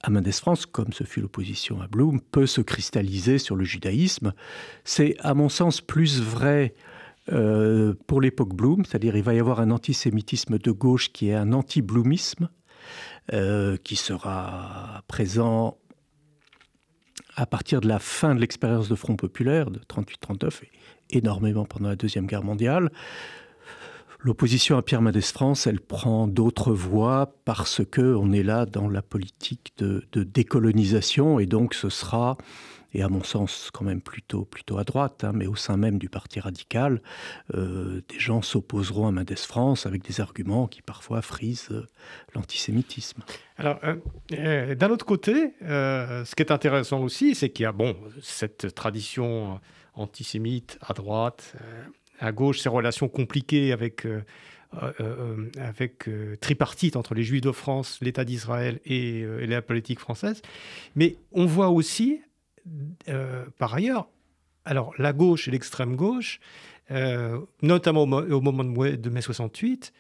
à 0.02 0.10
Mendes 0.10 0.32
France, 0.32 0.66
comme 0.66 0.94
ce 0.94 1.04
fut 1.04 1.22
l'opposition 1.22 1.82
à 1.82 1.88
Blum, 1.88 2.22
peut 2.22 2.48
se 2.48 2.62
cristalliser 2.62 3.38
sur 3.38 3.56
le 3.56 3.64
judaïsme. 3.64 4.34
C'est, 4.84 5.16
à 5.20 5.34
mon 5.34 5.50
sens, 5.50 5.82
plus 5.82 6.22
vrai 6.22 6.74
pour 7.28 8.22
l'époque 8.22 8.54
Blum, 8.54 8.86
c'est-à-dire 8.86 9.16
il 9.16 9.24
va 9.24 9.34
y 9.34 9.40
avoir 9.40 9.60
un 9.60 9.72
antisémitisme 9.72 10.60
de 10.60 10.72
gauche 10.72 11.12
qui 11.12 11.30
est 11.30 11.34
un 11.34 11.54
anti-bloomisme, 11.54 12.50
euh, 13.34 13.78
qui 13.84 13.96
sera 13.96 15.02
présent 15.08 15.78
à 17.36 17.46
partir 17.46 17.82
de 17.82 17.88
la 17.88 18.00
fin 18.00 18.36
de 18.36 18.40
l'expérience 18.40 18.88
de 18.88 18.96
Front 18.96 19.16
populaire 19.16 19.72
de 19.72 19.80
38-39 19.80 20.64
et 20.64 21.18
énormément 21.18 21.66
pendant 21.66 21.90
la 21.90 21.96
Deuxième 21.96 22.28
Guerre 22.28 22.44
mondiale. 22.44 22.90
L'opposition 24.20 24.78
à 24.78 24.82
Pierre 24.82 25.02
Mendès 25.02 25.22
France, 25.22 25.68
elle 25.68 25.80
prend 25.80 26.28
d'autres 26.28 26.74
voies 26.74 27.36
parce 27.46 27.86
que 27.86 28.16
on 28.16 28.32
est 28.32 28.42
là 28.42 28.66
dans 28.66 28.88
la 28.88 29.04
politique 29.04 29.74
de 29.78 30.04
décolonisation 30.14 31.40
et 31.40 31.46
donc 31.46 31.76
ce 31.76 31.90
sera 31.90 32.38
et 32.96 33.02
à 33.02 33.10
mon 33.10 33.24
sens 33.24 33.70
quand 33.74 33.84
même 33.84 34.00
plutôt, 34.00 34.46
plutôt 34.46 34.78
à 34.78 34.86
droite, 34.86 35.26
hein, 35.26 35.34
mais 35.36 35.48
au 35.48 35.56
sein 35.56 35.76
même 35.76 36.00
du 36.00 36.08
Parti 36.08 36.40
radical, 36.40 37.02
euh, 37.54 38.02
des 38.08 38.20
gens 38.20 38.42
s'opposeront 38.42 39.08
à 39.08 39.12
Mendes 39.12 39.38
France 39.38 39.86
avec 39.86 40.02
des 40.02 40.22
arguments 40.22 40.68
qui 40.68 40.82
parfois 40.82 41.22
frisent 41.22 41.68
euh, 41.72 41.86
l'antisémitisme. 42.34 43.22
Alors, 43.58 43.80
euh, 44.32 44.76
d'un 44.76 44.90
autre 44.90 45.06
côté, 45.06 45.54
ce 45.62 46.36
qui 46.36 46.42
est 46.42 46.52
intéressant 46.52 47.02
aussi, 47.02 47.36
c'est 47.36 47.50
qu'il 47.50 47.64
y 47.64 47.68
a 47.68 47.74
bon, 47.74 47.98
cette 48.22 48.74
tradition 48.74 49.60
antisémite 49.94 50.78
à 50.82 50.94
droite, 50.94 51.54
à 52.20 52.32
gauche, 52.32 52.60
ces 52.60 52.70
relations 52.70 53.10
compliquées 53.10 53.72
avec... 53.74 54.08
avec 55.58 56.10
tripartite 56.42 56.98
entre 56.98 57.14
les 57.14 57.24
Juifs 57.24 57.40
de 57.40 57.54
France, 57.54 57.98
l'État 58.02 58.26
d'Israël 58.26 58.82
et, 58.86 59.24
la 59.48 59.62
politique 59.62 60.00
française. 60.02 60.42
Mais 60.96 61.16
on 61.32 61.46
voit 61.46 61.70
aussi 61.70 62.20
euh, 63.10 63.46
par 63.58 63.74
ailleurs, 63.74 64.08
alors 64.64 64.94
la 64.98 65.14
gauche 65.14 65.48
et 65.48 65.52
l'extrême 65.52 65.96
gauche, 65.96 66.40
euh, 66.92 67.40
notamment 67.62 68.04
au, 68.04 68.42
moment 68.42 68.64
de 68.64 69.10
mai, 69.10 69.22
68, 69.22 69.94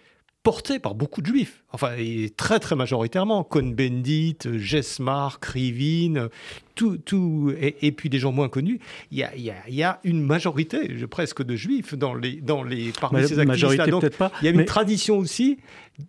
portés 0.43 0.79
par 0.79 0.93
beaucoup 0.95 1.21
de 1.21 1.27
juifs, 1.27 1.63
enfin 1.71 1.95
très 2.37 2.59
très 2.59 2.75
majoritairement, 2.75 3.43
Cohn-Bendit, 3.43 4.37
Jesmar, 4.57 5.39
Krivine, 5.39 6.29
tout, 6.75 6.97
tout 6.97 7.53
et, 7.59 7.91
puis 7.91 8.09
des 8.09 8.19
gens 8.19 8.31
moins 8.31 8.49
connus, 8.49 8.79
il 9.11 9.17
y 9.17 9.23
a, 9.23 9.35
y 9.35 9.83
a, 9.83 9.99
une 10.03 10.23
majorité 10.23 10.87
presque 11.09 11.43
de 11.43 11.55
juifs 11.55 11.95
dans 11.95 12.13
les, 12.13 12.41
dans 12.41 12.63
les, 12.63 12.91
parmi 12.99 13.27
ces 13.27 13.39
activistes-là. 13.39 13.87
Donc 13.87 14.09
pas, 14.09 14.31
il 14.41 14.45
y 14.45 14.47
a 14.47 14.51
une 14.51 14.65
tradition 14.65 15.17
aussi 15.17 15.57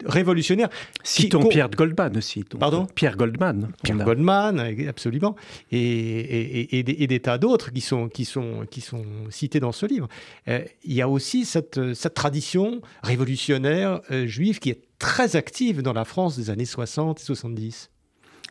révolutionnaire. 0.04 0.68
Citons 1.02 1.42
qui, 1.44 1.48
Pierre 1.50 1.70
Goldman 1.70 2.16
aussi. 2.16 2.44
Pardon? 2.58 2.86
Pierre 2.94 3.16
Goldman. 3.16 3.70
Pierre 3.82 3.98
Goldman, 3.98 4.60
absolument. 4.88 5.36
Et, 5.70 6.78
et, 6.78 6.82
des, 6.82 7.20
tas 7.20 7.38
d'autres 7.38 7.72
qui 7.72 7.80
sont, 7.80 8.08
qui, 8.08 8.24
sont, 8.24 8.66
qui 8.70 8.80
sont 8.80 9.04
cités 9.30 9.60
dans 9.60 9.72
ce 9.72 9.86
livre. 9.86 10.08
Euh, 10.48 10.64
il 10.84 10.94
y 10.94 11.02
a 11.02 11.08
aussi 11.08 11.44
cette, 11.44 11.94
cette 11.94 12.14
tradition 12.14 12.80
révolutionnaire 13.02 14.00
euh, 14.10 14.26
juive 14.26 14.58
qui 14.58 14.70
est 14.70 14.82
très 14.98 15.36
active 15.36 15.82
dans 15.82 15.92
la 15.92 16.04
France 16.04 16.36
des 16.36 16.50
années 16.50 16.64
60 16.64 17.20
et 17.20 17.24
70. 17.24 17.90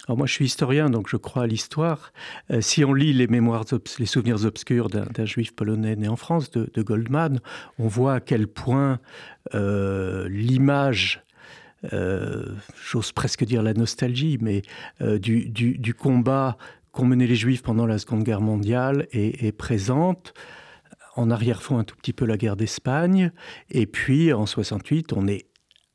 Alors 0.08 0.18
moi, 0.18 0.28
je 0.28 0.34
suis 0.34 0.46
historien, 0.46 0.90
donc 0.90 1.10
je 1.10 1.18
crois 1.18 1.44
à 1.44 1.48
l'histoire. 1.48 2.14
Euh, 2.52 2.62
si 2.62 2.86
on 2.86 2.94
lit 2.94 3.14
les 3.14 3.28
mémoires, 3.28 3.66
les 4.00 4.06
souvenirs 4.06 4.46
obscurs 4.46 4.90
d'un 4.90 5.26
juif 5.26 5.56
polonais 5.56 5.96
né 5.96 6.08
en 6.08 6.16
France, 6.16 6.52
de, 6.52 6.82
Goldman, 6.82 7.40
on 7.80 7.88
voit 7.88 8.16
à 8.16 8.20
quel 8.20 8.48
point 8.48 9.00
euh, 9.54 10.28
l'image 10.30 11.22
euh, 11.94 12.56
j'ose 12.90 13.12
presque 13.12 13.44
dire 13.46 13.62
la 13.62 13.74
nostalgie, 13.74 14.40
mais 14.42 14.64
du, 15.00 15.50
du, 15.50 15.94
combat 15.94 16.58
qu'ont 16.92 17.06
mené 17.06 17.28
les 17.28 17.36
Juifs 17.36 17.62
pendant 17.62 17.86
la 17.86 18.00
Seconde 18.00 18.24
Guerre 18.24 18.42
mondiale 18.42 19.08
est, 19.12 19.52
présente. 19.52 20.34
En 21.16 21.30
arrière-fond, 21.30 21.78
un 21.78 21.84
tout 21.84 21.96
petit 21.96 22.14
peu 22.14 22.26
la 22.26 22.38
guerre 22.38 22.56
d'Espagne. 22.56 23.32
Et 23.70 23.86
puis, 23.86 24.34
en 24.34 24.48
68, 24.48 25.14
on 25.14 25.28
est 25.28 25.46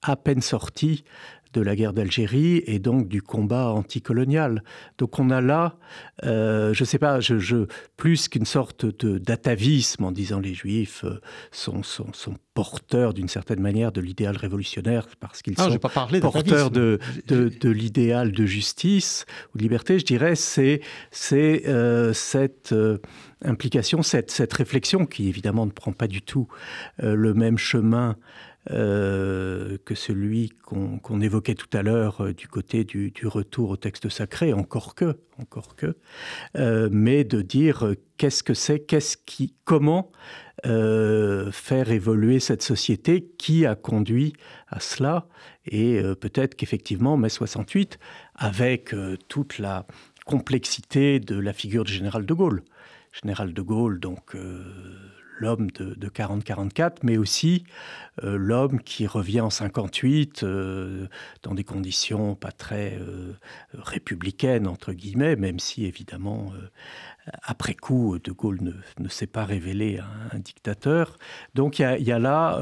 à 0.02 0.16
peine 0.16 0.42
sorti 0.42 1.04
de 1.53 1.61
la 1.61 1.74
guerre 1.74 1.92
d'Algérie 1.92 2.62
et 2.66 2.78
donc 2.78 3.09
du 3.09 3.22
combat 3.22 3.70
anticolonial. 3.70 4.62
Donc 4.98 5.18
on 5.18 5.30
a 5.30 5.40
là, 5.40 5.76
euh, 6.24 6.72
je 6.72 6.82
ne 6.82 6.86
sais 6.86 6.98
pas, 6.98 7.20
je, 7.20 7.66
plus 7.96 8.28
qu'une 8.28 8.44
sorte 8.44 8.86
d'atavisme 9.05 10.05
en 10.05 10.12
disant 10.12 10.38
les 10.38 10.55
Juifs 10.55 11.05
euh, 11.05 11.20
sont, 11.51 11.82
sont, 11.82 12.12
sont 12.12 12.34
porteurs 12.55 13.14
d'une 13.14 13.28
certaine 13.28 13.61
manière 13.61 13.90
de 13.90 14.01
l'idéal 14.01 14.36
révolutionnaire 14.36 15.07
parce 15.18 15.42
qu'ils 15.42 15.57
sont 15.57 15.78
porteurs 16.20 16.70
de, 16.70 16.98
de, 17.26 17.68
l'idéal 17.70 18.32
de 18.32 18.46
justice 18.46 19.24
ou 19.55 19.59
de 19.59 19.62
liberté, 19.62 19.98
je 19.98 20.05
dirais, 20.05 20.34
c'est 20.36 20.82
euh, 21.26 22.12
cette 22.12 22.74
implication, 23.42 24.03
cette, 24.03 24.30
cette 24.30 24.53
réflexion 24.53 25.07
qui 25.07 25.28
évidemment 25.28 25.66
ne 25.66 25.70
prend 25.70 25.92
pas 25.92 26.07
du 26.07 26.22
tout 26.22 26.48
le 26.98 27.34
même 27.34 27.59
chemin 27.59 28.16
euh, 28.70 29.69
que 29.84 29.94
celui 29.94 30.50
qu'on 30.64 31.20
évoquait 31.20 31.54
tout 31.54 31.68
à 31.76 31.82
l'heure 31.82 32.22
euh, 32.22 32.32
du 32.32 32.48
côté 32.48 32.84
du, 32.84 33.12
retour 33.24 33.70
au 33.70 33.76
texte 33.76 34.08
sacré, 34.08 34.52
encore 34.52 34.94
que, 34.94 35.18
encore 35.38 35.76
que, 35.76 35.96
euh, 36.56 36.88
mais 36.90 37.24
de 37.24 37.42
dire 37.42 37.94
qu'est-ce 38.16 38.42
que 38.42 38.54
c'est, 38.54 38.80
qu'est-ce 38.80 39.16
qui, 39.16 39.54
comment 39.64 40.12
faire 40.62 41.90
évoluer 41.90 42.38
cette 42.38 42.62
société, 42.62 43.30
qui 43.38 43.64
a 43.64 43.74
conduit 43.74 44.34
à 44.68 44.78
cela, 44.78 45.26
et 45.64 46.02
peut-être 46.20 46.54
qu'effectivement, 46.54 47.16
mai 47.16 47.30
68, 47.30 47.98
avec 48.34 48.94
toute 49.28 49.58
la 49.58 49.86
complexité 50.26 51.18
de 51.18 51.38
la 51.38 51.54
figure 51.54 51.84
du 51.84 51.94
général 51.94 52.26
de 52.26 52.34
Gaulle, 52.34 52.62
général 53.22 53.54
de 53.54 53.62
Gaulle, 53.62 54.00
donc 54.00 54.36
l'homme 55.41 55.70
de, 55.70 56.09
40-44, 56.09 56.99
mais 57.03 57.16
aussi 57.16 57.64
euh, 58.22 58.36
l'homme 58.36 58.80
qui 58.80 59.07
revient 59.07 59.41
en 59.41 59.51
58 59.51 60.43
euh, 60.43 61.07
dans 61.43 61.55
des 61.55 61.64
conditions 61.64 62.34
pas 62.34 62.53
très 62.53 62.99
euh, 63.01 63.32
républicaines, 63.74 64.66
entre 64.66 64.93
guillemets, 64.93 65.36
même 65.36 65.59
si 65.59 65.86
évidemment, 65.86 66.53
après 67.43 67.74
coup, 67.74 68.18
De 68.22 68.32
Gaulle 68.32 68.74
ne, 68.99 69.09
s'est 69.09 69.26
pas 69.26 69.45
révélé 69.45 70.01
un, 70.32 70.38
dictateur. 70.38 71.18
Donc 71.55 71.78
il 71.78 72.03
y, 72.03 72.12
a 72.12 72.18
là, 72.18 72.61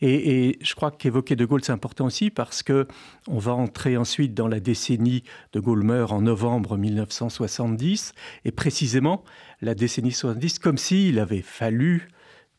et, 0.00 0.48
et, 0.48 0.58
je 0.60 0.74
crois 0.74 0.90
qu'évoquer 0.90 1.36
De 1.36 1.44
Gaulle, 1.44 1.64
c'est 1.64 1.72
important 1.72 2.06
aussi 2.06 2.30
parce 2.30 2.62
que 2.62 2.86
on 3.26 3.38
va 3.38 3.52
entrer 3.52 3.96
ensuite 3.96 4.34
dans 4.34 4.48
la 4.48 4.60
décennie 4.60 5.24
de 5.52 5.60
Gaulle 5.60 5.82
meurt 5.82 6.12
en 6.12 6.20
novembre 6.20 6.76
1970, 6.76 8.12
et 8.44 8.52
précisément 8.52 9.24
la 9.60 9.74
décennie 9.74 10.12
70, 10.12 10.58
comme 10.58 10.78
s'il 10.78 11.18
avait 11.18 11.42
fallu 11.42 12.08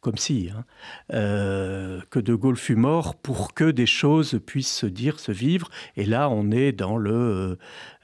comme 0.02 0.18
si, 0.18 0.50
hein, 0.56 0.66
euh, 1.14 2.00
que 2.10 2.20
De 2.20 2.34
Gaulle 2.34 2.56
fut 2.56 2.76
mort 2.76 3.16
pour 3.16 3.54
que 3.54 3.70
des 3.70 3.86
choses 3.86 4.40
puissent 4.46 4.74
se 4.74 4.86
dire, 4.86 5.20
se 5.20 5.32
vivre. 5.32 5.70
Et 5.98 6.06
là, 6.06 6.30
on 6.30 6.52
est 6.52 6.72
dans 6.72 6.98
le 6.98 7.58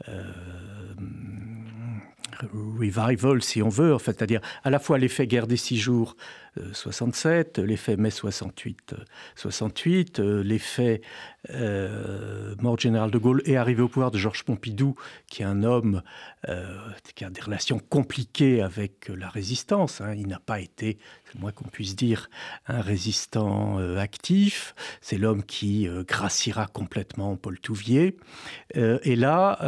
euh, 0.09 0.23
revival, 2.53 3.41
si 3.41 3.61
on 3.61 3.69
veut, 3.69 3.97
fait, 3.97 4.17
c'est-à-dire 4.17 4.41
à 4.63 4.69
la 4.69 4.79
fois 4.79 4.97
l'effet 4.97 5.27
guerre 5.27 5.47
des 5.47 5.57
six 5.57 5.77
jours 5.77 6.15
67, 6.73 7.59
euh, 7.59 7.65
l'effet 7.65 7.97
mai 7.97 8.09
68, 8.09 8.95
68, 9.35 10.19
euh, 10.19 10.23
euh, 10.25 10.43
l'effet 10.43 11.01
mort 12.59 12.79
général 12.79 13.11
de 13.11 13.17
Gaulle 13.17 13.41
et 13.45 13.55
arrivé 13.57 13.81
au 13.81 13.87
pouvoir 13.87 14.09
de 14.09 14.17
Georges 14.17 14.43
Pompidou, 14.43 14.95
qui 15.27 15.43
est 15.43 15.45
un 15.45 15.63
homme 15.63 16.01
qui 17.13 17.23
a 17.23 17.29
des 17.29 17.41
relations 17.41 17.79
compliquées 17.79 18.61
avec 18.61 19.09
la 19.09 19.29
résistance. 19.29 20.01
Hein. 20.01 20.15
Il 20.15 20.27
n'a 20.27 20.39
pas 20.39 20.59
été, 20.59 20.97
c'est 21.25 21.39
moins 21.39 21.51
qu'on 21.51 21.67
puisse 21.67 21.95
dire, 21.95 22.29
un 22.67 22.81
résistant 22.81 23.77
actif. 23.97 24.73
C'est 25.01 25.17
l'homme 25.17 25.43
qui 25.43 25.87
graciera 26.07 26.65
complètement 26.65 27.35
Paul 27.35 27.59
Touvier. 27.59 28.17
et 28.73 29.15
là, 29.15 29.59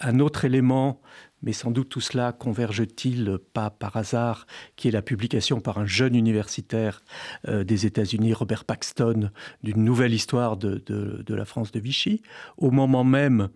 un 0.00 0.20
autre 0.20 0.44
élément 0.44 1.00
mais 1.42 1.52
sans 1.52 1.70
doute 1.70 1.88
tout 1.88 2.00
cela 2.00 2.32
converge-t-il 2.32 3.38
pas 3.52 3.70
par 3.70 3.96
hasard, 3.96 4.46
qui 4.76 4.88
est 4.88 4.90
la 4.90 5.02
publication 5.02 5.60
par 5.60 5.78
un 5.78 5.86
jeune 5.86 6.14
universitaire 6.14 7.02
euh, 7.46 7.64
des 7.64 7.86
États-Unis, 7.86 8.32
Robert 8.32 8.64
Paxton, 8.64 9.30
d'une 9.62 9.84
nouvelle 9.84 10.14
histoire 10.14 10.56
de, 10.56 11.24
la 11.28 11.44
France 11.44 11.72
de 11.72 11.80
Vichy, 11.80 12.22
au 12.56 12.70
moment 12.70 13.04
même 13.04 13.48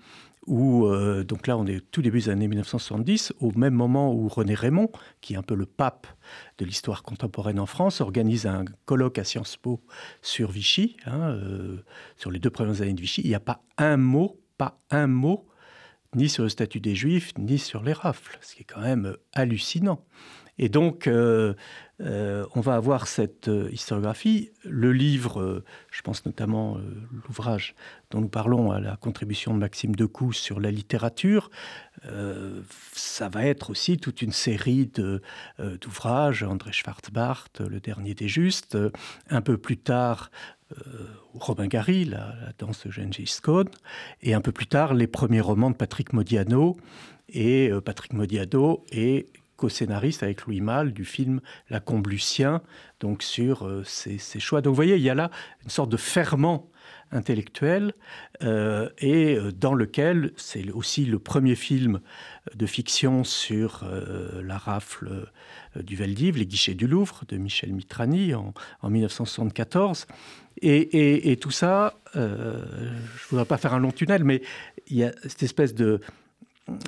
où, 0.48 0.86
euh, 0.86 1.22
donc 1.22 1.46
là 1.46 1.56
on 1.56 1.66
est 1.66 1.80
tout 1.92 2.02
début 2.02 2.18
des 2.18 2.28
années 2.28 2.48
1970, 2.48 3.32
au 3.40 3.52
même 3.52 3.74
moment 3.74 4.12
où 4.12 4.28
René 4.28 4.54
Raymond, 4.54 4.90
qui 5.20 5.34
est 5.34 5.36
un 5.36 5.42
peu 5.42 5.54
le 5.54 5.66
pape 5.66 6.06
de 6.58 6.64
l'histoire 6.64 7.02
contemporaine 7.02 7.60
en 7.60 7.66
France, 7.66 8.00
organise 8.00 8.46
un 8.46 8.64
colloque 8.84 9.18
à 9.18 9.24
Sciences 9.24 9.56
Po 9.56 9.80
sur 10.20 10.50
Vichy, 10.50 10.96
hein, 11.06 11.30
euh, 11.30 11.84
sur 12.16 12.30
les 12.30 12.40
deux 12.40 12.50
premières 12.50 12.82
années 12.82 12.94
de 12.94 13.00
Vichy, 13.00 13.22
il 13.22 13.28
n'y 13.28 13.36
a 13.36 13.40
pas 13.40 13.62
un 13.78 13.96
mot, 13.96 14.40
pas 14.58 14.80
un 14.90 15.06
mot 15.06 15.46
ni 16.14 16.28
sur 16.28 16.42
le 16.42 16.48
statut 16.48 16.80
des 16.80 16.94
Juifs, 16.94 17.32
ni 17.38 17.58
sur 17.58 17.82
les 17.82 17.92
rafles, 17.92 18.38
ce 18.42 18.54
qui 18.54 18.62
est 18.62 18.66
quand 18.66 18.80
même 18.80 19.06
euh, 19.06 19.16
hallucinant. 19.32 20.04
Et 20.58 20.68
donc, 20.68 21.06
euh, 21.06 21.54
euh, 22.02 22.44
on 22.54 22.60
va 22.60 22.74
avoir 22.74 23.06
cette 23.06 23.50
historiographie. 23.70 24.50
Le 24.64 24.92
livre, 24.92 25.64
je 25.90 26.02
pense 26.02 26.26
notamment 26.26 26.76
l'ouvrage 27.26 27.74
dont 28.10 28.20
nous 28.20 28.28
parlons 28.28 28.70
à 28.70 28.78
la 28.78 28.96
contribution 28.96 29.54
de 29.54 29.58
Maxime 29.58 29.96
Decou 29.96 30.34
sur 30.34 30.60
la 30.60 30.70
littérature, 30.70 31.50
ça 32.92 33.28
va 33.30 33.46
être 33.46 33.70
aussi 33.70 33.96
toute 33.96 34.20
une 34.20 34.32
série 34.32 34.90
d'ouvrages, 35.58 36.42
André 36.42 36.72
Schwarzbart, 36.72 37.48
Le 37.58 37.80
Dernier 37.80 38.14
des 38.14 38.28
Justes, 38.28 38.76
un 39.30 39.40
peu 39.40 39.56
plus 39.56 39.78
tard, 39.78 40.30
Robin 41.34 41.66
Gary, 41.66 42.04
la, 42.04 42.34
danse 42.58 42.86
de 42.86 42.90
Gengis 42.90 43.38
Khan, 43.42 43.64
et 44.20 44.34
un 44.34 44.40
peu 44.40 44.52
plus 44.52 44.66
tard 44.66 44.94
les 44.94 45.06
premiers 45.06 45.40
romans 45.40 45.70
de 45.70 45.76
Patrick 45.76 46.12
Modiano. 46.12 46.76
Et 47.28 47.70
euh, 47.70 47.80
Patrick 47.80 48.12
Modiano 48.12 48.84
est 48.90 49.28
co-scénariste 49.56 50.22
avec 50.22 50.42
Louis 50.46 50.60
Malle 50.60 50.92
du 50.92 51.04
film 51.04 51.40
La 51.70 51.80
Comblucien, 51.80 52.62
donc 53.00 53.22
sur 53.22 53.66
euh, 53.66 53.82
ses, 53.84 54.18
choix. 54.40 54.60
Donc 54.60 54.72
vous 54.72 54.76
voyez, 54.76 54.96
il 54.96 55.02
y 55.02 55.10
a 55.10 55.14
là 55.14 55.30
une 55.64 55.70
sorte 55.70 55.90
de 55.90 55.96
ferment 55.96 56.68
intellectuel 57.14 57.92
et 58.40 59.38
dans 59.54 59.74
lequel 59.74 60.32
c'est 60.36 60.70
aussi 60.70 61.04
le 61.04 61.18
premier 61.18 61.56
film 61.56 62.00
de 62.54 62.64
fiction 62.64 63.22
sur 63.22 63.84
la 64.42 64.56
rafle 64.56 65.30
du 65.76 65.94
Veldiv, 65.94 66.38
Les 66.38 66.46
guichets 66.46 66.72
du 66.72 66.86
Louvre 66.86 67.24
de 67.28 67.36
Michel 67.36 67.74
Mitrani 67.74 68.34
en, 68.34 68.54
en 68.80 68.88
1974. 68.88 70.06
Et, 70.60 71.36
tout 71.40 71.50
ça, 71.50 71.98
euh, 72.16 72.62
je 73.16 73.24
ne 73.24 73.28
voudrais 73.30 73.44
pas 73.46 73.56
faire 73.56 73.74
un 73.74 73.80
long 73.80 73.92
tunnel, 73.92 74.24
mais 74.24 74.42
il 74.88 74.96
y 74.96 75.04
a 75.04 75.12
cette 75.22 75.42
espèce 75.42 75.74
de, 75.74 76.00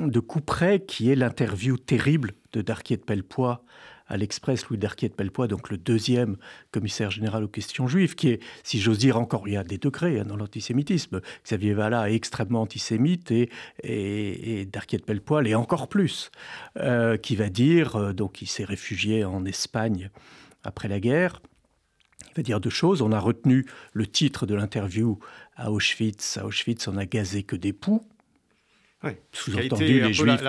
de 0.01 0.21
coup 0.21 0.41
près 0.41 0.81
qui 0.81 1.11
est 1.11 1.17
l'interview 1.17 1.77
terrible 1.77 2.33
de 2.53 2.62
Darquier 2.62 2.97
de 2.97 3.03
Pellepoix 3.03 3.65
à 4.07 4.17
l'Express, 4.17 4.67
Louis 4.69 4.79
Darquier 4.79 5.09
de 5.09 5.15
Pellepoix, 5.15 5.49
donc 5.49 5.71
le 5.71 5.79
deuxième 5.79 6.37
commissaire 6.71 7.11
général 7.11 7.45
aux 7.45 7.49
questions 7.49 7.89
juives, 7.89 8.15
qui 8.15 8.29
est, 8.29 8.41
si 8.62 8.81
j'ose 8.81 8.99
dire 8.99 9.19
encore, 9.19 9.49
il 9.49 9.55
y 9.55 9.57
a 9.57 9.65
des 9.65 9.79
degrés 9.79 10.21
hein, 10.21 10.25
dans 10.25 10.37
l'antisémitisme. 10.37 11.21
Xavier 11.45 11.73
Vallat 11.73 12.11
est 12.11 12.15
extrêmement 12.15 12.62
antisémite 12.62 13.31
et, 13.31 13.51
et, 13.83 14.67
Darquier 14.67 14.99
de 14.99 15.05
Pellepoix 15.05 15.43
l'est 15.43 15.55
encore 15.55 15.89
plus, 15.89 16.31
euh, 16.77 17.17
qui 17.17 17.37
va 17.37 17.49
dire, 17.49 17.97
euh, 17.97 18.12
donc 18.12 18.43
il 18.43 18.47
s'est 18.47 18.65
réfugié 18.65 19.25
en 19.25 19.45
Espagne 19.47 20.11
après 20.65 20.89
la 20.89 21.01
guerre, 21.01 21.41
va 22.37 22.43
dire 22.43 22.61
deux 22.61 22.70
choses. 22.70 23.03
On 23.03 23.12
a 23.12 23.18
retenu 23.18 23.66
le 23.93 24.07
titre 24.07 24.47
de 24.47 24.55
l'interview 24.55 25.18
à 25.57 25.70
Auschwitz. 25.70 26.39
À 26.39 26.47
Auschwitz, 26.47 26.89
on 26.89 26.97
a 26.97 27.07
gazé 27.07 27.43
que 27.43 27.57
des 27.57 27.72
poux. 27.72 28.07
Oui. 29.03 29.12
Sous-entendu, 29.32 30.01
les 30.01 30.12
Juifs. 30.12 30.41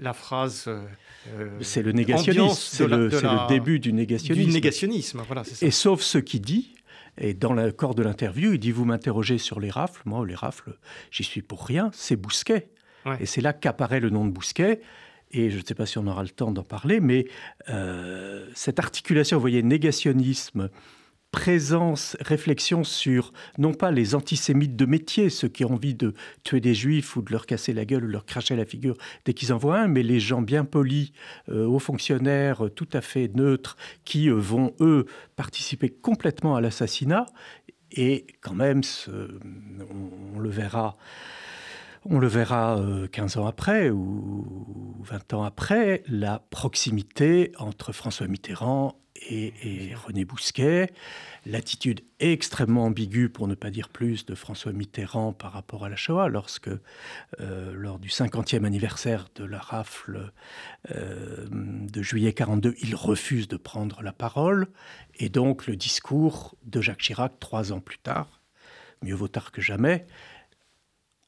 La, 0.00 0.12
phrase. 0.14 0.64
Euh, 0.68 1.58
c'est 1.60 1.82
le 1.82 1.92
négationnisme. 1.92 2.54
C'est 2.56 2.88
le, 2.88 3.48
début 3.48 3.78
du 3.80 3.92
négationnisme. 3.92 4.48
Du 4.48 4.54
négationnisme, 4.54 5.22
voilà, 5.26 5.44
ça. 5.44 5.66
Et 5.66 5.70
sauf 5.70 6.00
ce 6.00 6.18
qu'il 6.18 6.40
dit, 6.40 6.74
et 7.18 7.34
dans 7.34 7.52
le 7.52 7.70
corps 7.72 7.94
de 7.94 8.02
l'interview, 8.02 8.54
il 8.54 8.58
dit 8.58 8.72
Vous 8.72 8.84
m'interrogez 8.84 9.38
sur 9.38 9.60
les 9.60 9.70
rafles. 9.70 10.00
Moi, 10.06 10.26
les 10.26 10.34
rafles, 10.34 10.78
j'y 11.10 11.24
suis 11.24 11.42
pour 11.42 11.66
rien. 11.66 11.90
C'est 11.92 12.16
Bousquet. 12.16 12.68
Et 13.18 13.26
c'est 13.26 13.40
là 13.40 13.52
qu'apparaît 13.52 14.00
le 14.00 14.10
nom 14.10 14.24
de 14.24 14.30
Bousquet 14.30 14.80
et 15.32 15.50
je 15.50 15.58
ne 15.58 15.64
sais 15.64 15.74
pas 15.74 15.86
si 15.86 15.98
on 15.98 16.06
aura 16.06 16.22
le 16.22 16.28
temps 16.28 16.50
d'en 16.50 16.62
parler, 16.62 17.00
mais 17.00 17.26
euh, 17.68 18.46
cette 18.54 18.78
articulation, 18.78 19.36
vous 19.36 19.40
voyez, 19.40 19.62
négationnisme, 19.62 20.68
présence, 21.30 22.14
réflexion 22.20 22.84
sur 22.84 23.32
non 23.56 23.72
pas 23.72 23.90
les 23.90 24.14
antisémites 24.14 24.76
de 24.76 24.84
métier, 24.84 25.30
ceux 25.30 25.48
qui 25.48 25.64
ont 25.64 25.72
envie 25.72 25.94
de 25.94 26.12
tuer 26.44 26.60
des 26.60 26.74
juifs 26.74 27.16
ou 27.16 27.22
de 27.22 27.32
leur 27.32 27.46
casser 27.46 27.72
la 27.72 27.86
gueule 27.86 28.04
ou 28.04 28.08
leur 28.08 28.26
cracher 28.26 28.54
la 28.54 28.66
figure 28.66 28.96
dès 29.24 29.32
qu'ils 29.32 29.52
en 29.54 29.56
voient 29.56 29.78
un, 29.78 29.88
mais 29.88 30.02
les 30.02 30.20
gens 30.20 30.42
bien 30.42 30.66
polis, 30.66 31.12
euh, 31.48 31.64
hauts 31.64 31.78
fonctionnaires, 31.78 32.68
tout 32.76 32.88
à 32.92 33.00
fait 33.00 33.34
neutres, 33.34 33.78
qui 34.04 34.28
euh, 34.28 34.34
vont, 34.34 34.74
eux, 34.80 35.06
participer 35.34 35.88
complètement 35.88 36.54
à 36.54 36.60
l'assassinat. 36.60 37.26
Et 37.92 38.26
quand 38.40 38.54
même, 38.54 38.82
on, 40.34 40.38
le 40.38 40.48
verra 40.48 40.96
on 42.04 42.18
le 42.18 42.26
verra 42.26 42.80
15 43.10 43.36
ans 43.36 43.46
après 43.46 43.90
ou 43.90 44.96
20 45.02 45.34
ans 45.34 45.44
après, 45.44 46.02
la 46.08 46.40
proximité 46.50 47.52
entre 47.58 47.92
François 47.92 48.28
Mitterrand 48.28 48.96
et, 49.30 49.94
René 49.94 50.24
Bousquet, 50.24 50.90
l'attitude 51.46 52.00
extrêmement 52.18 52.84
ambiguë, 52.84 53.28
pour 53.28 53.46
ne 53.48 53.54
pas 53.54 53.70
dire 53.70 53.88
plus, 53.88 54.24
de 54.26 54.34
François 54.34 54.72
Mitterrand 54.72 55.32
par 55.32 55.52
rapport 55.52 55.84
à 55.84 55.88
la 55.88 55.96
Shoah, 55.96 56.28
lorsque, 56.28 56.70
euh, 57.40 57.72
lors 57.74 57.98
du 57.98 58.08
50e 58.08 58.64
anniversaire 58.64 59.28
de 59.34 59.44
la 59.44 59.58
rafle 59.58 60.32
euh, 60.90 61.46
de 61.50 62.02
juillet 62.02 62.32
42, 62.32 62.74
il 62.82 62.94
refuse 62.94 63.48
de 63.48 63.56
prendre 63.56 64.02
la 64.02 64.12
parole, 64.12 64.68
et 65.16 65.28
donc 65.28 65.66
le 65.66 65.76
discours 65.76 66.56
de 66.64 66.80
Jacques 66.80 67.02
Chirac, 67.02 67.38
trois 67.38 67.72
ans 67.72 67.80
plus 67.80 67.98
tard, 67.98 68.40
mieux 69.02 69.14
vaut 69.14 69.28
tard 69.28 69.52
que 69.52 69.60
jamais, 69.60 70.06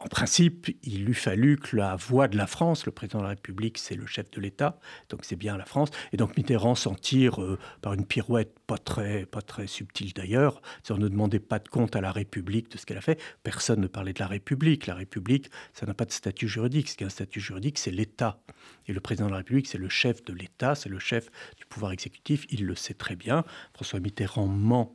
en 0.04 0.08
principe, 0.08 0.68
il 0.82 1.08
eût 1.08 1.14
fallu 1.14 1.56
que 1.56 1.76
la 1.76 1.96
voix 1.96 2.28
de 2.28 2.36
la 2.36 2.46
France, 2.46 2.84
le 2.84 2.92
président 2.92 3.20
de 3.20 3.24
la 3.24 3.30
République, 3.30 3.78
c'est 3.78 3.94
le 3.94 4.04
chef 4.04 4.30
de 4.30 4.40
l'État, 4.40 4.78
donc 5.08 5.24
c'est 5.24 5.34
bien 5.36 5.56
la 5.56 5.64
France, 5.64 5.88
et 6.12 6.18
donc 6.18 6.36
Mitterrand 6.36 6.74
s'en 6.74 6.94
tire 6.94 7.40
euh, 7.42 7.58
par 7.80 7.94
une 7.94 8.04
pirouette 8.04 8.54
pas 8.66 8.76
très, 8.76 9.24
pas 9.24 9.40
très 9.40 9.66
subtile 9.66 10.12
d'ailleurs, 10.12 10.60
on 10.90 10.98
ne 10.98 11.08
demandait 11.08 11.40
pas 11.40 11.58
de 11.58 11.68
compte 11.68 11.96
à 11.96 12.02
la 12.02 12.12
République 12.12 12.70
de 12.70 12.76
ce 12.76 12.84
qu'elle 12.84 12.98
a 12.98 13.00
fait, 13.00 13.18
personne 13.42 13.80
ne 13.80 13.86
parlait 13.86 14.12
de 14.12 14.20
la 14.20 14.26
République, 14.26 14.86
la 14.86 14.94
République, 14.94 15.50
ça 15.72 15.86
n'a 15.86 15.94
pas 15.94 16.04
de 16.04 16.12
statut 16.12 16.48
juridique, 16.48 16.90
ce 16.90 16.96
qui 16.96 17.04
a 17.04 17.06
un 17.06 17.10
statut 17.10 17.40
juridique, 17.40 17.78
c'est 17.78 17.90
l'État, 17.90 18.42
et 18.86 18.92
le 18.92 19.00
président 19.00 19.26
de 19.26 19.32
la 19.32 19.38
République, 19.38 19.68
c'est 19.68 19.78
le 19.78 19.88
chef 19.88 20.22
de 20.24 20.34
l'État, 20.34 20.74
c'est 20.74 20.90
le 20.90 20.98
chef 20.98 21.30
du 21.56 21.64
pouvoir 21.64 21.92
exécutif, 21.92 22.44
il 22.50 22.66
le 22.66 22.74
sait 22.74 22.94
très 22.94 23.16
bien, 23.16 23.42
François 23.72 24.00
Mitterrand 24.00 24.48
ment 24.48 24.94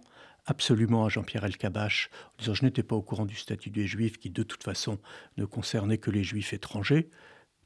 absolument 0.50 1.06
à 1.06 1.10
Jean-Pierre 1.10 1.46
Elkabach 1.46 2.10
en 2.26 2.42
disant 2.42 2.54
je 2.56 2.66
n'étais 2.66 2.84
pas 2.84 2.96
au 2.96 3.02
courant 3.02 3.26
du 3.26 3.36
statut 3.36 3.70
des 3.70 3.88
juifs 3.88 4.18
qui 4.18 4.30
de 4.30 4.44
toute 4.44 4.64
façon 4.64 4.98
ne 5.38 5.46
concernait 5.46 5.98
que 5.98 6.12
les 6.12 6.24
juifs 6.24 6.54
étrangers. 6.54 7.10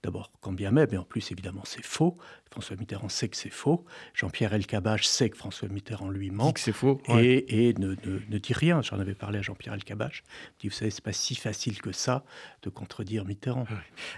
D'abord, 0.04 0.32
quand 0.42 0.52
bien 0.52 0.72
même, 0.72 0.90
mais 0.92 0.98
en 0.98 1.06
plus, 1.06 1.32
évidemment, 1.32 1.62
c'est 1.64 1.86
faux. 1.86 2.18
François 2.52 2.76
Mitterrand 2.76 3.08
sait 3.08 3.30
que 3.30 3.38
c'est 3.38 3.50
faux. 3.50 3.86
Jean-Pierre 4.14 4.54
Elkabach 4.54 5.04
sait 5.04 5.30
que 5.30 5.38
François 5.38 5.70
Mitterrand 5.70 6.10
lui 6.10 6.30
ment. 6.30 6.48
Dit 6.48 6.56
que 6.56 6.60
c'est 6.60 6.74
faux. 6.74 7.02
Et, 7.08 7.74
ne, 7.80 7.96
dit 7.96 8.54
rien. 8.54 8.82
J'en 8.82 9.00
avais 9.00 9.16
parlé 9.16 9.40
à 9.40 9.42
Jean-Pierre 9.42 9.76
Elkabach. 9.76 10.24
Il 10.26 10.60
dit, 10.60 10.68
vous 10.68 10.74
savez, 10.74 10.92
c'est 10.92 11.04
pas 11.04 11.14
si 11.14 11.36
facile 11.36 11.82
que 11.82 11.94
ça 11.94 12.26
de 12.64 12.70
contredire 12.70 13.24
Mitterrand. 13.24 13.66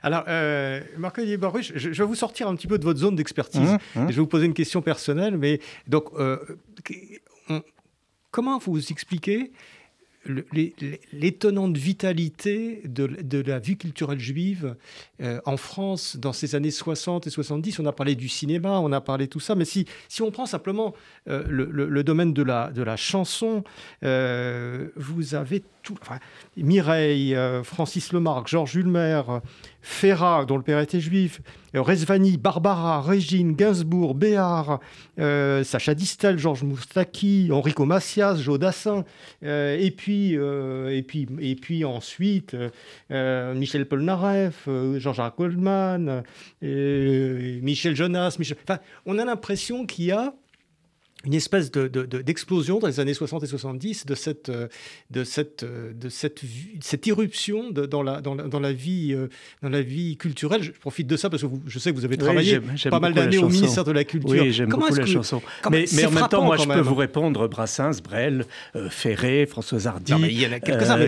Alors, 0.01 0.23
euh, 0.27 0.81
Baruch, 1.37 1.73
je, 1.75 1.89
vais 1.89 2.03
vous 2.03 2.15
sortir 2.15 2.47
un 2.47 2.55
petit 2.55 2.67
peu 2.67 2.79
de 2.79 2.83
votre 2.83 2.99
zone 2.99 3.15
d'expertise. 3.15 3.69
Mmh, 3.69 3.75
mmh. 3.75 4.07
Je 4.07 4.15
vais 4.15 4.21
vous 4.21 4.25
poser 4.25 4.47
une 4.47 4.55
question 4.55 4.81
personnelle. 4.81 5.37
Mais 5.37 5.59
donc, 5.87 6.05
euh, 6.15 6.39
Comment 8.35 8.57
vous 8.57 8.91
expliquez 8.91 9.53
l'étonnante 11.13 11.77
vitalité 11.77 12.81
de, 12.83 13.39
la 13.39 13.59
vie 13.59 13.77
culturelle 13.77 14.19
juive 14.19 14.75
euh, 15.21 15.39
en 15.45 15.55
France 15.55 16.17
dans 16.17 16.33
ces 16.33 16.53
années 16.53 16.71
60 16.71 17.27
et 17.27 17.29
70. 17.29 17.79
On 17.79 17.85
a 17.85 17.93
parlé 17.93 18.15
du 18.15 18.27
cinéma, 18.27 18.79
on 18.81 18.91
a 18.91 18.99
parlé 18.99 19.29
tout 19.29 19.39
ça, 19.39 19.55
mais 19.55 19.63
si, 19.63 19.85
on 20.19 20.31
prend 20.31 20.45
simplement 20.45 20.93
euh, 21.29 21.45
le, 21.47 22.03
domaine 22.03 22.33
de 22.33 22.43
la, 22.43 22.97
chanson, 22.97 23.63
euh, 24.03 24.89
vous 24.97 25.33
avez 25.33 25.63
tout. 25.81 25.95
Mireille, 26.57 27.37
Francis 27.63 28.11
Lemarque, 28.11 28.49
Georges 28.49 28.75
Hulmer, 28.75 29.21
Ferrat, 29.87 30.45
dont 30.45 30.57
le 30.57 30.63
père 30.63 30.79
était 30.79 30.99
juif, 30.99 31.41
Rezvani, 31.73 32.37
Barbara, 32.37 33.01
Régine, 33.01 33.53
Gainsbourg, 33.53 34.15
Béard, 34.15 34.79
Sacha 35.17 35.93
Distel, 35.93 36.39
Georges 36.39 36.63
Moustaki, 36.63 37.49
Enrico 37.51 37.85
Macias, 37.85 38.37
Joe 38.37 38.57
Dassin, 38.57 39.03
et 39.43 39.93
puis 39.95 40.25
euh, 40.33 40.95
et, 40.95 41.03
puis, 41.03 41.27
et 41.39 41.55
puis 41.55 41.85
ensuite, 41.85 42.55
euh, 43.11 43.53
Michel 43.53 43.85
Polnareff, 43.87 44.65
euh, 44.67 44.99
Jean-Jacques 44.99 45.37
Goldman, 45.37 46.23
Michel 46.61 47.95
Jonas. 47.95 48.35
Michel... 48.39 48.57
Enfin, 48.67 48.79
on 49.05 49.17
a 49.17 49.25
l'impression 49.25 49.85
qu'il 49.85 50.05
y 50.05 50.11
a 50.11 50.33
une 51.23 51.33
espèce 51.33 51.71
d'explosion 51.71 52.75
de, 52.75 52.81
dans 52.81 52.87
les 52.87 52.99
années 52.99 53.13
60 53.13 53.43
et 53.43 53.47
70 53.47 54.05
de 54.05 54.15
cette, 54.15 54.49
euh, 54.49 54.67
de 55.09 55.23
cette, 55.23 55.63
euh, 55.63 55.91
de 55.93 56.09
cette, 56.09 56.41
cette 56.81 57.07
irruption 57.07 57.71
dans, 57.71 58.03
la, 58.03 58.21
dans, 58.21 58.35
la, 58.35 58.43
dans, 58.43 58.59
la 58.59 58.73
vie, 58.73 59.13
euh, 59.13 59.27
dans 59.63 59.69
la 59.69 59.81
vie 59.81 60.17
culturelle. 60.17 60.61
Je 60.61 60.71
profite 60.71 61.07
de 61.07 61.17
ça 61.17 61.29
parce 61.29 61.41
que 61.41 61.47
je 61.65 61.79
sais 61.79 61.91
que 61.91 61.95
vous 61.95 62.05
avez 62.05 62.17
travaillé 62.17 62.59
pas 62.89 62.99
mal 62.99 63.13
d'années 63.13 63.37
au 63.37 63.49
ministère 63.49 63.83
de 63.83 63.91
la 63.91 64.03
Culture. 64.03 64.29
Oui, 64.29 64.51
j'aime 64.51 64.69
beaucoup 64.69 64.93
la 64.93 65.05
chanson. 65.05 65.41
mais, 65.71 65.85
mais 65.93 66.05
en 66.05 66.11
même 66.11 66.27
temps, 66.27 66.43
moi, 66.43 66.57
je 66.57 66.67
peux 66.67 66.79
vous 66.79 66.95
répondre 66.95 67.47
Brassens, 67.47 68.01
Brel, 68.03 68.45
Ferré, 68.89 69.45
François 69.45 69.87
Hardy, 69.87 70.47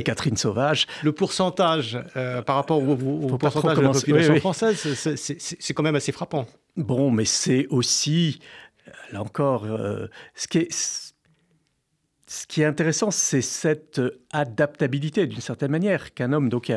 Catherine 0.03 0.37
Sauvage. 0.37 0.87
Le 1.03 1.11
pourcentage 1.11 1.99
par 2.45 2.55
rapport 2.55 2.81
au, 2.81 3.37
pourcentage 3.37 3.77
de 3.77 3.81
la 3.81 3.91
population 3.91 4.35
française, 4.37 4.77
c'est 4.77 5.73
quand 5.73 5.83
même 5.83 5.95
assez 5.95 6.11
frappant. 6.11 6.47
Bon, 6.75 7.09
mais 7.09 7.25
c'est 7.25 7.65
aussi 7.69 8.39
là 9.11 9.21
encore, 9.21 9.65
euh, 9.65 10.07
ce 10.35 10.47
qui 12.45 12.61
est 12.61 12.65
intéressant, 12.65 13.09
c'est 13.09 13.41
cette 13.41 14.01
adaptabilité, 14.33 15.27
d'une 15.27 15.39
certaine 15.39 15.71
manière, 15.71 16.13
qu'un 16.13 16.33
homme. 16.33 16.49
Donc, 16.49 16.71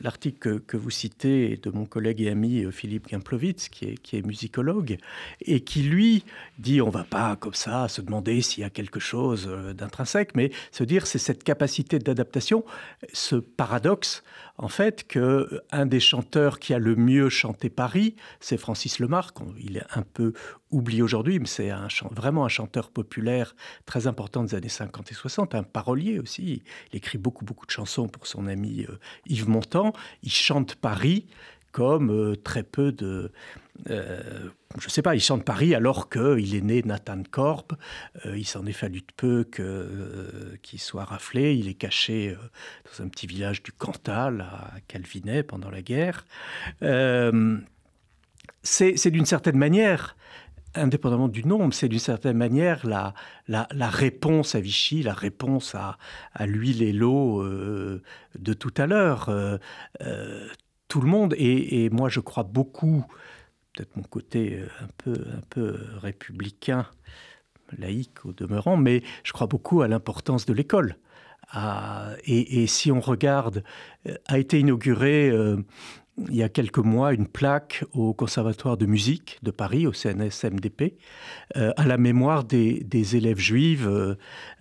l'article 0.00 0.60
que, 0.60 0.76
vous 0.76 0.90
citez 0.90 1.56
de 1.56 1.70
mon 1.70 1.86
collègue 1.86 2.20
et 2.20 2.28
ami 2.28 2.64
euh, 2.64 2.70
Philippe 2.70 3.08
Gimplovitz, 3.08 3.70
qui 3.70 3.86
est, 3.86 3.96
qui 3.96 4.18
est 4.18 4.26
musicologue, 4.26 4.98
et 5.40 5.60
qui, 5.60 5.82
lui, 5.82 6.24
dit 6.58 6.82
on 6.82 6.90
va 6.90 7.04
pas 7.04 7.36
comme 7.36 7.54
ça 7.54 7.88
se 7.88 8.02
demander 8.02 8.42
s'il 8.42 8.62
y 8.62 8.66
a 8.66 8.70
quelque 8.70 9.00
chose 9.00 9.48
euh, 9.48 9.72
d'intrinsèque, 9.72 10.34
mais 10.34 10.50
se 10.70 10.84
dire 10.84 11.06
c'est 11.06 11.18
cette 11.18 11.44
capacité 11.44 11.98
d'adaptation, 11.98 12.64
ce 13.12 13.36
paradoxe, 13.36 14.22
en 14.62 14.68
fait, 14.68 15.06
que 15.08 15.62
un 15.70 15.86
des 15.86 16.00
chanteurs 16.00 16.58
qui 16.58 16.74
a 16.74 16.78
le 16.78 16.94
mieux 16.94 17.30
chanté 17.30 17.70
Paris, 17.70 18.14
c'est 18.40 18.58
Francis 18.58 18.98
Lemarque. 18.98 19.38
Il 19.58 19.78
est 19.78 19.86
un 19.94 20.02
peu 20.02 20.34
oublié 20.70 21.00
aujourd'hui, 21.00 21.38
mais 21.38 21.46
c'est 21.46 21.70
un, 21.70 21.88
vraiment 22.10 22.44
un 22.44 22.48
chanteur 22.48 22.90
populaire 22.90 23.56
très 23.86 24.06
important 24.06 24.44
des 24.44 24.54
années 24.54 24.68
50 24.68 25.10
et 25.10 25.14
60, 25.14 25.54
un 25.54 25.62
parolier 25.62 26.18
aussi. 26.18 26.62
Il 26.92 26.96
écrit 26.96 27.16
beaucoup, 27.16 27.46
beaucoup 27.46 27.64
de 27.64 27.70
chansons 27.70 28.06
pour 28.06 28.26
son 28.26 28.46
ami 28.48 28.84
euh, 28.86 28.98
Yves 29.26 29.48
Montand. 29.48 29.94
Il 30.22 30.30
chante 30.30 30.74
Paris 30.74 31.26
comme 31.72 32.10
euh, 32.10 32.36
très 32.36 32.62
peu 32.62 32.92
de... 32.92 33.32
Euh, 33.88 34.48
je 34.78 34.86
ne 34.86 34.90
sais 34.90 35.02
pas, 35.02 35.14
il 35.14 35.20
chante 35.20 35.44
Paris 35.44 35.74
alors 35.74 36.10
qu'il 36.10 36.54
est 36.54 36.60
né 36.60 36.82
Nathan 36.82 37.22
Korb. 37.28 37.72
il 38.26 38.46
s'en 38.46 38.66
est 38.66 38.72
fallu 38.72 39.00
de 39.00 39.12
peu 39.16 39.44
qu'il 40.62 40.78
soit 40.78 41.04
raflé. 41.04 41.56
Il 41.56 41.66
est 41.66 41.74
caché 41.74 42.36
dans 42.84 43.04
un 43.04 43.08
petit 43.08 43.26
village 43.26 43.62
du 43.62 43.72
Cantal, 43.72 44.42
à 44.42 44.74
Calvinet, 44.86 45.42
pendant 45.42 45.70
la 45.70 45.82
guerre. 45.82 46.24
c'est 48.62 49.10
d'une 49.10 49.26
certaine 49.26 49.56
manière 49.56 50.14
indépendamment 50.74 51.28
du 51.28 51.44
nombre, 51.44 51.74
c'est 51.74 51.88
d'une 51.88 51.98
certaine 51.98 52.36
manière 52.36 52.86
la, 52.86 53.14
la, 53.48 53.90
réponse 53.90 54.54
à 54.54 54.60
Vichy, 54.60 55.02
la 55.02 55.14
réponse 55.14 55.74
à, 55.74 55.98
à 56.32 56.46
l'huile 56.46 56.82
et 56.82 56.92
l'eau 56.92 57.42
euh, 57.42 58.02
de 58.38 58.52
tout 58.52 58.74
à 58.76 58.86
l'heure. 58.86 59.28
Euh, 59.28 59.58
euh, 60.02 60.48
tout 60.90 61.00
le 61.00 61.08
monde, 61.08 61.34
et, 61.38 61.88
moi 61.90 62.08
je 62.08 62.20
crois 62.20 62.42
beaucoup, 62.42 63.06
peut-être 63.72 63.96
mon 63.96 64.02
côté 64.02 64.60
un 64.82 64.88
peu, 64.98 65.12
un 65.12 65.40
peu 65.48 65.78
républicain, 66.02 66.86
laïque 67.78 68.26
au 68.26 68.32
demeurant, 68.32 68.76
mais 68.76 69.02
je 69.22 69.32
crois 69.32 69.46
beaucoup 69.46 69.82
à 69.82 69.88
l'importance 69.88 70.44
de 70.44 70.52
l'école. 70.52 70.96
et, 72.26 72.66
si 72.66 72.90
on 72.90 73.00
regarde, 73.00 73.62
a 74.26 74.38
été 74.38 74.58
inauguré 74.58 75.32
il 76.28 76.34
y 76.34 76.42
a 76.42 76.48
quelques 76.48 76.78
mois 76.78 77.12
une 77.12 77.26
plaque 77.26 77.84
au 77.92 78.12
Conservatoire 78.12 78.76
de 78.76 78.86
musique 78.86 79.38
de 79.42 79.50
Paris, 79.50 79.86
au 79.86 79.92
CNSMDP, 79.92 80.98
euh, 81.56 81.72
à 81.76 81.86
la 81.86 81.96
mémoire 81.96 82.44
des, 82.44 83.16
élèves 83.16 83.38
juives 83.38 83.88
euh, 83.88 84.14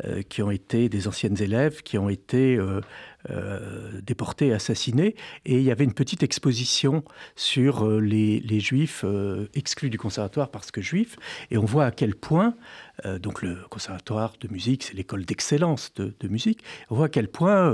euh, 0.05 0.21
qui 0.21 0.41
ont 0.41 0.51
été, 0.51 0.89
des 0.89 1.07
anciennes 1.07 1.41
élèves 1.41 1.81
qui 1.81 1.97
ont 1.97 2.09
été 2.09 2.59
euh, 3.29 3.99
déportés, 4.01 4.53
assassinés. 4.53 5.13
Et 5.45 5.55
il 5.55 5.63
y 5.63 5.71
avait 5.71 5.83
une 5.83 5.93
petite 5.93 6.23
exposition 6.23 7.03
sur 7.35 7.85
euh, 7.85 7.99
les, 7.99 8.59
juifs 8.61 9.01
euh, 9.03 9.49
exclus 9.53 9.89
du 9.89 9.97
conservatoire 9.97 10.49
parce 10.51 10.71
que 10.71 10.79
juifs. 10.79 11.17
Et 11.51 11.57
on 11.57 11.65
voit 11.65 11.87
à 11.87 11.91
quel 11.91 12.15
point, 12.15 12.55
donc 13.21 13.41
le 13.41 13.57
conservatoire 13.69 14.35
de 14.39 14.47
musique, 14.47 14.83
c'est 14.83 14.93
l'école 14.93 15.25
d'excellence 15.25 15.93
de, 15.95 16.27
musique, 16.27 16.63
on 16.89 16.95
voit 16.95 17.05
à 17.05 17.09
quel 17.09 17.29
point 17.29 17.73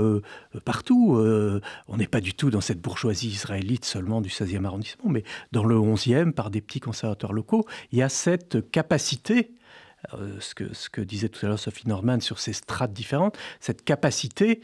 partout, 0.64 1.16
on 1.88 1.96
n'est 1.96 2.06
pas 2.06 2.20
du 2.20 2.34
tout 2.34 2.50
dans 2.50 2.60
cette 2.60 2.80
bourgeoisie 2.80 3.28
israélite 3.28 3.84
seulement 3.84 4.20
du 4.20 4.28
16e 4.28 4.64
arrondissement, 4.64 5.10
mais 5.10 5.24
dans 5.50 5.64
le 5.64 5.74
11e, 5.74 6.32
par 6.32 6.50
des 6.50 6.60
petits 6.60 6.78
conservateurs 6.78 7.32
locaux, 7.32 7.66
il 7.90 7.98
y 7.98 8.02
a 8.02 8.08
cette 8.08 8.70
capacité 8.70 9.50
ce, 10.38 10.54
que, 10.54 10.72
ce 10.74 10.88
que 10.88 11.00
disait 11.00 11.28
tout 11.28 11.44
à 11.44 11.48
l'heure 11.48 11.58
Sophie 11.58 11.88
Norman 11.88 12.20
sur 12.20 12.38
ces 12.38 12.52
strates 12.52 12.92
différentes, 12.92 13.36
cette 13.58 13.84
capacité 13.84 14.60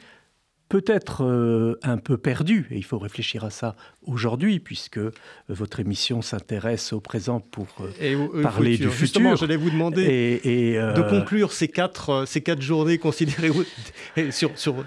peut-être 0.72 1.22
euh, 1.22 1.78
un 1.82 1.98
peu 1.98 2.16
perdu, 2.16 2.66
et 2.70 2.78
il 2.78 2.82
faut 2.82 2.98
réfléchir 2.98 3.44
à 3.44 3.50
ça 3.50 3.76
aujourd'hui, 4.06 4.58
puisque 4.58 4.96
euh, 4.96 5.12
votre 5.50 5.80
émission 5.80 6.22
s'intéresse 6.22 6.94
au 6.94 7.00
présent 7.00 7.40
pour 7.40 7.66
euh, 7.82 8.42
parler 8.42 8.78
du 8.78 8.84
futur. 8.84 8.92
Justement, 8.92 9.36
j'allais 9.36 9.56
vous 9.56 9.68
demander 9.68 10.40
et, 10.42 10.76
de 10.76 11.02
conclure 11.10 11.52
ces 11.52 11.68
quatre, 11.68 12.24
ces 12.26 12.40
quatre 12.40 12.62
journées 12.62 12.96
considérées 12.96 13.50
sur, 14.30 14.58
sur, 14.58 14.82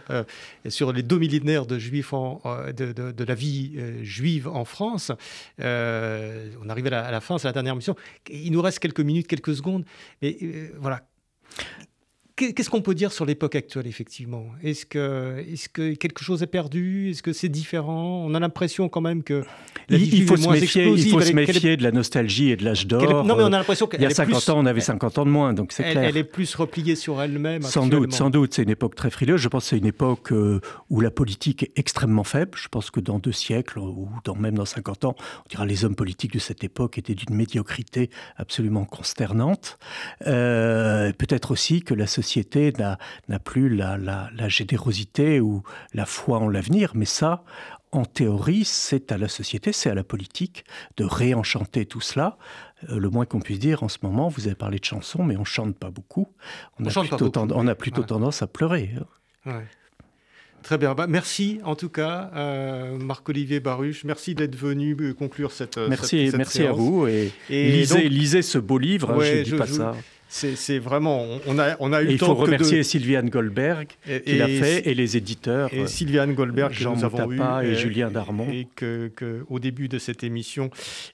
sur 0.68 0.92
les 0.92 1.04
deux 1.04 1.20
millénaires 1.20 1.68
de, 1.68 1.78
juifs 1.78 2.14
de, 2.14 2.92
de, 3.12 3.24
la 3.24 3.36
vie 3.36 3.78
juive 4.02 4.48
en 4.48 4.66
France. 4.66 5.12
on 5.60 6.70
arrive 6.70 6.88
à 6.88 6.90
la, 6.90 7.06
à 7.06 7.12
la 7.12 7.22
fin, 7.22 7.38
c'est 7.38 7.48
la 7.48 7.54
dernière 7.54 7.76
mission. 7.76 7.96
Il 8.32 8.54
nous 8.54 8.62
reste 8.64 8.80
quelques 8.80 9.02
minutes, 9.02 9.28
quelques 9.28 9.56
secondes. 9.56 9.86
Et 10.24 10.72
voilà, 10.80 11.04
Qu'est-ce 12.36 12.70
qu'on 12.70 12.82
peut 12.82 12.96
dire 12.96 13.14
sur 13.14 13.26
l'époque 13.26 13.56
actuelle, 13.56 13.88
effectivement? 13.88 14.48
Est-ce 14.62 14.86
que, 14.86 15.42
est 15.48 15.72
que 15.72 15.94
quelque 15.94 16.22
chose 16.22 16.44
est 16.44 16.48
perdu? 16.48 17.10
Est-ce 17.12 17.24
que 17.24 17.32
c'est 17.32 17.48
différent? 17.48 18.26
On 18.26 18.34
a 18.34 18.42
l'impression 18.42 18.90
quand 18.90 19.00
même 19.00 19.24
que 19.24 19.46
la 19.88 19.98
il, 19.98 20.14
il 20.14 20.26
faut 20.26 20.36
se 20.36 20.50
méfier, 20.50 20.86
il 20.86 21.10
faut 21.10 21.22
se 21.22 21.32
méfier 21.32 21.78
de 21.78 21.84
la 21.84 21.94
nostalgie 21.94 22.50
et 22.50 22.58
de 22.58 22.66
l'âge 22.66 22.88
d'or. 22.88 23.24
Non, 23.24 23.38
mais 23.38 23.44
on 23.44 23.54
a 23.54 23.58
l'impression 23.58 23.88
qu'il 23.88 24.02
y 24.02 24.06
a 24.06 24.10
50 24.10 24.50
ans, 24.50 24.60
on 24.60 24.66
avait 24.66 24.82
50 24.82 25.18
ans 25.18 25.26
de 25.26 25.30
moins, 25.30 25.54
donc 25.54 25.72
c'est 25.72 25.84
clair. 25.84 26.04
Elle 26.04 26.18
est 26.18 26.26
plus 26.26 26.54
repliée 26.56 26.98
sur 26.98 27.22
elle-même. 27.22 27.62
Sans 27.62 27.88
doute, 27.88 28.12
sans 28.12 28.30
doute. 28.30 28.54
C'est 28.54 28.64
une 28.64 28.70
époque 28.70 28.96
très 28.96 29.12
frileuse. 29.12 29.40
Je 29.40 29.48
pense 29.48 29.64
que 29.64 29.70
c'est 29.70 29.78
une 29.78 29.86
époque 29.86 30.34
euh, 30.34 30.60
où 30.90 31.00
la 31.00 31.12
politique 31.12 31.64
est 31.64 31.72
extrêmement 31.78 32.26
faible. 32.26 32.52
Je 32.58 32.68
pense 32.68 32.92
que 32.92 33.00
dans 33.00 33.18
deux 33.18 33.32
siècles, 33.32 33.80
ou 33.80 34.10
dans, 34.26 34.36
même 34.36 34.56
dans 34.56 34.66
50 34.66 35.06
ans, 35.06 35.16
on 35.46 35.50
dira 35.50 35.66
les 35.66 35.86
hommes 35.86 35.96
politiques 35.96 36.34
de 36.34 36.40
cette 36.40 36.66
époque 36.66 36.98
étaient 36.98 37.16
d'une 37.16 37.34
médiocrité 37.34 38.10
absolument 38.36 38.84
consternante. 38.84 39.80
Euh, 40.28 41.14
peut-être 41.14 41.52
aussi 41.52 41.82
que 41.82 41.94
la 41.94 42.08
société 42.08 42.25
société 42.26 42.74
n'a 42.80 43.40
plus 43.40 43.70
la, 43.70 44.30
générosité 44.48 45.40
ou 45.40 45.64
la 45.94 46.06
foi 46.06 46.40
en 46.40 46.50
l'avenir, 46.50 46.92
mais 46.96 47.06
ça, 47.06 47.44
en 47.92 48.04
théorie, 48.04 48.66
c'est 48.66 49.12
à 49.12 49.18
la 49.18 49.28
société, 49.28 49.72
c'est 49.72 49.90
à 49.90 49.96
la 49.96 50.04
politique 50.04 50.66
de 50.98 51.06
réenchanter 51.06 51.86
tout 51.86 52.02
cela. 52.02 52.38
Euh, 52.90 53.00
le 53.00 53.10
moins 53.10 53.26
qu'on 53.26 53.40
puisse 53.40 53.60
dire 53.60 53.84
en 53.84 53.88
ce 53.88 54.00
moment, 54.02 54.28
vous 54.28 54.48
avez 54.48 54.56
parlé 54.56 54.80
de 54.80 54.84
chansons, 54.84 55.24
mais 55.24 55.38
on 55.38 55.46
chante 55.46 55.78
pas 55.78 55.92
beaucoup. 55.92 56.28
On, 56.80 56.86
a, 56.86 56.90
plutôt 56.90 57.32
on 57.38 57.68
a 57.68 57.76
plutôt 57.76 58.04
tendance 58.04 58.42
à 58.42 58.48
pleurer. 58.48 58.92
Hein. 59.46 59.62
Très 60.64 60.78
bien. 60.80 60.96
Bah, 60.96 61.06
merci 61.08 61.60
en 61.64 61.76
tout 61.76 61.90
cas, 61.90 62.32
euh, 62.36 62.98
Marc-Olivier 62.98 63.60
Baruch. 63.60 64.04
Merci 64.04 64.34
d'être 64.34 64.56
venu 64.56 64.98
euh, 65.00 65.14
conclure 65.14 65.52
cette. 65.52 65.78
Merci, 65.78 66.32
merci 66.36 66.66
à 66.66 66.72
vous. 66.72 67.08
Et, 67.08 67.32
lisez, 67.50 68.10
lisez, 68.10 68.42
ce 68.42 68.58
beau 68.58 68.80
livre. 68.80 69.12
Hein, 69.12 69.20
je 69.22 69.38
ne 69.38 69.44
dis 69.44 69.52
pas 69.52 69.68
ça. 69.68 69.96
C'est 70.28 70.80
vraiment, 70.80 71.26
on 71.48 71.60
a, 71.60 71.76
on 71.80 71.94
a 71.94 72.02
eu 72.02 72.10
et 72.10 72.12
Il 72.14 72.18
faut 72.18 72.34
remercier 72.34 72.84
Sylviane 72.84 73.30
Goldberg 73.30 73.88
qui 74.26 74.38
l'a 74.38 74.48
fait 74.48 74.88
et 74.88 74.94
les 74.94 75.18
éditeurs. 75.18 75.74
Et 75.74 75.88
Sylviane 75.88 76.34
Goldberg 76.34 76.74
Jean 76.74 76.94
que 76.94 77.00
nous 77.00 77.06
avons 77.06 77.32
eu 77.32 77.40
et, 77.64 77.76
Julien 77.76 78.10
Darmon. 78.12 78.48
Et 78.52 78.68
que, 78.76 79.12
au 79.50 79.60
début 79.60 79.88
de 79.88 79.98
cette 79.98 80.24
émission 80.24 80.70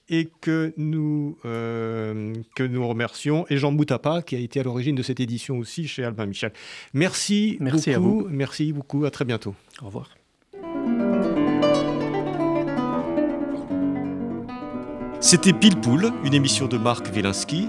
et 0.08 0.28
que 0.40 0.72
nous 0.76 1.38
euh, 1.44 2.32
que 2.56 2.62
nous 2.62 2.86
remercions 2.86 3.46
et 3.50 3.56
Jean 3.58 3.70
Moutapa 3.70 4.22
qui 4.22 4.34
a 4.34 4.38
été 4.38 4.60
à 4.60 4.62
l'origine 4.62 4.96
de 4.96 5.02
cette 5.02 5.20
édition 5.20 5.58
aussi 5.58 5.86
chez 5.86 6.04
Albin 6.04 6.26
Michel. 6.26 6.52
Merci, 6.94 7.58
merci 7.60 7.90
beaucoup. 7.90 7.96
À 7.96 7.98
vous. 7.98 8.26
Merci 8.30 8.72
beaucoup. 8.72 9.04
À 9.04 9.10
très 9.10 9.24
bientôt. 9.24 9.54
Au 9.82 9.86
revoir. 9.86 10.10
C'était 15.20 15.52
Pile 15.52 15.76
Poule, 15.76 16.10
une 16.24 16.34
émission 16.34 16.66
de 16.66 16.76
Marc 16.76 17.06
Wielinski 17.14 17.68